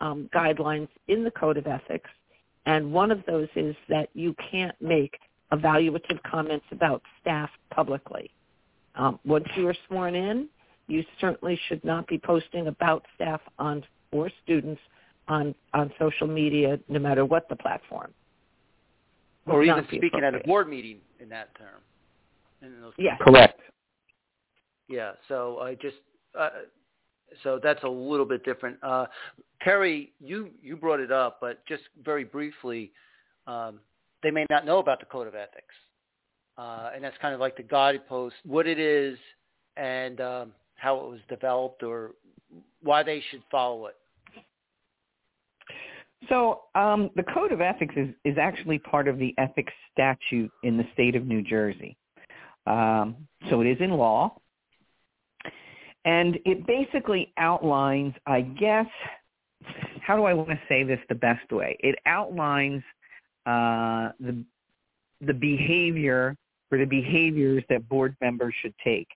um, 0.00 0.28
guidelines 0.34 0.88
in 1.08 1.24
the 1.24 1.30
Code 1.30 1.58
of 1.58 1.66
Ethics. 1.66 2.10
And 2.66 2.92
one 2.92 3.10
of 3.10 3.22
those 3.26 3.48
is 3.54 3.76
that 3.88 4.08
you 4.14 4.34
can't 4.50 4.74
make 4.80 5.18
evaluative 5.52 6.22
comments 6.22 6.66
about 6.70 7.02
staff 7.20 7.50
publicly. 7.70 8.30
Um, 8.94 9.18
once 9.24 9.46
you 9.56 9.68
are 9.68 9.76
sworn 9.86 10.14
in, 10.14 10.48
you 10.88 11.04
certainly 11.20 11.58
should 11.68 11.84
not 11.84 12.06
be 12.08 12.18
posting 12.18 12.66
about 12.66 13.04
staff 13.14 13.40
on 13.58 13.84
or 14.10 14.30
students 14.42 14.80
on 15.28 15.54
on 15.74 15.92
social 15.98 16.26
media, 16.26 16.78
no 16.88 16.98
matter 16.98 17.24
what 17.24 17.48
the 17.48 17.56
platform. 17.56 18.12
Or 19.46 19.62
even 19.62 19.84
speaking 19.86 20.24
at 20.24 20.34
a 20.34 20.40
board 20.40 20.68
meeting 20.68 20.98
in 21.20 21.28
that 21.30 21.56
term. 21.56 21.80
In 22.60 22.80
those 22.80 22.92
yes. 22.98 23.18
Correct. 23.20 23.60
Yeah. 24.88 25.12
So 25.28 25.60
I 25.60 25.74
just 25.74 25.96
uh, 26.38 26.50
so 27.42 27.60
that's 27.62 27.82
a 27.84 27.88
little 27.88 28.26
bit 28.26 28.44
different. 28.44 28.78
Uh, 28.82 29.06
Terry, 29.62 30.12
you 30.20 30.50
you 30.62 30.76
brought 30.76 31.00
it 31.00 31.12
up, 31.12 31.38
but 31.40 31.64
just 31.66 31.82
very 32.04 32.24
briefly, 32.24 32.92
um, 33.46 33.80
they 34.22 34.30
may 34.30 34.46
not 34.50 34.66
know 34.66 34.78
about 34.78 35.00
the 35.00 35.06
code 35.06 35.26
of 35.26 35.34
ethics, 35.34 35.74
uh, 36.56 36.90
and 36.94 37.02
that's 37.02 37.16
kind 37.18 37.34
of 37.34 37.40
like 37.40 37.56
the 37.56 37.62
guidepost, 37.62 38.36
what 38.44 38.66
it 38.66 38.78
is, 38.78 39.18
and 39.76 40.20
um, 40.20 40.52
how 40.78 40.96
it 41.00 41.10
was 41.10 41.20
developed 41.28 41.82
or 41.82 42.12
why 42.82 43.02
they 43.02 43.22
should 43.30 43.42
follow 43.50 43.86
it? 43.86 43.96
So 46.28 46.62
um, 46.74 47.10
the 47.14 47.22
Code 47.22 47.52
of 47.52 47.60
Ethics 47.60 47.94
is, 47.96 48.08
is 48.24 48.38
actually 48.40 48.78
part 48.78 49.06
of 49.06 49.18
the 49.18 49.34
ethics 49.38 49.72
statute 49.92 50.50
in 50.62 50.76
the 50.76 50.84
state 50.92 51.14
of 51.14 51.26
New 51.26 51.42
Jersey. 51.42 51.96
Um, 52.66 53.16
so 53.50 53.60
it 53.60 53.66
is 53.66 53.78
in 53.80 53.90
law. 53.90 54.36
And 56.04 56.38
it 56.44 56.66
basically 56.66 57.32
outlines, 57.36 58.14
I 58.26 58.40
guess, 58.40 58.86
how 60.00 60.16
do 60.16 60.24
I 60.24 60.34
want 60.34 60.48
to 60.48 60.60
say 60.68 60.82
this 60.82 61.00
the 61.08 61.14
best 61.14 61.50
way? 61.52 61.76
It 61.80 61.96
outlines 62.06 62.82
uh, 63.46 64.10
the, 64.20 64.44
the 65.20 65.34
behavior 65.34 66.36
or 66.70 66.78
the 66.78 66.84
behaviors 66.84 67.64
that 67.68 67.88
board 67.88 68.16
members 68.20 68.54
should 68.60 68.74
take 68.82 69.08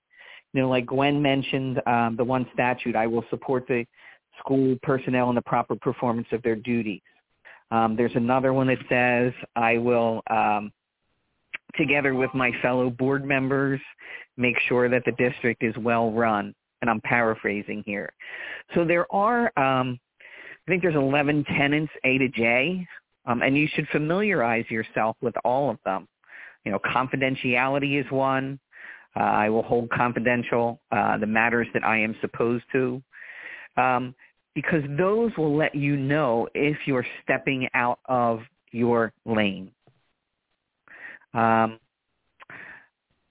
you 0.53 0.61
know, 0.61 0.69
like 0.69 0.87
Gwen 0.87 1.21
mentioned, 1.21 1.81
um, 1.87 2.17
the 2.17 2.25
one 2.25 2.47
statute, 2.53 2.95
I 2.95 3.07
will 3.07 3.25
support 3.31 3.67
the 3.67 3.87
school 4.39 4.77
personnel 4.83 5.29
in 5.31 5.35
the 5.35 5.43
proper 5.43 5.77
performance 5.77 6.27
of 6.33 6.43
their 6.43 6.57
duties. 6.57 7.01
Um, 7.71 7.97
there's 7.97 8.15
another 8.15 8.53
one 8.53 8.67
that 8.67 8.79
says 8.89 9.33
I 9.57 9.79
will, 9.79 10.23
um, 10.29 10.73
together 11.77 12.15
with 12.15 12.31
my 12.35 12.53
fellow 12.61 12.91
board 12.91 13.25
members, 13.25 13.81
make 14.37 14.57
sure 14.69 14.91
that 14.91 15.05
the 15.07 15.13
district 15.13 15.63
is 15.63 15.75
well 15.79 16.13
run. 16.13 16.55
And 16.83 16.91
I'm 16.91 17.01
paraphrasing 17.01 17.83
here. 17.87 18.13
So 18.75 18.85
there 18.85 19.11
are, 19.15 19.47
um, 19.57 19.99
I 20.67 20.71
think 20.71 20.83
there's 20.83 20.97
11 20.97 21.45
tenants, 21.45 21.93
A 22.05 22.19
to 22.19 22.29
J, 22.29 22.87
um, 23.25 23.43
and 23.43 23.57
you 23.57 23.69
should 23.73 23.87
familiarize 23.89 24.69
yourself 24.69 25.17
with 25.23 25.35
all 25.45 25.71
of 25.71 25.79
them. 25.85 26.09
You 26.65 26.73
know, 26.73 26.79
confidentiality 26.81 28.05
is 28.05 28.11
one. 28.11 28.59
Uh, 29.15 29.21
I 29.21 29.49
will 29.51 29.63
hold 29.63 29.91
confidential 29.91 30.81
uh, 30.91 31.19
the 31.19 31.27
matters 31.27 31.67
that 31.75 31.85
I 31.85 31.99
am 31.99 32.17
supposed 32.21 32.65
to, 32.73 33.03
um, 33.77 34.15
because 34.55 34.83
those 34.97 35.33
will 35.37 35.57
let 35.57 35.75
you 35.75 35.97
know 35.97 36.49
if 36.55 36.77
you're 36.87 37.07
stepping 37.23 37.69
out 37.75 37.99
of 38.07 38.41
your 38.71 39.13
lane. 39.27 39.71
Um, 41.35 41.79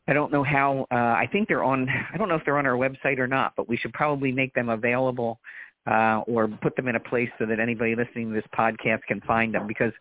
I 0.07 0.13
don't 0.13 0.31
know 0.31 0.43
how. 0.43 0.87
Uh, 0.91 0.95
I 0.95 1.27
think 1.31 1.47
they're 1.47 1.63
on. 1.63 1.87
I 2.13 2.17
don't 2.17 2.29
know 2.29 2.35
if 2.35 2.43
they're 2.45 2.57
on 2.57 2.65
our 2.65 2.75
website 2.75 3.19
or 3.19 3.27
not, 3.27 3.53
but 3.55 3.69
we 3.69 3.77
should 3.77 3.93
probably 3.93 4.31
make 4.31 4.53
them 4.53 4.69
available 4.69 5.39
uh, 5.87 6.21
or 6.27 6.47
put 6.61 6.75
them 6.75 6.87
in 6.87 6.95
a 6.95 6.99
place 6.99 7.29
so 7.39 7.45
that 7.45 7.59
anybody 7.59 7.95
listening 7.95 8.29
to 8.29 8.33
this 8.33 8.45
podcast 8.57 9.01
can 9.07 9.21
find 9.21 9.53
them 9.53 9.67
because 9.67 9.93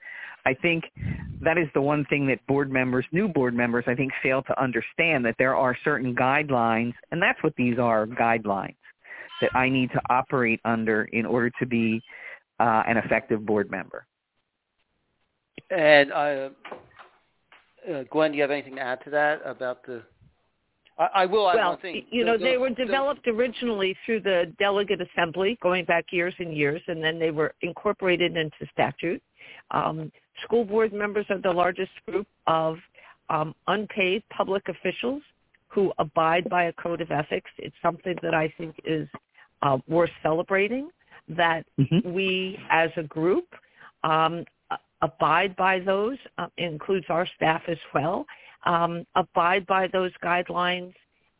I 0.45 0.55
think 0.55 0.85
that 1.43 1.59
is 1.59 1.68
the 1.74 1.83
one 1.83 2.05
thing 2.07 2.26
that 2.28 2.47
board 2.47 2.70
members, 2.70 3.05
new 3.12 3.28
board 3.28 3.55
members, 3.55 3.85
I 3.87 3.95
think 3.95 4.12
fail 4.22 4.43
to 4.43 4.62
understand 4.62 5.24
that 5.26 5.35
there 5.39 5.55
are 5.55 5.76
certain 5.85 6.14
guidelines, 6.14 6.95
and 7.11 7.20
that's 7.20 7.43
what 7.43 7.55
these 7.57 7.78
are, 7.78 8.07
guidelines, 8.07 8.76
that 9.41 9.55
I 9.55 9.68
need 9.68 9.91
to 9.93 10.01
operate 10.09 10.61
under 10.64 11.05
in 11.05 11.26
order 11.26 11.51
to 11.59 11.66
be 11.66 12.03
uh, 12.59 12.83
an 12.87 12.97
effective 12.97 13.45
board 13.45 13.70
member. 13.70 14.07
And 15.70 16.12
uh, 16.12 16.49
uh, 17.91 18.05
Gwen, 18.11 18.33
do 18.33 18.37
you 18.37 18.43
have 18.43 18.51
anything 18.51 18.76
to 18.76 18.83
add 18.83 19.05
to 19.05 19.11
that 19.11 19.41
about 19.45 19.85
the 19.85 20.03
I, 21.01 21.22
I 21.22 21.26
will 21.26 21.48
add 21.51 21.57
well, 21.57 21.70
one 21.70 21.78
thing. 21.80 22.05
you 22.11 22.24
know, 22.24 22.32
Those- 22.32 22.42
they 22.42 22.57
were 22.59 22.68
those- 22.68 22.76
developed 22.86 23.26
originally 23.26 23.96
through 24.05 24.20
the 24.20 24.53
delegate 24.59 25.01
assembly, 25.01 25.59
going 25.62 25.84
back 25.86 26.12
years 26.12 26.34
and 26.38 26.57
years, 26.57 26.82
and 26.86 27.03
then 27.03 27.18
they 27.18 27.30
were 27.30 27.55
incorporated 27.62 28.36
into 28.36 28.66
statute. 28.72 29.22
Um, 29.72 30.12
school 30.44 30.64
board 30.64 30.92
members 30.92 31.26
are 31.30 31.38
the 31.38 31.53
largest 31.53 31.92
group 32.07 32.26
of 32.46 32.78
um, 33.30 33.55
unpaid 33.68 34.22
public 34.30 34.68
officials 34.68 35.22
who 35.68 35.92
abide 35.98 36.48
by 36.51 36.64
a 36.64 36.72
code 36.74 37.01
of 37.01 37.11
ethics. 37.12 37.51
It's 37.59 37.76
something 37.80 38.16
that 38.22 38.34
I 38.34 38.53
think 38.59 38.74
is 38.84 39.09
uh, 39.62 39.78
worth 39.88 40.11
celebrating. 40.22 40.90
That 41.28 41.64
Mhm. 41.78 42.05
we, 42.12 42.59
as 42.70 42.90
a 42.96 43.05
group, 43.05 43.46
um, 44.03 44.44
abide 45.01 45.55
by 45.57 45.78
those. 45.78 46.18
Uh, 46.38 46.48
includes 46.59 47.07
our 47.09 47.24
staff 47.36 47.62
as 47.68 47.78
well. 47.94 48.26
Um, 48.64 49.06
abide 49.14 49.66
by 49.66 49.88
those 49.88 50.12
guidelines 50.22 50.92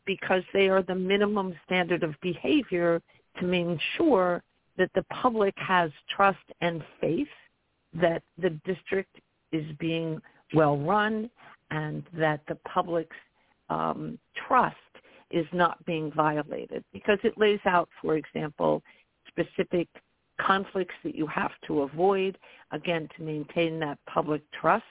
because 0.05 0.43
they 0.53 0.67
are 0.69 0.81
the 0.81 0.95
minimum 0.95 1.53
standard 1.65 2.03
of 2.03 2.15
behavior 2.21 3.01
to 3.39 3.51
ensure 3.51 4.43
that 4.77 4.89
the 4.95 5.03
public 5.03 5.53
has 5.57 5.91
trust 6.15 6.39
and 6.61 6.83
faith 6.99 7.27
that 7.93 8.23
the 8.41 8.49
district 8.65 9.15
is 9.51 9.65
being 9.79 10.19
well 10.53 10.77
run 10.77 11.29
and 11.69 12.03
that 12.17 12.41
the 12.47 12.55
public's 12.67 13.15
um, 13.69 14.17
trust 14.47 14.75
is 15.29 15.45
not 15.53 15.83
being 15.85 16.11
violated. 16.11 16.83
Because 16.91 17.19
it 17.23 17.37
lays 17.37 17.59
out, 17.65 17.89
for 18.01 18.17
example, 18.17 18.81
specific 19.27 19.87
conflicts 20.39 20.95
that 21.03 21.15
you 21.15 21.27
have 21.27 21.51
to 21.67 21.81
avoid, 21.81 22.37
again, 22.71 23.07
to 23.15 23.23
maintain 23.23 23.79
that 23.79 23.97
public 24.07 24.41
trust 24.59 24.83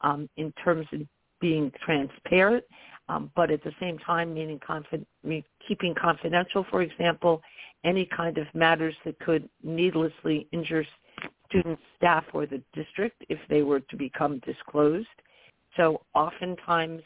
um, 0.00 0.28
in 0.36 0.52
terms 0.64 0.86
of 0.92 1.00
being 1.40 1.72
transparent, 1.84 2.64
um, 3.08 3.30
but 3.36 3.50
at 3.50 3.62
the 3.62 3.72
same 3.80 3.98
time 3.98 4.34
meaning 4.34 4.58
confi- 4.58 5.44
keeping 5.66 5.94
confidential, 5.94 6.64
for 6.70 6.82
example, 6.82 7.42
any 7.84 8.06
kind 8.06 8.38
of 8.38 8.46
matters 8.54 8.94
that 9.04 9.18
could 9.20 9.48
needlessly 9.62 10.48
injure 10.52 10.84
students, 11.48 11.82
staff, 11.96 12.24
or 12.32 12.46
the 12.46 12.60
district 12.74 13.24
if 13.28 13.38
they 13.48 13.62
were 13.62 13.80
to 13.80 13.96
become 13.96 14.40
disclosed. 14.40 15.06
So 15.76 16.02
oftentimes, 16.14 17.02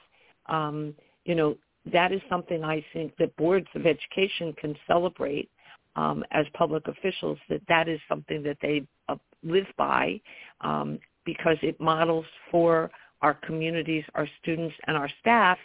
um, 0.46 0.94
you 1.24 1.34
know, 1.34 1.56
that 1.92 2.12
is 2.12 2.20
something 2.28 2.64
I 2.64 2.84
think 2.92 3.16
that 3.18 3.34
boards 3.36 3.66
of 3.74 3.86
education 3.86 4.54
can 4.60 4.74
celebrate 4.86 5.50
um, 5.96 6.24
as 6.30 6.46
public 6.54 6.86
officials, 6.88 7.38
that 7.48 7.62
that 7.68 7.88
is 7.88 8.00
something 8.08 8.42
that 8.44 8.58
they 8.62 8.86
uh, 9.08 9.16
live 9.42 9.66
by 9.76 10.20
um, 10.60 10.98
because 11.24 11.56
it 11.62 11.80
models 11.80 12.26
for 12.50 12.90
our 13.22 13.34
communities, 13.34 14.04
our 14.14 14.28
students, 14.40 14.74
and 14.86 14.96
our 14.96 15.10
staff 15.20 15.58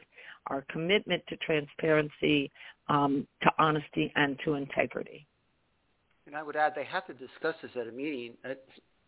our 0.47 0.65
commitment 0.69 1.23
to 1.27 1.37
transparency, 1.37 2.51
um, 2.87 3.27
to 3.41 3.51
honesty, 3.57 4.11
and 4.15 4.37
to 4.45 4.55
integrity. 4.55 5.25
And 6.27 6.35
I 6.35 6.43
would 6.43 6.55
add 6.55 6.73
they 6.75 6.85
have 6.85 7.05
to 7.07 7.13
discuss 7.13 7.55
this 7.61 7.71
at 7.79 7.87
a 7.87 7.91
meeting. 7.91 8.33
It's, 8.43 8.59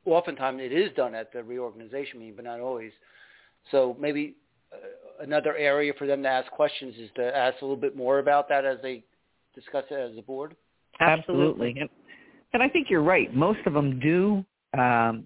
oftentimes 0.05 0.61
it 0.61 0.71
is 0.71 0.91
done 0.95 1.15
at 1.15 1.31
the 1.33 1.43
reorganization 1.43 2.19
meeting, 2.19 2.35
but 2.35 2.45
not 2.45 2.59
always. 2.59 2.91
So 3.71 3.97
maybe 3.99 4.35
uh, 4.71 5.23
another 5.23 5.55
area 5.55 5.93
for 5.97 6.07
them 6.07 6.23
to 6.23 6.29
ask 6.29 6.51
questions 6.51 6.95
is 6.97 7.09
to 7.15 7.35
ask 7.35 7.61
a 7.61 7.65
little 7.65 7.75
bit 7.75 7.95
more 7.95 8.19
about 8.19 8.49
that 8.49 8.65
as 8.65 8.77
they 8.81 9.03
discuss 9.55 9.83
it 9.89 10.11
as 10.11 10.17
a 10.17 10.21
board. 10.21 10.55
Absolutely. 10.99 11.75
And, 11.79 11.89
and 12.53 12.63
I 12.63 12.69
think 12.69 12.87
you're 12.89 13.03
right. 13.03 13.33
Most 13.35 13.59
of 13.65 13.73
them 13.73 13.99
do. 13.99 14.45
Um, 14.77 15.25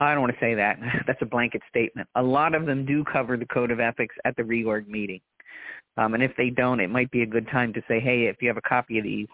I 0.00 0.12
don't 0.12 0.22
want 0.22 0.32
to 0.34 0.40
say 0.40 0.54
that. 0.54 0.78
That's 1.06 1.22
a 1.22 1.26
blanket 1.26 1.62
statement. 1.68 2.08
A 2.16 2.22
lot 2.22 2.54
of 2.54 2.66
them 2.66 2.84
do 2.84 3.04
cover 3.04 3.36
the 3.36 3.46
code 3.46 3.70
of 3.70 3.80
ethics 3.80 4.14
at 4.24 4.36
the 4.36 4.42
reorg 4.42 4.88
meeting. 4.88 5.20
Um, 5.96 6.14
and 6.14 6.22
if 6.22 6.32
they 6.36 6.50
don't, 6.50 6.80
it 6.80 6.90
might 6.90 7.10
be 7.10 7.22
a 7.22 7.26
good 7.26 7.48
time 7.48 7.72
to 7.72 7.82
say, 7.86 8.00
hey, 8.00 8.24
if 8.24 8.36
you 8.40 8.48
have 8.48 8.56
a 8.56 8.62
copy 8.62 8.98
of 8.98 9.04
these, 9.04 9.28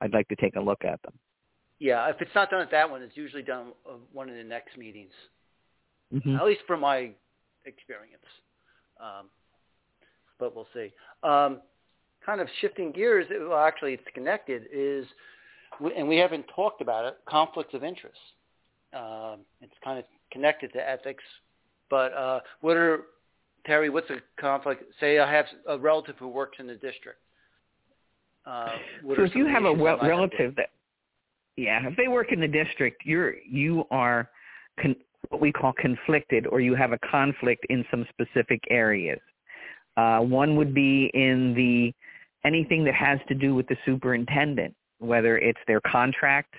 I'd 0.00 0.12
like 0.12 0.26
to 0.28 0.36
take 0.36 0.56
a 0.56 0.60
look 0.60 0.84
at 0.84 1.00
them. 1.02 1.12
Yeah, 1.78 2.08
if 2.08 2.20
it's 2.20 2.34
not 2.34 2.50
done 2.50 2.60
at 2.60 2.70
that 2.72 2.90
one, 2.90 3.02
it's 3.02 3.16
usually 3.16 3.42
done 3.42 3.72
uh, 3.88 3.94
one 4.12 4.28
of 4.28 4.36
the 4.36 4.44
next 4.44 4.76
meetings, 4.76 5.12
Mhm. 6.12 6.38
at 6.38 6.44
least 6.44 6.62
from 6.66 6.80
my 6.80 7.12
experience. 7.64 8.24
Um, 9.00 9.30
but 10.38 10.54
we'll 10.54 10.68
see. 10.74 10.92
Um, 11.22 11.62
kind 12.24 12.40
of 12.40 12.48
shifting 12.60 12.92
gears, 12.92 13.26
well, 13.30 13.58
actually 13.58 13.94
it's 13.94 14.08
connected, 14.14 14.68
is, 14.72 15.06
and 15.96 16.08
we 16.08 16.16
haven't 16.18 16.46
talked 16.54 16.80
about 16.80 17.04
it, 17.04 17.18
conflicts 17.26 17.74
of 17.74 17.84
interest. 17.84 18.18
Um, 18.92 19.40
it's 19.60 19.72
kind 19.82 19.98
of 19.98 20.04
connected 20.30 20.72
to 20.74 20.88
ethics, 20.88 21.24
but 21.88 22.12
uh, 22.12 22.40
what 22.60 22.76
are 22.76 23.02
Terry? 23.64 23.90
What's 23.90 24.10
a 24.10 24.18
conflict? 24.40 24.84
Say 25.00 25.18
I 25.18 25.30
have 25.30 25.46
a 25.68 25.78
relative 25.78 26.16
who 26.18 26.28
works 26.28 26.58
in 26.58 26.66
the 26.66 26.74
district. 26.74 27.18
Uh, 28.44 28.70
so 29.16 29.22
if 29.22 29.34
you 29.34 29.46
have 29.46 29.64
a 29.64 29.68
issues 29.68 29.86
I 29.86 29.90
have 29.90 30.00
relative 30.02 30.56
that, 30.56 30.70
yeah, 31.56 31.86
if 31.86 31.96
they 31.96 32.08
work 32.08 32.32
in 32.32 32.40
the 32.40 32.48
district, 32.48 33.02
you're 33.04 33.34
you 33.48 33.84
are 33.90 34.28
con- 34.80 34.96
what 35.28 35.40
we 35.40 35.52
call 35.52 35.72
conflicted, 35.74 36.46
or 36.46 36.60
you 36.60 36.74
have 36.74 36.92
a 36.92 36.98
conflict 36.98 37.64
in 37.70 37.84
some 37.90 38.06
specific 38.10 38.62
areas. 38.70 39.20
Uh, 39.96 40.20
one 40.20 40.56
would 40.56 40.74
be 40.74 41.10
in 41.14 41.54
the 41.54 41.92
anything 42.44 42.84
that 42.84 42.94
has 42.94 43.18
to 43.28 43.34
do 43.34 43.54
with 43.54 43.66
the 43.68 43.76
superintendent, 43.84 44.74
whether 44.98 45.38
it's 45.38 45.60
their 45.66 45.80
contract, 45.82 46.54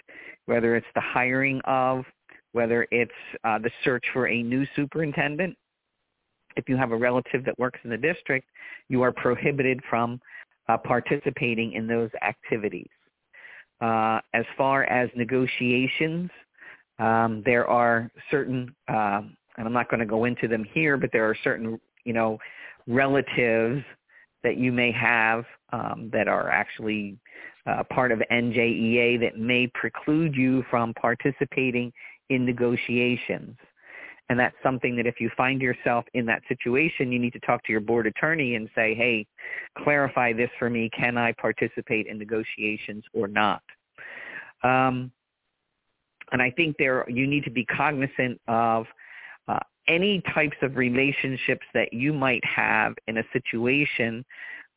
whether 0.45 0.75
it's 0.75 0.87
the 0.95 1.01
hiring 1.01 1.59
of, 1.65 2.05
whether 2.53 2.87
it's 2.91 3.11
uh, 3.43 3.59
the 3.59 3.69
search 3.83 4.03
for 4.13 4.27
a 4.27 4.41
new 4.41 4.65
superintendent. 4.75 5.55
If 6.55 6.69
you 6.69 6.77
have 6.77 6.91
a 6.91 6.97
relative 6.97 7.43
that 7.45 7.57
works 7.59 7.79
in 7.83 7.89
the 7.89 7.97
district, 7.97 8.47
you 8.87 9.01
are 9.01 9.11
prohibited 9.11 9.81
from 9.89 10.19
uh, 10.69 10.77
participating 10.77 11.73
in 11.73 11.87
those 11.87 12.09
activities. 12.21 12.89
Uh, 13.81 14.19
as 14.33 14.45
far 14.57 14.83
as 14.85 15.09
negotiations, 15.15 16.29
um, 16.99 17.41
there 17.45 17.67
are 17.67 18.09
certain, 18.31 18.73
um, 18.87 19.35
and 19.57 19.67
I'm 19.67 19.73
not 19.73 19.89
going 19.89 19.99
to 19.99 20.05
go 20.05 20.25
into 20.25 20.47
them 20.47 20.63
here, 20.73 20.95
but 20.95 21.09
there 21.11 21.27
are 21.27 21.35
certain, 21.43 21.79
you 22.05 22.13
know, 22.13 22.37
relatives 22.87 23.83
that 24.43 24.57
you 24.57 24.71
may 24.71 24.91
have 24.91 25.43
um, 25.71 26.09
that 26.13 26.27
are 26.27 26.49
actually 26.49 27.17
uh, 27.65 27.83
part 27.91 28.11
of 28.11 28.21
NJEA 28.31 29.19
that 29.21 29.37
may 29.37 29.67
preclude 29.73 30.35
you 30.35 30.63
from 30.69 30.93
participating 30.93 31.91
in 32.29 32.45
negotiations. 32.45 33.55
And 34.29 34.39
that's 34.39 34.55
something 34.63 34.95
that 34.95 35.05
if 35.05 35.19
you 35.19 35.29
find 35.35 35.61
yourself 35.61 36.05
in 36.13 36.25
that 36.27 36.41
situation, 36.47 37.11
you 37.11 37.19
need 37.19 37.33
to 37.33 37.39
talk 37.41 37.63
to 37.65 37.71
your 37.71 37.81
board 37.81 38.07
attorney 38.07 38.55
and 38.55 38.69
say, 38.73 38.95
hey, 38.95 39.27
clarify 39.83 40.33
this 40.33 40.49
for 40.57 40.69
me. 40.69 40.89
Can 40.97 41.17
I 41.17 41.33
participate 41.33 42.07
in 42.07 42.17
negotiations 42.17 43.03
or 43.13 43.27
not? 43.27 43.61
Um, 44.63 45.11
and 46.31 46.41
I 46.41 46.51
think 46.51 46.77
there 46.77 47.07
you 47.09 47.27
need 47.27 47.43
to 47.43 47.51
be 47.51 47.65
cognizant 47.65 48.39
of 48.47 48.85
uh, 49.47 49.59
any 49.87 50.21
types 50.33 50.57
of 50.61 50.77
relationships 50.77 51.65
that 51.73 51.93
you 51.93 52.13
might 52.13 52.43
have 52.45 52.95
in 53.07 53.17
a 53.17 53.23
situation 53.33 54.25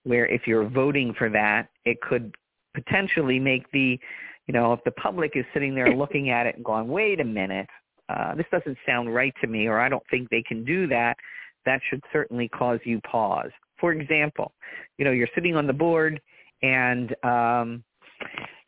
where 0.03 0.26
if 0.26 0.47
you're 0.47 0.68
voting 0.68 1.14
for 1.14 1.28
that, 1.30 1.68
it 1.84 2.01
could 2.01 2.34
potentially 2.74 3.38
make 3.38 3.70
the, 3.72 3.99
you 4.47 4.53
know, 4.53 4.72
if 4.72 4.82
the 4.84 4.92
public 4.92 5.32
is 5.34 5.44
sitting 5.53 5.74
there 5.74 5.90
looking 5.97 6.30
at 6.30 6.47
it 6.47 6.57
and 6.57 6.64
going, 6.64 6.88
wait 6.88 7.20
a 7.20 7.24
minute, 7.24 7.66
uh, 8.09 8.34
this 8.34 8.47
doesn't 8.51 8.78
sound 8.86 9.14
right 9.14 9.34
to 9.40 9.47
me, 9.47 9.66
or 9.66 9.80
I 9.80 9.88
don't 9.88 10.03
think 10.11 10.30
they 10.30 10.42
can 10.42 10.64
do 10.64 10.86
that, 10.88 11.16
that 11.64 11.80
should 11.90 12.03
certainly 12.12 12.49
cause 12.49 12.78
you 12.84 13.01
pause. 13.01 13.51
For 13.80 13.92
example, 13.92 14.53
you 14.99 15.05
know, 15.05 15.11
you're 15.11 15.28
sitting 15.34 15.57
on 15.57 15.66
the 15.66 15.72
board 15.72 16.20
and 16.62 17.14
um, 17.24 17.84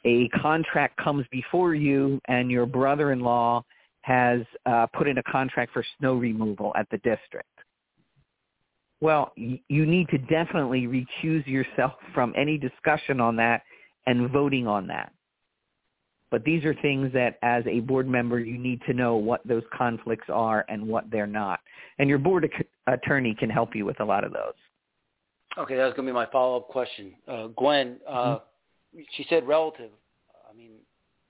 a 0.04 0.28
contract 0.40 0.96
comes 1.02 1.24
before 1.30 1.74
you 1.74 2.20
and 2.26 2.50
your 2.50 2.66
brother-in-law 2.66 3.62
has 4.02 4.40
uh, 4.66 4.86
put 4.96 5.08
in 5.08 5.18
a 5.18 5.22
contract 5.24 5.72
for 5.72 5.84
snow 5.98 6.14
removal 6.14 6.72
at 6.76 6.88
the 6.90 6.98
district. 6.98 7.48
Well, 9.00 9.32
you 9.36 9.86
need 9.86 10.08
to 10.08 10.18
definitely 10.18 10.86
recuse 10.86 11.46
yourself 11.46 11.92
from 12.12 12.34
any 12.36 12.58
discussion 12.58 13.20
on 13.20 13.36
that 13.36 13.62
and 14.06 14.28
voting 14.30 14.66
on 14.66 14.88
that. 14.88 15.12
But 16.30 16.44
these 16.44 16.64
are 16.64 16.74
things 16.74 17.12
that 17.14 17.38
as 17.42 17.64
a 17.66 17.80
board 17.80 18.06
member, 18.08 18.38
you 18.38 18.58
need 18.58 18.80
to 18.86 18.92
know 18.92 19.16
what 19.16 19.40
those 19.46 19.62
conflicts 19.76 20.28
are 20.28 20.64
and 20.68 20.86
what 20.86 21.10
they're 21.10 21.26
not. 21.26 21.60
And 21.98 22.08
your 22.08 22.18
board 22.18 22.44
ac- 22.44 22.68
attorney 22.86 23.34
can 23.34 23.48
help 23.48 23.74
you 23.74 23.84
with 23.86 24.00
a 24.00 24.04
lot 24.04 24.24
of 24.24 24.32
those. 24.32 24.52
Okay, 25.56 25.76
that 25.76 25.84
was 25.84 25.94
going 25.94 26.06
to 26.06 26.12
be 26.12 26.14
my 26.14 26.26
follow-up 26.26 26.68
question. 26.68 27.14
Uh, 27.26 27.46
Gwen, 27.56 27.96
uh, 28.06 28.38
she 29.16 29.26
said 29.28 29.46
relative. 29.46 29.90
I 30.48 30.56
mean, 30.56 30.72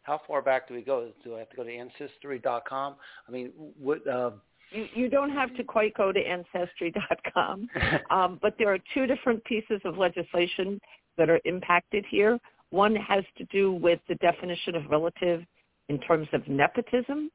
how 0.02 0.20
far 0.26 0.42
back 0.42 0.68
do 0.68 0.74
we 0.74 0.82
go? 0.82 1.10
Do 1.22 1.36
I 1.36 1.38
have 1.40 1.50
to 1.50 1.56
go 1.56 1.64
to 1.64 1.72
ancestry.com? 1.72 2.96
I 3.26 3.30
mean, 3.30 3.52
what? 3.78 4.06
Uh, 4.06 4.32
You, 4.72 4.86
you 4.94 5.08
don't 5.08 5.30
have 5.30 5.54
to 5.56 5.64
quite 5.64 5.94
go 5.94 6.12
to 6.12 6.20
ancestry.com, 6.20 7.68
um, 8.10 8.38
but 8.42 8.54
there 8.58 8.72
are 8.72 8.78
two 8.92 9.06
different 9.06 9.42
pieces 9.44 9.80
of 9.84 9.96
legislation 9.96 10.80
that 11.16 11.30
are 11.30 11.40
impacted 11.44 12.04
here. 12.10 12.38
One 12.70 12.94
has 12.96 13.24
to 13.38 13.44
do 13.46 13.72
with 13.72 14.00
the 14.08 14.14
definition 14.16 14.74
of 14.74 14.90
relative 14.90 15.42
in 15.88 15.98
terms 16.00 16.28
of 16.32 16.46
nepotism, 16.48 17.30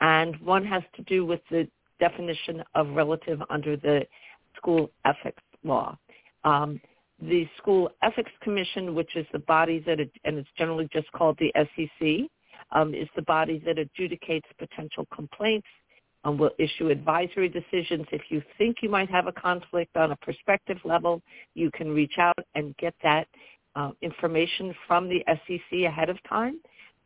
and 0.00 0.36
one 0.40 0.64
has 0.64 0.82
to 0.96 1.02
do 1.02 1.26
with 1.26 1.40
the 1.50 1.68
definition 2.00 2.62
of 2.74 2.88
relative 2.90 3.40
under 3.50 3.76
the 3.76 4.06
school 4.56 4.90
ethics 5.04 5.42
law. 5.64 5.96
Um, 6.44 6.80
the 7.20 7.48
School 7.58 7.90
Ethics 8.02 8.30
Commission, 8.42 8.94
which 8.94 9.16
is 9.16 9.26
the 9.32 9.40
body 9.40 9.82
that, 9.86 9.98
it, 9.98 10.10
and 10.24 10.38
it's 10.38 10.48
generally 10.56 10.88
just 10.92 11.10
called 11.12 11.36
the 11.38 11.52
SEC, 11.56 12.30
um, 12.70 12.94
is 12.94 13.08
the 13.16 13.22
body 13.22 13.60
that 13.66 13.76
adjudicates 13.76 14.42
potential 14.58 15.06
complaints 15.12 15.66
and 16.24 16.38
will 16.38 16.50
issue 16.58 16.90
advisory 16.90 17.48
decisions. 17.48 18.06
If 18.12 18.22
you 18.28 18.42
think 18.56 18.76
you 18.82 18.88
might 18.88 19.10
have 19.10 19.26
a 19.26 19.32
conflict 19.32 19.96
on 19.96 20.12
a 20.12 20.16
prospective 20.16 20.78
level, 20.84 21.22
you 21.54 21.70
can 21.72 21.88
reach 21.92 22.14
out 22.18 22.38
and 22.54 22.76
get 22.76 22.94
that 23.02 23.26
uh, 23.78 23.92
information 24.02 24.74
from 24.88 25.08
the 25.08 25.24
SEC 25.46 25.80
ahead 25.86 26.10
of 26.10 26.16
time 26.28 26.58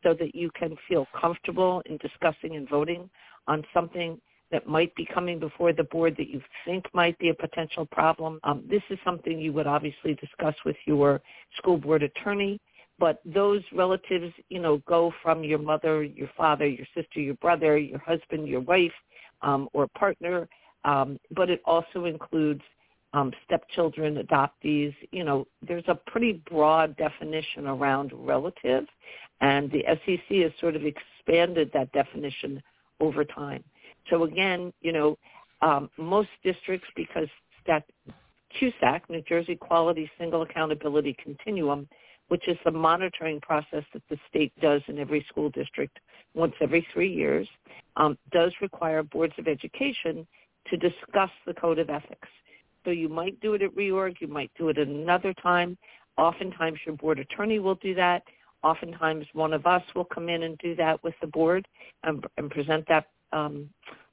so 0.02 0.14
that 0.14 0.34
you 0.34 0.50
can 0.58 0.74
feel 0.88 1.06
comfortable 1.18 1.82
in 1.86 1.98
discussing 1.98 2.56
and 2.56 2.68
voting 2.68 3.10
on 3.46 3.62
something 3.74 4.18
that 4.50 4.66
might 4.66 4.94
be 4.94 5.06
coming 5.12 5.38
before 5.38 5.72
the 5.72 5.84
board 5.84 6.14
that 6.16 6.28
you 6.28 6.40
think 6.64 6.84
might 6.94 7.18
be 7.18 7.28
a 7.28 7.34
potential 7.34 7.86
problem. 7.86 8.40
Um, 8.42 8.64
this 8.70 8.82
is 8.90 8.98
something 9.04 9.38
you 9.38 9.52
would 9.52 9.66
obviously 9.66 10.14
discuss 10.14 10.54
with 10.64 10.76
your 10.86 11.20
school 11.58 11.76
board 11.76 12.02
attorney, 12.02 12.58
but 12.98 13.20
those 13.24 13.62
relatives, 13.72 14.32
you 14.48 14.58
know, 14.58 14.78
go 14.86 15.12
from 15.22 15.44
your 15.44 15.58
mother, 15.58 16.02
your 16.02 16.30
father, 16.36 16.66
your 16.66 16.86
sister, 16.94 17.20
your 17.20 17.34
brother, 17.34 17.76
your 17.76 17.98
husband, 17.98 18.48
your 18.48 18.60
wife, 18.60 18.92
um, 19.42 19.68
or 19.72 19.88
partner, 19.88 20.48
um, 20.84 21.18
but 21.34 21.50
it 21.50 21.60
also 21.64 22.06
includes 22.06 22.62
um, 23.12 23.32
stepchildren, 23.44 24.16
adoptees. 24.16 24.94
You 25.10 25.24
know, 25.24 25.46
there's 25.66 25.84
a 25.88 25.94
pretty 25.94 26.42
broad 26.50 26.96
definition 26.96 27.66
around 27.66 28.12
relative, 28.14 28.86
and 29.40 29.70
the 29.70 29.84
SEC 29.86 30.38
has 30.38 30.52
sort 30.60 30.76
of 30.76 30.82
expanded 30.84 31.70
that 31.74 31.92
definition 31.92 32.62
over 33.00 33.24
time. 33.24 33.62
So 34.10 34.24
again, 34.24 34.72
you 34.80 34.92
know, 34.92 35.18
um, 35.60 35.90
most 35.96 36.28
districts, 36.42 36.88
because 36.96 37.28
that 37.66 37.84
QSAC, 38.60 39.02
New 39.08 39.22
Jersey 39.22 39.56
Quality 39.56 40.10
Single 40.18 40.42
Accountability 40.42 41.16
Continuum, 41.22 41.88
which 42.28 42.48
is 42.48 42.56
the 42.64 42.70
monitoring 42.70 43.40
process 43.40 43.84
that 43.92 44.02
the 44.08 44.18
state 44.28 44.52
does 44.60 44.80
in 44.88 44.98
every 44.98 45.24
school 45.28 45.50
district 45.50 45.98
once 46.34 46.54
every 46.60 46.86
three 46.92 47.12
years, 47.12 47.46
um, 47.96 48.16
does 48.30 48.52
require 48.60 49.02
boards 49.02 49.34
of 49.38 49.48
education 49.48 50.26
to 50.70 50.76
discuss 50.76 51.30
the 51.46 51.54
code 51.54 51.78
of 51.78 51.90
ethics. 51.90 52.28
So 52.84 52.90
you 52.90 53.08
might 53.08 53.40
do 53.40 53.54
it 53.54 53.62
at 53.62 53.74
reorg, 53.74 54.16
you 54.20 54.28
might 54.28 54.50
do 54.58 54.68
it 54.68 54.78
at 54.78 54.88
another 54.88 55.34
time. 55.34 55.76
Oftentimes 56.16 56.78
your 56.84 56.96
board 56.96 57.18
attorney 57.18 57.58
will 57.58 57.76
do 57.76 57.94
that. 57.94 58.22
Oftentimes 58.62 59.26
one 59.32 59.52
of 59.52 59.66
us 59.66 59.82
will 59.94 60.04
come 60.04 60.28
in 60.28 60.44
and 60.44 60.58
do 60.58 60.74
that 60.76 61.02
with 61.02 61.14
the 61.20 61.26
board 61.26 61.66
and, 62.04 62.24
and 62.36 62.50
present 62.50 62.86
that 62.88 63.06
um, 63.32 63.68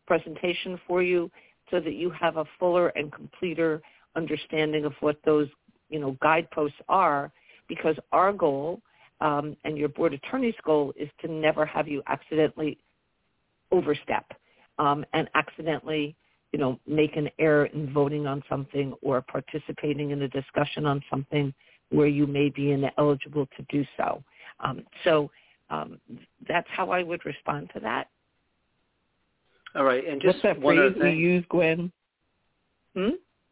presentation 0.08 0.80
for 0.88 1.04
you 1.04 1.30
so 1.70 1.80
that 1.80 1.94
you 1.94 2.10
have 2.10 2.38
a 2.38 2.46
fuller 2.58 2.88
and 2.90 3.12
completer 3.12 3.82
understanding 4.16 4.86
of 4.86 4.94
what 5.02 5.18
those 5.24 5.48
you 5.90 6.00
know 6.00 6.18
guideposts 6.22 6.78
are 6.88 7.32
because 7.68 7.96
our 8.12 8.34
goal 8.34 8.82
um, 9.22 9.56
and 9.66 9.78
your 9.78 9.90
board 9.90 10.14
attorney's 10.14 10.56
goal 10.66 10.94
is 10.96 11.10
to 11.22 11.32
never 11.32 11.66
have 11.66 11.88
you 11.88 12.02
accidentally 12.08 12.78
overstep 13.72 14.26
um, 14.80 15.06
and 15.14 15.30
accidentally 15.36 16.16
you 16.52 16.60
know 16.60 16.80
make 16.88 17.16
an 17.16 17.30
error 17.40 17.66
in 17.68 17.92
voting 17.94 18.28
on 18.28 18.44
something 18.50 18.94
or 19.02 19.22
participating 19.22 20.12
in 20.12 20.22
a 20.24 20.28
discussion 20.28 20.86
on 20.86 21.04
something 21.10 21.54
where 21.92 22.08
you 22.08 22.28
may 22.28 22.50
be 22.50 22.72
ineligible 22.72 23.48
to 23.58 23.66
do 23.70 23.84
so. 23.98 24.24
Um, 24.60 24.84
so 25.04 25.32
um, 25.70 26.00
that's 26.48 26.68
how 26.72 26.92
I 26.92 27.04
would 27.04 27.26
respond 27.26 27.70
to 27.74 27.80
that. 27.82 28.08
All 29.76 29.84
right, 29.84 30.06
and 30.08 30.22
just 30.22 30.36
what's 30.36 30.44
that 30.44 30.62
one 30.62 30.76
phrase 30.76 30.94
other 30.96 31.10
we 31.10 31.16
use, 31.16 31.46
Gwen? 31.50 31.92
Hmm? 32.96 33.10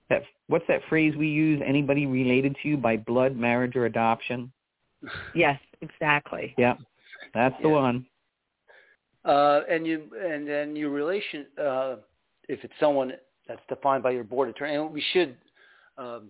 That 0.10 0.24
what's 0.48 0.66
that 0.68 0.82
phrase 0.90 1.16
we 1.16 1.28
use? 1.28 1.62
Anybody 1.66 2.06
related 2.06 2.56
to 2.64 2.70
you 2.70 2.78
by 2.78 2.98
blood, 2.98 3.36
marriage, 3.36 3.76
or 3.76 3.86
adoption? 3.86 4.52
Yes, 5.34 5.60
exactly. 5.82 6.56
Yeah, 6.58 6.76
that's 7.34 7.56
the 7.62 7.70
Yeah. 7.70 7.76
one. 7.76 8.06
Uh, 9.24 9.64
and 9.70 9.86
you 9.86 10.10
and 10.20 10.48
then 10.48 10.76
your 10.76 10.90
relation, 10.90 11.46
uh, 11.58 11.98
if 12.48 12.64
it's 12.64 12.74
someone 12.80 13.14
that's 13.48 13.62
defined 13.70 14.04
by 14.04 14.12
your 14.12 14.24
board 14.24 14.50
attorney, 14.50 14.76
and 14.76 14.92
we 14.92 15.04
should 15.14 15.36
um, 15.98 16.30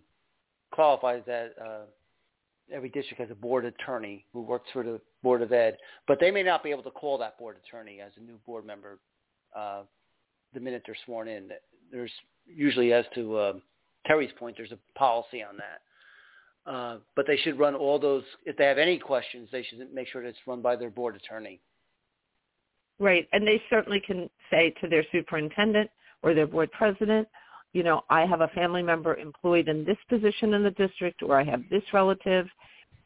qualify 0.72 1.20
that 1.26 1.54
uh, 1.64 1.86
every 2.72 2.90
district 2.90 3.20
has 3.20 3.32
a 3.32 3.36
board 3.36 3.66
attorney 3.66 4.26
who 4.34 4.42
works 4.42 4.70
for 4.74 4.84
the 4.84 5.00
board 5.24 5.42
of 5.42 5.52
ed, 5.52 5.78
but 6.08 6.20
they 6.20 6.32
may 6.32 6.44
not 6.44 6.64
be 6.64 6.72
able 6.72 6.84
to 6.84 6.92
call 6.92 7.18
that 7.18 7.38
board 7.38 7.56
attorney 7.66 8.00
as 8.02 8.12
a 8.18 8.22
new 8.22 8.38
board 8.46 8.66
member 8.66 9.00
uh, 9.56 9.82
the 10.54 10.60
minute 10.60 10.84
they're 10.86 10.96
sworn 11.06 11.28
in. 11.28 11.50
There's 11.92 12.12
usually, 12.46 12.94
as 12.94 13.06
to 13.16 13.38
uh, 13.38 13.54
Terry's 14.06 14.32
point, 14.38 14.58
there's 14.58 14.72
a 14.72 14.80
policy 14.98 15.44
on 15.44 15.58
that. 15.58 16.72
Uh, 16.72 16.98
but 17.16 17.26
they 17.26 17.38
should 17.38 17.58
run 17.58 17.76
all 17.76 17.98
those. 17.98 18.24
If 18.46 18.58
they 18.58 18.66
have 18.66 18.78
any 18.78 19.00
questions, 19.00 19.48
they 19.52 19.64
should 19.64 19.80
make 19.94 20.10
sure 20.10 20.22
that 20.22 20.30
it's 20.30 20.38
run 20.46 20.62
by 20.62 20.76
their 20.76 20.90
board 20.90 21.16
attorney. 21.16 21.62
Right, 23.00 23.28
and 23.32 23.48
they 23.48 23.62
certainly 23.70 24.02
can 24.06 24.30
say 24.52 24.74
to 24.82 24.90
their 24.90 25.06
superintendent 25.12 25.90
or 26.24 26.34
their 26.34 26.48
board 26.48 26.72
president, 26.72 27.28
you 27.74 27.84
know, 27.84 28.02
I 28.10 28.26
have 28.26 28.42
a 28.42 28.48
family 28.50 28.82
member 28.82 29.16
employed 29.16 29.68
in 29.68 29.86
this 29.86 29.98
position 30.10 30.54
in 30.54 30.64
the 30.64 30.72
district 30.72 31.22
or 31.22 31.40
I 31.40 31.44
have 31.44 31.62
this 31.70 31.84
relative 31.94 32.48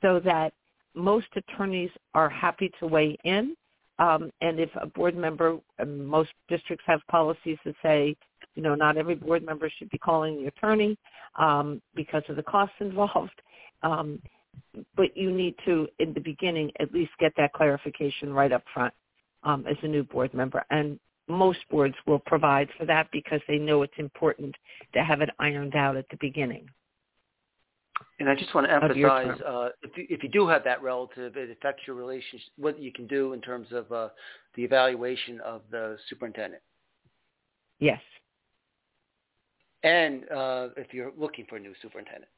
so 0.01 0.19
that 0.23 0.53
most 0.93 1.27
attorneys 1.35 1.89
are 2.13 2.29
happy 2.29 2.71
to 2.79 2.87
weigh 2.87 3.17
in. 3.23 3.55
Um, 3.99 4.31
and 4.41 4.59
if 4.59 4.69
a 4.81 4.87
board 4.87 5.15
member, 5.15 5.57
most 5.85 6.31
districts 6.47 6.85
have 6.87 7.01
policies 7.09 7.57
that 7.65 7.75
say, 7.83 8.15
you 8.55 8.63
know, 8.63 8.75
not 8.75 8.97
every 8.97 9.15
board 9.15 9.45
member 9.45 9.69
should 9.77 9.89
be 9.89 9.97
calling 9.97 10.41
the 10.41 10.47
attorney 10.47 10.97
um, 11.37 11.81
because 11.95 12.23
of 12.29 12.35
the 12.35 12.43
costs 12.43 12.75
involved. 12.79 13.41
Um, 13.83 14.21
but 14.95 15.15
you 15.15 15.31
need 15.31 15.55
to, 15.65 15.87
in 15.99 16.13
the 16.13 16.19
beginning, 16.19 16.71
at 16.79 16.93
least 16.93 17.11
get 17.19 17.31
that 17.37 17.53
clarification 17.53 18.33
right 18.33 18.51
up 18.51 18.63
front 18.73 18.93
um, 19.43 19.65
as 19.69 19.77
a 19.81 19.87
new 19.87 20.03
board 20.03 20.33
member. 20.33 20.63
And 20.69 20.99
most 21.31 21.59
boards 21.69 21.95
will 22.05 22.19
provide 22.19 22.69
for 22.77 22.85
that 22.85 23.07
because 23.11 23.41
they 23.47 23.57
know 23.57 23.81
it's 23.83 23.93
important 23.97 24.55
to 24.93 25.03
have 25.03 25.21
it 25.21 25.29
ironed 25.39 25.75
out 25.75 25.95
at 25.95 26.07
the 26.09 26.17
beginning. 26.19 26.69
And 28.19 28.29
I 28.29 28.35
just 28.35 28.53
want 28.53 28.67
to 28.67 28.73
emphasize, 28.73 29.41
uh, 29.41 29.69
if, 29.81 29.97
you, 29.97 30.05
if 30.09 30.23
you 30.23 30.29
do 30.29 30.47
have 30.47 30.63
that 30.63 30.81
relative, 30.81 31.37
it 31.37 31.49
affects 31.49 31.83
your 31.87 31.95
relationship, 31.95 32.49
what 32.57 32.79
you 32.81 32.91
can 32.91 33.07
do 33.07 33.33
in 33.33 33.41
terms 33.41 33.67
of 33.71 33.91
uh, 33.91 34.09
the 34.55 34.63
evaluation 34.63 35.39
of 35.41 35.61
the 35.71 35.97
superintendent. 36.09 36.61
Yes. 37.79 37.99
And 39.83 40.23
uh, 40.29 40.69
if 40.77 40.93
you're 40.93 41.11
looking 41.17 41.45
for 41.49 41.57
a 41.57 41.59
new 41.59 41.73
superintendent. 41.81 42.29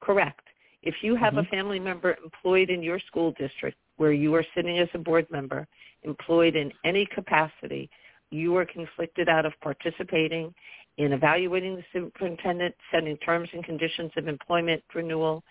Correct. 0.00 0.46
If 0.82 0.94
you 1.02 1.14
have 1.14 1.34
Mhm. 1.34 1.38
a 1.38 1.44
family 1.44 1.80
member 1.80 2.16
employed 2.22 2.68
in 2.68 2.82
your 2.82 2.98
school 2.98 3.32
district 3.32 3.78
where 3.96 4.12
you 4.12 4.34
are 4.34 4.44
sitting 4.54 4.78
as 4.78 4.88
a 4.92 4.98
board 4.98 5.30
member, 5.30 5.66
employed 6.04 6.56
in 6.56 6.72
any 6.84 7.06
capacity, 7.06 7.90
you 8.30 8.56
are 8.56 8.64
conflicted 8.64 9.28
out 9.28 9.46
of 9.46 9.52
participating 9.62 10.52
in 10.96 11.12
evaluating 11.12 11.76
the 11.76 11.84
superintendent, 11.92 12.74
setting 12.92 13.16
terms 13.18 13.48
and 13.52 13.64
conditions 13.64 14.12
of 14.16 14.28
employment 14.28 14.82
renewal, 14.94 15.42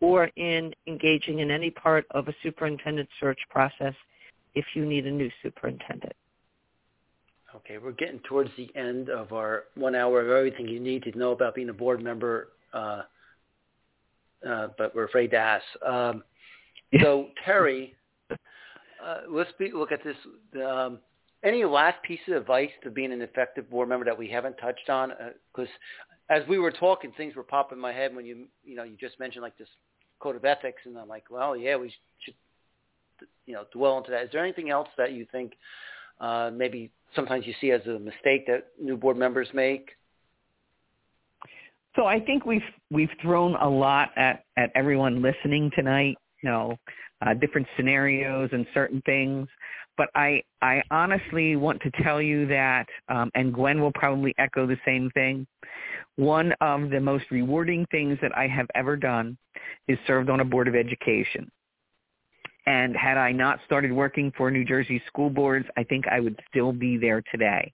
or 0.00 0.30
in 0.36 0.72
engaging 0.86 1.40
in 1.40 1.50
any 1.50 1.70
part 1.70 2.06
of 2.10 2.28
a 2.28 2.34
superintendent 2.42 3.08
search 3.18 3.38
process 3.48 3.94
if 4.54 4.64
you 4.74 4.84
need 4.84 5.06
a 5.06 5.10
new 5.10 5.30
superintendent. 5.42 6.12
Okay, 7.54 7.78
we're 7.78 7.92
getting 7.92 8.20
towards 8.20 8.50
the 8.56 8.70
end 8.76 9.08
of 9.08 9.32
our 9.32 9.64
one 9.74 9.94
hour 9.94 10.20
of 10.20 10.28
everything 10.28 10.68
you 10.68 10.80
need 10.80 11.02
to 11.02 11.18
know 11.18 11.32
about 11.32 11.54
being 11.54 11.68
a 11.68 11.72
board 11.72 12.02
member, 12.02 12.48
uh, 12.72 13.02
uh, 14.48 14.68
but 14.78 14.94
we're 14.94 15.04
afraid 15.04 15.28
to 15.32 15.36
ask. 15.36 15.64
Um, 15.84 16.22
so 17.00 17.28
Terry, 17.44 17.94
uh, 19.04 19.20
let's 19.28 19.50
be, 19.58 19.70
look 19.72 19.92
at 19.92 20.02
this. 20.04 20.16
Um, 20.64 20.98
any 21.42 21.64
last 21.64 22.02
piece 22.02 22.20
of 22.28 22.34
advice 22.34 22.70
to 22.82 22.90
being 22.90 23.12
an 23.12 23.22
effective 23.22 23.70
board 23.70 23.88
member 23.88 24.04
that 24.04 24.18
we 24.18 24.28
haven't 24.28 24.56
touched 24.56 24.88
on? 24.90 25.12
Because 25.54 25.70
as 26.28 26.42
we 26.48 26.58
were 26.58 26.70
talking, 26.70 27.12
things 27.16 27.34
were 27.34 27.42
popping 27.42 27.78
in 27.78 27.82
my 27.82 27.92
head 27.92 28.14
when 28.14 28.26
you 28.26 28.46
you 28.64 28.76
know 28.76 28.84
you 28.84 28.96
just 28.98 29.18
mentioned 29.18 29.42
like 29.42 29.56
this 29.58 29.68
code 30.20 30.36
of 30.36 30.44
ethics, 30.44 30.82
and 30.84 30.96
I'm 30.98 31.08
like, 31.08 31.24
well, 31.30 31.56
yeah, 31.56 31.76
we 31.76 31.92
should 32.24 32.34
you 33.46 33.54
know 33.54 33.64
dwell 33.72 33.98
into 33.98 34.10
that. 34.10 34.24
Is 34.24 34.30
there 34.32 34.44
anything 34.44 34.70
else 34.70 34.88
that 34.98 35.12
you 35.12 35.26
think 35.32 35.52
uh, 36.20 36.50
maybe 36.52 36.90
sometimes 37.16 37.46
you 37.46 37.54
see 37.60 37.70
as 37.72 37.84
a 37.86 37.98
mistake 37.98 38.46
that 38.46 38.68
new 38.80 38.96
board 38.96 39.16
members 39.16 39.48
make? 39.54 39.90
So 41.96 42.06
I 42.06 42.20
think 42.20 42.46
we've 42.46 42.60
we've 42.90 43.10
thrown 43.20 43.56
a 43.56 43.68
lot 43.68 44.10
at 44.16 44.44
at 44.56 44.70
everyone 44.74 45.22
listening 45.22 45.70
tonight. 45.74 46.16
You 46.42 46.50
know, 46.50 46.78
uh, 47.24 47.34
different 47.34 47.66
scenarios 47.76 48.50
and 48.52 48.66
certain 48.72 49.02
things. 49.06 49.48
But 49.96 50.08
I 50.14 50.42
I 50.62 50.82
honestly 50.90 51.56
want 51.56 51.80
to 51.82 51.90
tell 52.02 52.22
you 52.22 52.46
that, 52.46 52.86
um, 53.08 53.30
and 53.34 53.52
Gwen 53.52 53.80
will 53.80 53.92
probably 53.92 54.34
echo 54.38 54.66
the 54.66 54.78
same 54.84 55.10
thing. 55.10 55.46
One 56.16 56.52
of 56.60 56.90
the 56.90 57.00
most 57.00 57.24
rewarding 57.30 57.86
things 57.90 58.18
that 58.22 58.36
I 58.36 58.46
have 58.46 58.66
ever 58.74 58.96
done 58.96 59.36
is 59.88 59.98
served 60.06 60.30
on 60.30 60.40
a 60.40 60.44
board 60.44 60.68
of 60.68 60.74
education. 60.74 61.50
And 62.66 62.94
had 62.94 63.16
I 63.16 63.32
not 63.32 63.58
started 63.64 63.90
working 63.90 64.32
for 64.36 64.50
New 64.50 64.64
Jersey 64.64 65.02
school 65.06 65.30
boards, 65.30 65.66
I 65.76 65.82
think 65.82 66.06
I 66.08 66.20
would 66.20 66.38
still 66.48 66.72
be 66.72 66.96
there 66.96 67.22
today. 67.30 67.72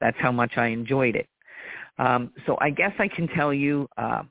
That's 0.00 0.16
how 0.18 0.30
much 0.30 0.52
I 0.56 0.66
enjoyed 0.66 1.16
it. 1.16 1.26
Um, 1.98 2.30
so 2.46 2.56
I 2.60 2.70
guess 2.70 2.92
I 2.98 3.08
can 3.08 3.28
tell 3.28 3.52
you 3.52 3.88
uh, 3.96 4.22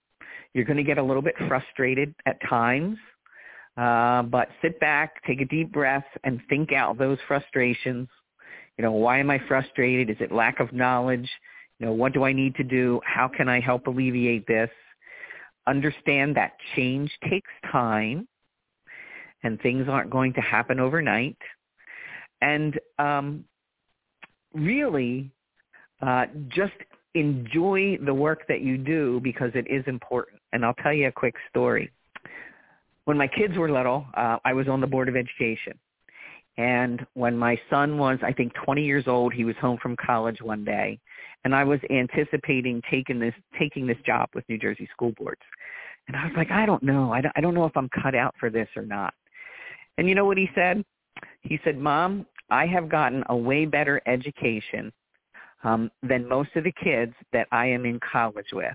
you're 0.54 0.66
going 0.66 0.78
to 0.78 0.84
get 0.84 0.98
a 0.98 1.04
little 1.04 1.22
bit 1.22 1.36
frustrated 1.48 2.14
at 2.26 2.38
times, 2.48 2.98
uh, 3.78 4.24
but 4.24 4.50
sit 4.62 4.80
back, 4.80 5.24
take 5.26 5.42
a 5.42 5.46
deep 5.46 5.72
breath, 5.72 6.06
and 6.24 6.42
think 6.50 6.72
out 6.72 6.98
those 6.98 7.18
frustrations. 7.28 8.08
You 8.78 8.84
know, 8.84 8.92
why 8.92 9.20
am 9.20 9.30
I 9.30 9.40
frustrated? 9.48 10.10
Is 10.10 10.18
it 10.20 10.32
lack 10.32 10.60
of 10.60 10.74
knowledge? 10.74 11.30
You 11.80 11.88
know, 11.88 11.94
what 11.94 12.14
do 12.14 12.24
I 12.24 12.34
need 12.34 12.56
to 12.56 12.64
do? 12.64 13.02
How 13.04 13.28
can 13.28 13.50
I 13.50 13.60
help 13.60 13.88
alleviate 13.88 14.48
this? 14.48 14.70
Understand 15.68 16.36
that 16.38 16.54
change 16.76 17.12
takes 17.30 17.52
time 17.72 18.28
and 19.44 19.60
things 19.62 19.88
aren't 19.90 20.10
going 20.10 20.34
to 20.34 20.42
happen 20.42 20.80
overnight. 20.80 21.38
And 22.42 22.80
um, 22.98 23.46
really, 24.54 25.32
uh, 26.02 26.26
just 26.50 26.74
enjoy 27.14 27.98
the 28.06 28.14
work 28.14 28.42
that 28.48 28.62
you 28.62 28.78
do 28.78 29.20
because 29.24 29.52
it 29.54 29.68
is 29.70 29.84
important. 29.88 30.42
And 30.52 30.66
I'll 30.66 30.74
tell 30.76 30.94
you 30.94 31.08
a 31.08 31.12
quick 31.12 31.36
story. 31.50 31.92
When 33.06 33.18
my 33.18 33.28
kids 33.28 33.58
were 33.58 33.72
little, 33.72 34.06
uh, 34.16 34.38
I 34.44 34.54
was 34.54 34.68
on 34.68 34.82
the 34.82 34.88
Board 34.88 35.10
of 35.10 35.16
Education. 35.16 35.80
And 36.58 37.06
when 37.14 37.38
my 37.38 37.60
son 37.70 37.98
was, 37.98 38.18
I 38.24 38.32
think, 38.32 38.54
20 38.64 38.84
years 38.84 39.06
old, 39.08 39.34
he 39.34 39.44
was 39.44 39.56
home 39.58 39.78
from 39.82 39.96
college 39.98 40.42
one 40.42 40.64
day, 40.64 41.00
and 41.44 41.54
I 41.54 41.64
was 41.64 41.80
anticipating 41.90 42.82
taking 42.90 43.20
this 43.20 43.34
taking 43.60 43.86
this 43.86 43.98
job 44.06 44.30
with 44.34 44.48
New 44.48 44.58
Jersey 44.58 44.88
school 44.92 45.12
boards. 45.18 45.42
And 46.08 46.16
I 46.16 46.26
was 46.26 46.34
like, 46.38 46.52
I 46.52 46.66
don't 46.66 46.84
know. 46.84 47.12
I 47.12 47.22
don't, 47.22 47.34
I 47.36 47.42
don't 47.42 47.54
know 47.54 47.66
if 47.66 47.76
I'm 47.76 47.90
cut 47.90 48.16
out 48.16 48.36
for 48.40 48.50
this 48.50 48.70
or 48.76 48.84
not. 48.84 49.14
And 49.98 50.08
you 50.08 50.16
know 50.16 50.26
what 50.26 50.38
he 50.38 50.50
said? 50.56 50.84
He 51.42 51.60
said, 51.64 51.78
Mom, 51.78 52.26
I 52.50 52.66
have 52.68 52.90
gotten 52.90 53.24
a 53.30 53.36
way 53.36 53.66
better 53.66 54.02
education 54.06 54.92
um, 55.64 55.90
than 56.04 56.28
most 56.28 56.50
of 56.56 56.64
the 56.64 56.74
kids 56.84 57.14
that 57.34 57.48
I 57.52 57.68
am 57.68 57.86
in 57.86 58.00
college 58.00 58.48
with. 58.54 58.74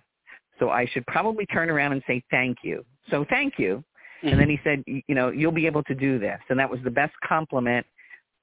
So 0.58 0.70
I 0.70 0.86
should 0.86 1.06
probably 1.06 1.46
turn 1.46 1.70
around 1.70 1.92
and 1.92 2.02
say 2.06 2.22
thank 2.30 2.58
you. 2.62 2.84
So 3.10 3.24
thank 3.30 3.54
you. 3.58 3.82
Mm-hmm. 4.20 4.28
And 4.28 4.40
then 4.40 4.48
he 4.50 4.60
said, 4.62 4.84
you 4.86 5.14
know, 5.14 5.30
you'll 5.30 5.50
be 5.52 5.66
able 5.66 5.82
to 5.84 5.94
do 5.94 6.18
this. 6.18 6.38
And 6.50 6.58
that 6.58 6.68
was 6.68 6.80
the 6.84 6.90
best 6.90 7.14
compliment 7.26 7.86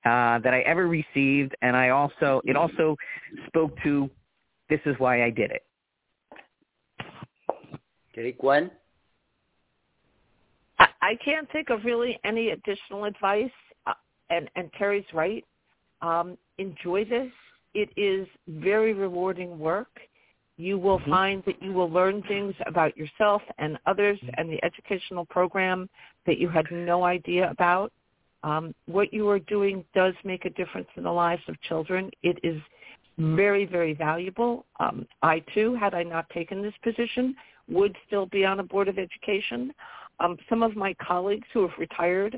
uh, 0.05 0.39
that 0.39 0.53
I 0.53 0.61
ever 0.61 0.87
received. 0.87 1.55
And 1.61 1.75
I 1.75 1.89
also, 1.89 2.41
it 2.45 2.55
also 2.55 2.95
spoke 3.47 3.71
to, 3.83 4.09
this 4.69 4.79
is 4.85 4.95
why 4.97 5.23
I 5.23 5.29
did 5.29 5.51
it. 5.51 5.63
Okay, 8.11 8.35
Gwen? 8.39 8.71
I, 10.79 10.87
I 11.01 11.15
can't 11.23 11.49
think 11.51 11.69
of 11.69 11.83
really 11.85 12.19
any 12.23 12.49
additional 12.49 13.05
advice. 13.05 13.51
Uh, 13.85 13.93
and, 14.29 14.49
and 14.55 14.71
Terry's 14.77 15.05
right. 15.13 15.45
Um, 16.01 16.37
enjoy 16.57 17.05
this. 17.05 17.31
It 17.75 17.89
is 17.95 18.27
very 18.47 18.93
rewarding 18.93 19.59
work. 19.59 19.99
You 20.57 20.79
will 20.79 20.99
mm-hmm. 20.99 21.11
find 21.11 21.43
that 21.45 21.61
you 21.61 21.71
will 21.71 21.89
learn 21.89 22.23
things 22.23 22.55
about 22.65 22.97
yourself 22.97 23.41
and 23.59 23.77
others 23.85 24.17
mm-hmm. 24.17 24.33
and 24.37 24.51
the 24.51 24.63
educational 24.65 25.25
program 25.25 25.89
that 26.25 26.39
you 26.39 26.49
had 26.49 26.65
no 26.71 27.03
idea 27.03 27.49
about. 27.49 27.91
Um, 28.43 28.73
what 28.85 29.13
you 29.13 29.27
are 29.29 29.39
doing 29.39 29.83
does 29.95 30.13
make 30.23 30.45
a 30.45 30.49
difference 30.51 30.87
in 30.95 31.03
the 31.03 31.11
lives 31.11 31.41
of 31.47 31.59
children. 31.61 32.09
It 32.23 32.39
is 32.43 32.61
very, 33.17 33.65
very 33.65 33.93
valuable. 33.93 34.65
Um, 34.79 35.07
I 35.21 35.43
too, 35.53 35.75
had 35.75 35.93
I 35.93 36.03
not 36.03 36.29
taken 36.29 36.61
this 36.61 36.73
position, 36.83 37.35
would 37.67 37.95
still 38.05 38.27
be 38.27 38.45
on 38.45 38.59
a 38.59 38.63
board 38.63 38.87
of 38.87 38.97
education. 38.97 39.73
Um, 40.19 40.37
some 40.49 40.63
of 40.63 40.75
my 40.75 40.95
colleagues 40.95 41.47
who 41.53 41.61
have 41.61 41.77
retired 41.77 42.37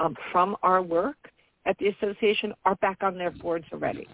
um, 0.00 0.16
from 0.32 0.56
our 0.62 0.82
work 0.82 1.16
at 1.64 1.76
the 1.78 1.88
association 1.88 2.52
are 2.64 2.76
back 2.76 2.98
on 3.02 3.16
their 3.16 3.30
boards 3.30 3.64
already 3.72 4.06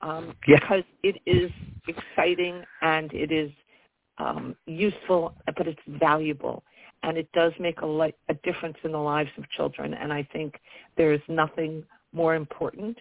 um, 0.00 0.34
yeah. 0.46 0.58
because 0.60 0.84
it 1.02 1.20
is 1.26 1.50
exciting 1.86 2.62
and 2.82 3.12
it 3.12 3.32
is 3.32 3.50
um, 4.18 4.56
useful, 4.66 5.34
but 5.56 5.66
it's 5.66 5.80
valuable. 5.86 6.62
And 7.02 7.16
it 7.16 7.30
does 7.32 7.52
make 7.60 7.80
a, 7.82 7.86
li- 7.86 8.14
a 8.28 8.34
difference 8.34 8.76
in 8.82 8.92
the 8.92 8.98
lives 8.98 9.30
of 9.38 9.48
children. 9.50 9.94
And 9.94 10.12
I 10.12 10.28
think 10.32 10.60
there 10.96 11.12
is 11.12 11.20
nothing 11.28 11.84
more 12.12 12.34
important 12.34 12.98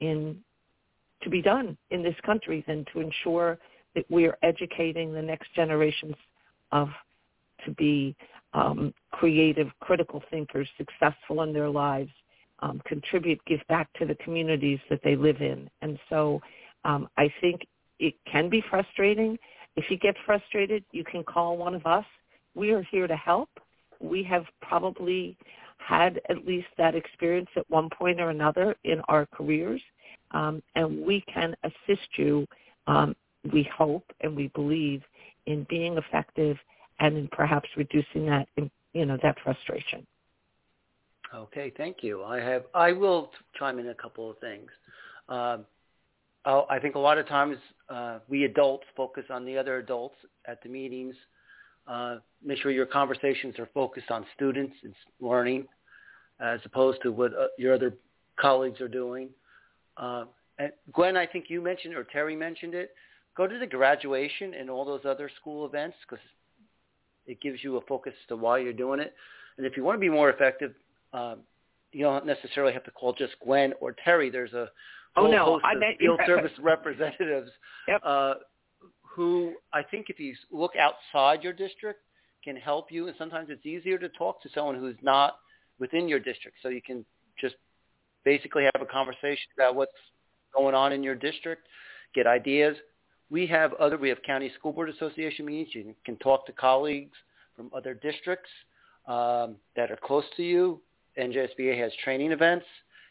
in 0.00 0.38
to 1.22 1.30
be 1.30 1.40
done 1.40 1.76
in 1.90 2.02
this 2.02 2.16
country 2.24 2.64
than 2.66 2.84
to 2.92 3.00
ensure 3.00 3.58
that 3.94 4.04
we 4.10 4.26
are 4.26 4.36
educating 4.42 5.12
the 5.12 5.22
next 5.22 5.54
generations 5.54 6.16
of 6.72 6.88
to 7.64 7.70
be 7.72 8.16
um, 8.54 8.92
creative, 9.12 9.68
critical 9.80 10.22
thinkers, 10.30 10.68
successful 10.76 11.42
in 11.42 11.52
their 11.52 11.68
lives, 11.68 12.10
um, 12.62 12.80
contribute, 12.86 13.40
give 13.46 13.60
back 13.68 13.92
to 13.98 14.06
the 14.06 14.14
communities 14.16 14.78
that 14.88 15.00
they 15.04 15.16
live 15.16 15.40
in. 15.40 15.68
And 15.82 15.98
so 16.08 16.40
um, 16.84 17.08
I 17.18 17.32
think 17.40 17.66
it 17.98 18.14
can 18.30 18.48
be 18.48 18.62
frustrating. 18.70 19.38
If 19.76 19.90
you 19.90 19.98
get 19.98 20.16
frustrated, 20.24 20.84
you 20.92 21.04
can 21.04 21.24
call 21.24 21.56
one 21.56 21.74
of 21.74 21.84
us. 21.86 22.04
We 22.54 22.70
are 22.72 22.82
here 22.90 23.06
to 23.06 23.16
help. 23.16 23.50
We 24.00 24.22
have 24.24 24.44
probably 24.60 25.36
had 25.78 26.20
at 26.28 26.46
least 26.46 26.68
that 26.78 26.94
experience 26.94 27.48
at 27.56 27.68
one 27.68 27.88
point 27.90 28.20
or 28.20 28.30
another 28.30 28.76
in 28.84 29.00
our 29.08 29.26
careers, 29.26 29.80
um, 30.30 30.62
and 30.76 31.04
we 31.04 31.24
can 31.32 31.54
assist 31.64 32.08
you. 32.16 32.46
Um, 32.86 33.16
we 33.52 33.68
hope 33.76 34.04
and 34.20 34.36
we 34.36 34.48
believe 34.48 35.02
in 35.46 35.66
being 35.68 35.98
effective 35.98 36.56
and 37.00 37.16
in 37.16 37.28
perhaps 37.32 37.68
reducing 37.76 38.26
that, 38.26 38.48
you 38.92 39.06
know, 39.06 39.18
that 39.22 39.36
frustration. 39.42 40.06
Okay, 41.34 41.72
thank 41.76 42.02
you. 42.02 42.22
I 42.24 42.40
have. 42.40 42.64
I 42.74 42.92
will 42.92 43.30
chime 43.58 43.78
in 43.78 43.88
a 43.88 43.94
couple 43.94 44.30
of 44.30 44.38
things. 44.38 44.68
Um, 45.28 45.64
I 46.44 46.78
think 46.80 46.96
a 46.96 46.98
lot 46.98 47.18
of 47.18 47.28
times 47.28 47.56
uh, 47.88 48.18
we 48.28 48.44
adults 48.44 48.84
focus 48.96 49.24
on 49.30 49.44
the 49.44 49.56
other 49.56 49.78
adults 49.78 50.16
at 50.46 50.62
the 50.62 50.68
meetings. 50.68 51.14
Uh, 51.86 52.16
make 52.44 52.58
sure 52.58 52.70
your 52.70 52.86
conversations 52.86 53.58
are 53.58 53.68
focused 53.72 54.10
on 54.10 54.26
students 54.34 54.74
and 54.82 54.94
learning, 55.20 55.66
as 56.40 56.60
opposed 56.64 57.00
to 57.02 57.12
what 57.12 57.32
uh, 57.32 57.46
your 57.58 57.74
other 57.74 57.94
colleagues 58.40 58.80
are 58.80 58.88
doing. 58.88 59.28
Uh, 59.96 60.24
and 60.58 60.72
Gwen, 60.92 61.16
I 61.16 61.26
think 61.26 61.46
you 61.48 61.62
mentioned 61.62 61.94
or 61.94 62.04
Terry 62.04 62.36
mentioned 62.36 62.74
it. 62.74 62.90
Go 63.36 63.46
to 63.46 63.58
the 63.58 63.66
graduation 63.66 64.54
and 64.54 64.68
all 64.68 64.84
those 64.84 65.04
other 65.06 65.30
school 65.40 65.64
events 65.64 65.96
because 66.08 66.24
it 67.26 67.40
gives 67.40 67.62
you 67.62 67.76
a 67.76 67.80
focus 67.82 68.12
to 68.28 68.36
why 68.36 68.58
you're 68.58 68.72
doing 68.72 69.00
it. 69.00 69.14
And 69.56 69.66
if 69.66 69.76
you 69.76 69.84
want 69.84 69.96
to 69.96 70.00
be 70.00 70.08
more 70.08 70.30
effective, 70.30 70.74
um, 71.12 71.40
you 71.92 72.04
don't 72.04 72.26
necessarily 72.26 72.72
have 72.72 72.84
to 72.84 72.90
call 72.90 73.12
just 73.12 73.34
Gwen 73.44 73.74
or 73.80 73.94
Terry. 74.04 74.30
There's 74.30 74.52
a 74.52 74.68
oh, 75.16 75.22
whole 75.22 75.32
no, 75.32 75.44
host 75.44 75.64
I 75.64 75.74
of 75.74 75.80
meant, 75.80 75.98
field 75.98 76.20
service 76.26 76.52
representatives 76.60 77.50
yep. 77.86 78.00
uh, 78.04 78.34
who 79.02 79.54
I 79.72 79.82
think 79.82 80.06
if 80.08 80.18
you 80.18 80.34
look 80.50 80.72
outside 80.76 81.42
your 81.42 81.52
district 81.52 82.00
can 82.42 82.56
help 82.56 82.90
you. 82.90 83.08
And 83.08 83.16
sometimes 83.18 83.48
it's 83.50 83.64
easier 83.66 83.98
to 83.98 84.08
talk 84.10 84.42
to 84.42 84.48
someone 84.54 84.76
who's 84.76 84.96
not 85.02 85.36
within 85.78 86.08
your 86.08 86.18
district. 86.18 86.58
So 86.62 86.68
you 86.68 86.82
can 86.82 87.04
just 87.40 87.54
basically 88.24 88.64
have 88.64 88.82
a 88.82 88.86
conversation 88.86 89.46
about 89.56 89.74
what's 89.74 89.92
going 90.54 90.74
on 90.74 90.92
in 90.92 91.02
your 91.02 91.14
district, 91.14 91.66
get 92.14 92.26
ideas. 92.26 92.76
We 93.30 93.46
have 93.46 93.72
other, 93.74 93.96
we 93.96 94.08
have 94.08 94.22
county 94.22 94.52
school 94.58 94.72
board 94.72 94.90
association 94.90 95.46
meetings. 95.46 95.70
You 95.74 95.94
can 96.04 96.16
talk 96.16 96.46
to 96.46 96.52
colleagues 96.52 97.16
from 97.56 97.70
other 97.74 97.94
districts 97.94 98.50
um, 99.06 99.56
that 99.76 99.90
are 99.90 99.98
close 100.02 100.24
to 100.36 100.42
you. 100.42 100.80
NJSBA 101.18 101.78
has 101.78 101.92
training 102.04 102.32
events. 102.32 102.66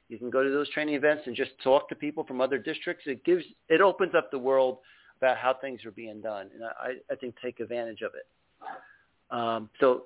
You 0.10 0.18
can 0.18 0.30
go 0.30 0.43
to 0.43 0.49
those 0.49 0.70
training 0.72 0.95
events 0.95 1.24
and 1.26 1.36
just 1.36 1.52
talk 1.64 1.88
to 1.89 1.95
people 1.95 2.26
from 2.26 2.41
other 2.41 2.58
districts. 2.58 3.04
It 3.08 3.24
gives, 3.24 3.43
it 3.70 3.80
opens 3.82 4.14
up 4.14 4.30
the 4.30 4.39
world 4.39 4.80
about 5.18 5.38
how 5.38 5.54
things 5.54 5.86
are 5.86 5.91
being 5.91 6.20
done, 6.20 6.49
and 6.54 6.64
I, 6.66 6.95
I 7.12 7.16
think 7.16 7.36
take 7.41 7.60
advantage 7.60 8.02
of 8.02 8.12
it. 8.16 8.26
Um, 9.34 9.70
so, 9.80 10.04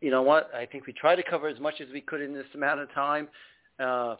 you 0.00 0.10
know 0.10 0.22
what? 0.22 0.50
I 0.54 0.66
think 0.66 0.86
we 0.86 0.92
try 0.92 1.16
to 1.16 1.22
cover 1.22 1.48
as 1.48 1.58
much 1.58 1.80
as 1.80 1.88
we 1.92 2.00
could 2.00 2.20
in 2.20 2.32
this 2.32 2.46
amount 2.54 2.80
of 2.80 2.92
time, 2.92 3.28
uh, 3.80 4.16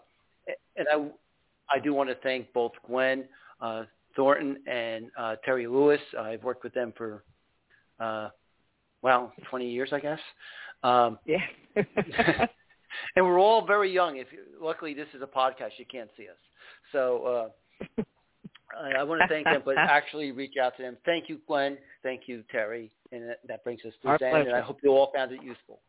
and 0.76 0.88
I, 0.92 1.76
I 1.76 1.78
do 1.78 1.94
want 1.94 2.08
to 2.08 2.16
thank 2.16 2.52
both 2.52 2.72
Gwen 2.86 3.24
uh, 3.60 3.84
Thornton 4.16 4.58
and 4.66 5.10
uh, 5.16 5.36
Terry 5.44 5.66
Lewis. 5.66 6.00
I've 6.18 6.42
worked 6.42 6.64
with 6.64 6.74
them 6.74 6.92
for, 6.96 7.22
uh, 8.00 8.30
well, 9.02 9.32
20 9.48 9.70
years, 9.70 9.90
I 9.92 10.00
guess. 10.00 10.18
Um, 10.82 11.18
yeah. 11.26 12.46
and 13.16 13.24
we're 13.24 13.40
all 13.40 13.66
very 13.66 13.92
young. 13.92 14.16
If 14.16 14.28
luckily 14.60 14.94
this 14.94 15.08
is 15.14 15.22
a 15.22 15.26
podcast, 15.26 15.72
you 15.78 15.86
can't 15.90 16.10
see 16.16 16.28
us. 16.28 16.36
So 16.92 17.50
uh, 17.98 18.02
I, 18.78 19.00
I 19.00 19.02
want 19.02 19.22
to 19.22 19.28
thank 19.28 19.44
them, 19.44 19.62
but 19.64 19.76
actually 19.78 20.32
reach 20.32 20.54
out 20.62 20.76
to 20.76 20.82
them. 20.82 20.96
Thank 21.04 21.28
you, 21.28 21.40
Gwen. 21.46 21.78
Thank 22.02 22.22
you, 22.26 22.44
Terry. 22.50 22.90
And 23.12 23.28
that, 23.28 23.38
that 23.48 23.64
brings 23.64 23.80
us 23.84 23.92
to 24.02 24.08
Our 24.08 24.18
the 24.18 24.26
end. 24.26 24.48
And 24.48 24.56
I 24.56 24.60
hope 24.60 24.78
you 24.82 24.90
all 24.90 25.10
found 25.14 25.32
it 25.32 25.42
useful. 25.42 25.80